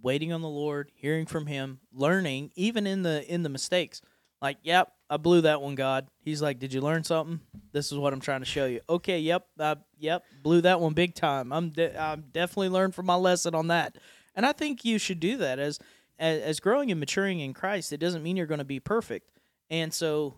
Waiting 0.02 0.32
on 0.32 0.42
the 0.42 0.50
Lord, 0.50 0.92
hearing 0.96 1.26
from 1.26 1.48
Him, 1.48 1.80
learning, 1.94 2.52
even 2.56 2.86
in 2.86 3.04
the 3.04 3.26
in 3.32 3.44
the 3.44 3.50
mistakes. 3.50 4.02
Like, 4.42 4.58
yep, 4.64 4.92
I 5.10 5.18
blew 5.18 5.42
that 5.42 5.62
one, 5.62 5.76
God. 5.76 6.08
He's 6.20 6.42
like, 6.42 6.60
Did 6.60 6.74
you 6.74 6.82
learn 6.82 7.04
something? 7.04 7.40
This 7.72 7.92
is 7.92 7.98
what 7.98 8.14
I'm 8.14 8.20
trying 8.20 8.42
to 8.42 8.46
show 8.46 8.66
you. 8.66 8.82
Okay, 8.90 9.20
yep, 9.20 9.48
uh, 9.60 9.76
yep, 9.98 10.24
blew 10.44 10.62
that 10.62 10.80
one 10.80 10.94
big 10.94 11.16
time. 11.16 11.52
I'm 11.52 11.70
de- 11.70 12.00
I'm 12.00 12.26
definitely 12.32 12.70
learned 12.70 12.96
from 12.96 13.06
my 13.06 13.16
lesson 13.16 13.56
on 13.56 13.68
that. 13.68 13.98
And 14.36 14.46
I 14.46 14.52
think 14.52 14.86
you 14.86 14.98
should 14.98 15.20
do 15.20 15.38
that 15.38 15.60
as 15.60 15.80
as, 16.20 16.42
as 16.42 16.60
growing 16.60 16.92
and 16.92 17.00
maturing 17.00 17.40
in 17.40 17.54
Christ. 17.54 17.94
It 17.94 18.00
doesn't 18.00 18.24
mean 18.24 18.38
you're 18.38 18.46
going 18.46 18.60
to 18.60 18.66
be 18.66 18.80
perfect. 18.80 19.32
And 19.70 19.94
so 19.94 20.36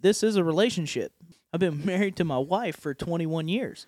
this 0.00 0.22
is 0.22 0.36
a 0.36 0.44
relationship. 0.44 1.12
I've 1.52 1.60
been 1.60 1.84
married 1.84 2.16
to 2.16 2.24
my 2.24 2.38
wife 2.38 2.76
for 2.76 2.94
21 2.94 3.48
years. 3.48 3.86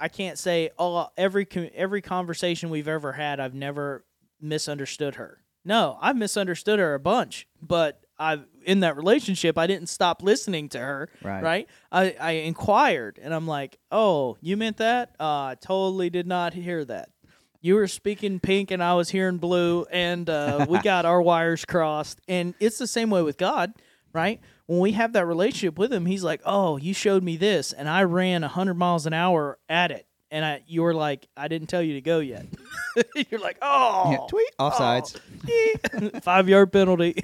I 0.00 0.08
can't 0.08 0.36
say 0.36 0.70
oh 0.80 1.08
every 1.16 1.46
every 1.76 2.02
conversation 2.02 2.70
we've 2.70 2.88
ever 2.88 3.12
had 3.12 3.38
I've 3.38 3.54
never 3.54 4.04
misunderstood 4.40 5.16
her. 5.16 5.42
No, 5.64 5.98
I've 6.00 6.16
misunderstood 6.16 6.78
her 6.78 6.94
a 6.94 7.00
bunch, 7.00 7.46
but 7.60 8.00
I 8.18 8.40
in 8.64 8.80
that 8.80 8.96
relationship 8.96 9.58
I 9.58 9.66
didn't 9.66 9.88
stop 9.88 10.22
listening 10.22 10.68
to 10.70 10.78
her. 10.78 11.08
Right. 11.22 11.42
Right. 11.42 11.68
I 11.92 12.16
I 12.20 12.30
inquired 12.32 13.18
and 13.22 13.34
I'm 13.34 13.46
like, 13.46 13.78
oh, 13.90 14.36
you 14.40 14.56
meant 14.56 14.78
that? 14.78 15.14
Uh, 15.20 15.24
I 15.24 15.56
totally 15.60 16.10
did 16.10 16.26
not 16.26 16.54
hear 16.54 16.84
that. 16.86 17.10
You 17.62 17.74
were 17.74 17.88
speaking 17.88 18.40
pink 18.40 18.70
and 18.70 18.82
I 18.82 18.94
was 18.94 19.10
hearing 19.10 19.36
blue, 19.36 19.84
and 19.90 20.28
uh, 20.30 20.64
we 20.68 20.78
got 20.82 21.04
our 21.04 21.20
wires 21.20 21.64
crossed. 21.66 22.18
And 22.26 22.54
it's 22.58 22.78
the 22.78 22.86
same 22.86 23.10
way 23.10 23.20
with 23.20 23.36
God, 23.36 23.74
right? 24.14 24.40
When 24.64 24.78
we 24.80 24.92
have 24.92 25.12
that 25.12 25.26
relationship 25.26 25.78
with 25.78 25.92
Him, 25.92 26.06
He's 26.06 26.24
like, 26.24 26.40
"Oh, 26.46 26.78
you 26.78 26.94
showed 26.94 27.22
me 27.22 27.36
this, 27.36 27.74
and 27.74 27.86
I 27.86 28.04
ran 28.04 28.42
hundred 28.42 28.74
miles 28.74 29.04
an 29.04 29.12
hour 29.12 29.58
at 29.68 29.90
it." 29.90 30.06
And 30.30 30.44
I, 30.44 30.62
you 30.66 30.82
were 30.82 30.94
like, 30.94 31.26
I 31.36 31.48
didn't 31.48 31.68
tell 31.68 31.82
you 31.82 31.94
to 31.94 32.00
go 32.00 32.20
yet. 32.20 32.46
You're 33.30 33.40
like, 33.40 33.58
oh, 33.62 34.10
Yeah, 34.12 34.18
tweet 34.28 34.48
offsides. 34.58 35.18
oh, 36.14 36.20
five 36.20 36.48
yard 36.48 36.72
penalty. 36.72 37.16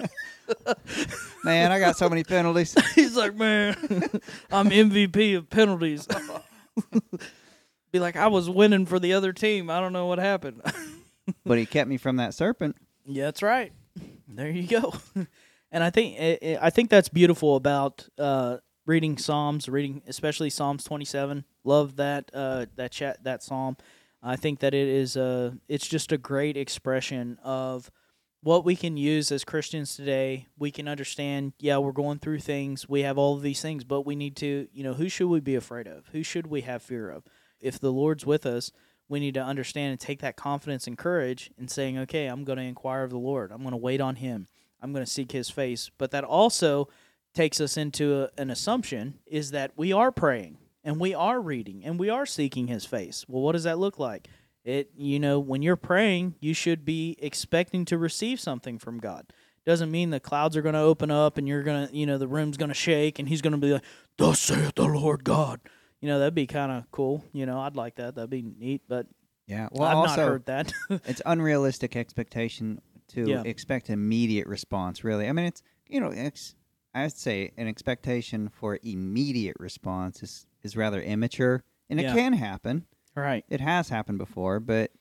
Man, 1.43 1.71
I 1.71 1.79
got 1.79 1.97
so 1.97 2.09
many 2.09 2.23
penalties. 2.23 2.75
He's 2.95 3.15
like, 3.15 3.35
man, 3.35 3.75
I'm 4.49 4.69
MVP 4.69 5.35
of 5.37 5.49
penalties. 5.49 6.07
Be 7.91 7.99
like, 7.99 8.15
I 8.15 8.27
was 8.27 8.49
winning 8.49 8.85
for 8.85 8.99
the 8.99 9.13
other 9.13 9.33
team. 9.33 9.69
I 9.69 9.79
don't 9.79 9.93
know 9.93 10.05
what 10.07 10.19
happened. 10.19 10.61
but 11.45 11.57
he 11.57 11.65
kept 11.65 11.89
me 11.89 11.97
from 11.97 12.17
that 12.17 12.33
serpent. 12.33 12.75
Yeah, 13.05 13.25
that's 13.25 13.41
right. 13.43 13.71
There 14.27 14.49
you 14.49 14.67
go. 14.67 14.93
and 15.71 15.83
I 15.83 15.89
think 15.89 16.15
eh, 16.17 16.37
eh, 16.41 16.57
I 16.61 16.69
think 16.69 16.89
that's 16.89 17.09
beautiful 17.09 17.55
about 17.55 18.07
uh, 18.17 18.57
reading 18.87 19.17
Psalms, 19.17 19.69
reading 19.69 20.01
especially 20.07 20.49
Psalms 20.49 20.83
27. 20.83 21.43
Love 21.63 21.97
that 21.97 22.31
uh, 22.33 22.65
that 22.75 22.91
chat 22.91 23.23
that 23.23 23.43
psalm. 23.43 23.77
I 24.23 24.35
think 24.35 24.59
that 24.61 24.73
it 24.73 24.87
is 24.87 25.15
a 25.15 25.55
it's 25.67 25.87
just 25.87 26.11
a 26.11 26.17
great 26.17 26.57
expression 26.57 27.37
of 27.43 27.91
what 28.41 28.63
we 28.63 28.75
can 28.75 28.97
use 28.97 29.31
as 29.31 29.43
Christians 29.43 29.95
today. 29.95 30.47
We 30.57 30.71
can 30.71 30.87
understand, 30.87 31.53
yeah, 31.59 31.77
we're 31.79 31.91
going 31.91 32.19
through 32.19 32.39
things. 32.39 32.87
We 32.87 33.01
have 33.01 33.17
all 33.17 33.35
of 33.35 33.41
these 33.41 33.61
things, 33.61 33.83
but 33.83 34.05
we 34.05 34.15
need 34.15 34.35
to, 34.37 34.67
you 34.71 34.83
know, 34.83 34.93
who 34.93 35.09
should 35.09 35.27
we 35.27 35.39
be 35.39 35.55
afraid 35.55 35.87
of? 35.87 36.07
Who 36.13 36.23
should 36.23 36.47
we 36.47 36.61
have 36.61 36.81
fear 36.81 37.09
of? 37.09 37.23
If 37.59 37.79
the 37.79 37.91
Lord's 37.91 38.25
with 38.25 38.45
us, 38.45 38.71
we 39.09 39.19
need 39.19 39.33
to 39.33 39.43
understand 39.43 39.91
and 39.91 39.99
take 39.99 40.19
that 40.21 40.35
confidence 40.35 40.87
and 40.87 40.97
courage 40.97 41.49
in 41.57 41.67
saying, 41.67 41.97
okay, 41.97 42.27
I'm 42.27 42.43
going 42.43 42.57
to 42.57 42.63
inquire 42.63 43.03
of 43.03 43.09
the 43.09 43.17
Lord. 43.17 43.51
I'm 43.51 43.61
going 43.61 43.71
to 43.71 43.77
wait 43.77 44.01
on 44.01 44.15
Him. 44.15 44.47
I'm 44.81 44.93
going 44.93 45.05
to 45.05 45.11
seek 45.11 45.31
His 45.31 45.49
face. 45.49 45.89
But 45.97 46.11
that 46.11 46.23
also 46.23 46.89
takes 47.37 47.61
us 47.61 47.77
into 47.77 48.23
a, 48.23 48.29
an 48.41 48.49
assumption 48.49 49.19
is 49.27 49.51
that 49.51 49.71
we 49.75 49.93
are 49.93 50.11
praying 50.11 50.57
and 50.83 50.99
we 50.99 51.13
are 51.13 51.39
reading 51.39 51.83
and 51.85 51.99
we 51.99 52.09
are 52.09 52.25
seeking 52.25 52.65
His 52.65 52.83
face. 52.83 53.23
Well, 53.27 53.43
what 53.43 53.51
does 53.51 53.63
that 53.63 53.77
look 53.77 53.99
like? 53.99 54.27
It, 54.65 54.89
you 54.97 55.19
know, 55.19 55.39
when 55.39 55.61
you're 55.61 55.75
praying, 55.75 56.33
you 56.39 56.55
should 56.55 56.83
be 56.83 57.15
expecting 57.19 57.85
to 57.85 57.97
receive 57.97 58.39
something 58.39 58.79
from 58.79 58.97
God. 58.97 59.31
Doesn't 59.67 59.91
mean 59.91 60.09
the 60.09 60.19
clouds 60.19 60.57
are 60.57 60.63
going 60.63 60.73
to 60.73 60.81
open 60.81 61.11
up 61.11 61.37
and 61.37 61.47
you're 61.47 61.61
going 61.61 61.87
to, 61.87 61.95
you 61.95 62.07
know, 62.07 62.17
the 62.17 62.27
room's 62.27 62.57
going 62.57 62.69
to 62.69 62.73
shake 62.75 63.19
and 63.19 63.29
He's 63.29 63.41
going 63.43 63.51
to 63.51 63.59
be 63.59 63.73
like, 63.73 63.83
"Thus 64.17 64.39
saith 64.39 64.73
the 64.75 64.85
Lord 64.87 65.23
God." 65.23 65.59
You 66.01 66.07
know, 66.09 66.17
that'd 66.19 66.33
be 66.35 66.47
kind 66.47 66.71
of 66.71 66.89
cool. 66.91 67.23
You 67.33 67.45
know, 67.45 67.59
I'd 67.59 67.75
like 67.75 67.95
that. 67.95 68.15
That'd 68.15 68.29
be 68.31 68.41
neat. 68.41 68.81
But 68.87 69.05
Yeah. 69.45 69.69
Well, 69.71 69.87
I've 69.87 69.97
also, 69.97 70.21
not 70.21 70.27
heard 70.27 70.45
that. 70.47 70.73
it's 71.05 71.21
unrealistic 71.25 71.95
expectation 71.95 72.81
to 73.09 73.29
Yeah. 73.29 73.43
expect 73.45 73.89
immediate 73.91 74.47
response. 74.47 75.03
Really, 75.03 75.27
I 75.27 75.33
mean, 75.33 75.45
it's 75.45 75.61
you 75.87 76.01
know, 76.01 76.11
it's 76.11 76.55
I'd 77.03 77.13
say 77.13 77.51
an 77.57 77.67
expectation 77.67 78.49
for 78.49 78.79
immediate 78.83 79.57
response 79.59 80.23
is 80.23 80.45
is 80.63 80.75
rather 80.75 81.01
immature, 81.01 81.63
and 81.89 81.99
it 81.99 82.11
can 82.13 82.33
happen. 82.33 82.85
right. 83.15 83.45
It 83.49 83.61
has 83.61 83.89
happened 83.89 84.17
before, 84.17 84.59
but 84.59 84.91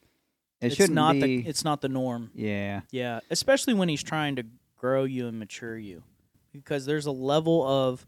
it 0.61 0.67
it's 0.69 0.77
shouldn't 0.77 0.95
not 0.95 1.15
be. 1.15 1.43
the 1.43 1.49
it's 1.49 1.65
not 1.65 1.81
the 1.81 1.89
norm. 1.89 2.31
yeah, 2.35 2.83
Yeah, 2.91 3.21
especially 3.31 3.75
when 3.75 3.89
he's 3.89 4.03
trying 4.03 4.37
to 4.37 4.45
grow 4.77 5.05
you 5.05 5.27
and 5.29 5.39
mature 5.39 5.77
you, 5.79 6.03
because 6.53 6.87
there's 6.87 7.07
a 7.07 7.13
level 7.13 7.67
of 7.67 8.07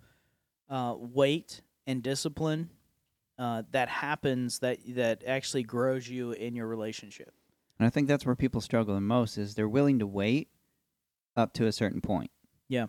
uh, 0.69 0.95
weight 0.97 1.63
and 1.87 2.03
discipline 2.03 2.71
uh, 3.39 3.63
that 3.73 3.89
happens 3.89 4.59
that 4.61 4.79
that 4.95 5.25
actually 5.27 5.63
grows 5.63 6.09
you 6.09 6.33
in 6.33 6.55
your 6.55 6.67
relationship. 6.67 7.33
and 7.79 7.87
I 7.87 7.91
think 7.91 8.09
that's 8.09 8.27
where 8.27 8.37
people 8.37 8.61
struggle 8.61 8.95
the 8.95 9.01
most 9.01 9.39
is 9.39 9.55
they're 9.55 9.69
willing 9.69 9.99
to 10.01 10.07
wait 10.07 10.49
up 11.37 11.53
to 11.55 11.67
a 11.67 11.73
certain 11.73 12.01
point. 12.01 12.31
Yeah. 12.69 12.87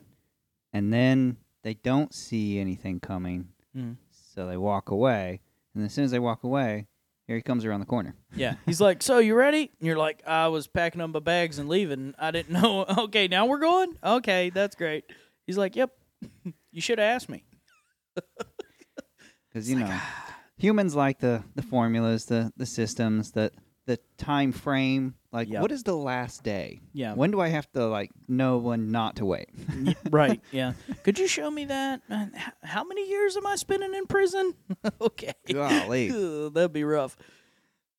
And 0.73 0.93
then 0.93 1.37
they 1.63 1.73
don't 1.73 2.13
see 2.13 2.59
anything 2.59 2.99
coming, 2.99 3.49
Mhm. 3.75 3.97
so 4.11 4.47
they 4.47 4.57
walk 4.57 4.89
away. 4.89 5.41
And 5.75 5.85
as 5.85 5.93
soon 5.93 6.05
as 6.05 6.11
they 6.11 6.19
walk 6.19 6.43
away, 6.43 6.87
here 7.27 7.35
he 7.35 7.41
comes 7.41 7.63
around 7.65 7.79
the 7.81 7.85
corner. 7.85 8.15
Yeah, 8.35 8.55
he's 8.65 8.81
like, 8.81 9.03
"So 9.03 9.19
you 9.19 9.35
ready?" 9.35 9.71
And 9.79 9.87
you're 9.87 9.97
like, 9.97 10.21
"I 10.27 10.47
was 10.47 10.67
packing 10.67 11.01
up 11.01 11.09
my 11.11 11.19
bags 11.19 11.59
and 11.59 11.69
leaving. 11.69 12.15
I 12.17 12.31
didn't 12.31 12.51
know." 12.61 12.85
Okay, 12.85 13.27
now 13.27 13.45
we're 13.45 13.59
going. 13.59 13.97
Okay, 14.03 14.49
that's 14.49 14.75
great. 14.75 15.05
He's 15.45 15.57
like, 15.57 15.75
"Yep, 15.75 15.91
you 16.71 16.81
should 16.81 16.99
have 16.99 17.15
asked 17.15 17.29
me." 17.29 17.43
because 19.47 19.69
you 19.69 19.75
know 19.77 19.99
humans 20.57 20.95
like 20.95 21.19
the 21.19 21.43
the 21.55 21.61
formulas 21.61 22.25
the 22.25 22.51
the 22.57 22.65
systems 22.65 23.31
the 23.31 23.51
the 23.85 23.97
time 24.17 24.51
frame 24.51 25.15
like 25.31 25.47
Yep. 25.49 25.61
what 25.61 25.71
is 25.71 25.83
the 25.83 25.95
last 25.95 26.43
day 26.43 26.79
Yeah, 26.93 27.13
when 27.13 27.29
do 27.31 27.39
i 27.39 27.47
have 27.49 27.71
to 27.73 27.85
like 27.87 28.11
know 28.27 28.57
when 28.57 28.91
not 28.91 29.17
to 29.17 29.25
wait 29.25 29.49
right. 30.09 30.41
Yeah. 30.51 30.73
Could 31.03 31.19
you 31.19 31.27
show 31.27 31.49
me 31.51 31.65
that? 31.65 32.01
How 32.63 32.83
many 32.83 33.07
years 33.09 33.37
am 33.37 33.45
I 33.47 33.55
spending 33.55 33.93
in 33.93 34.05
prison? 34.07 34.53
okay. 35.01 35.33
Golly. 35.51 36.09
Ugh, 36.45 36.53
That'd 36.53 36.73
be 36.73 36.83
rough. 36.83 37.15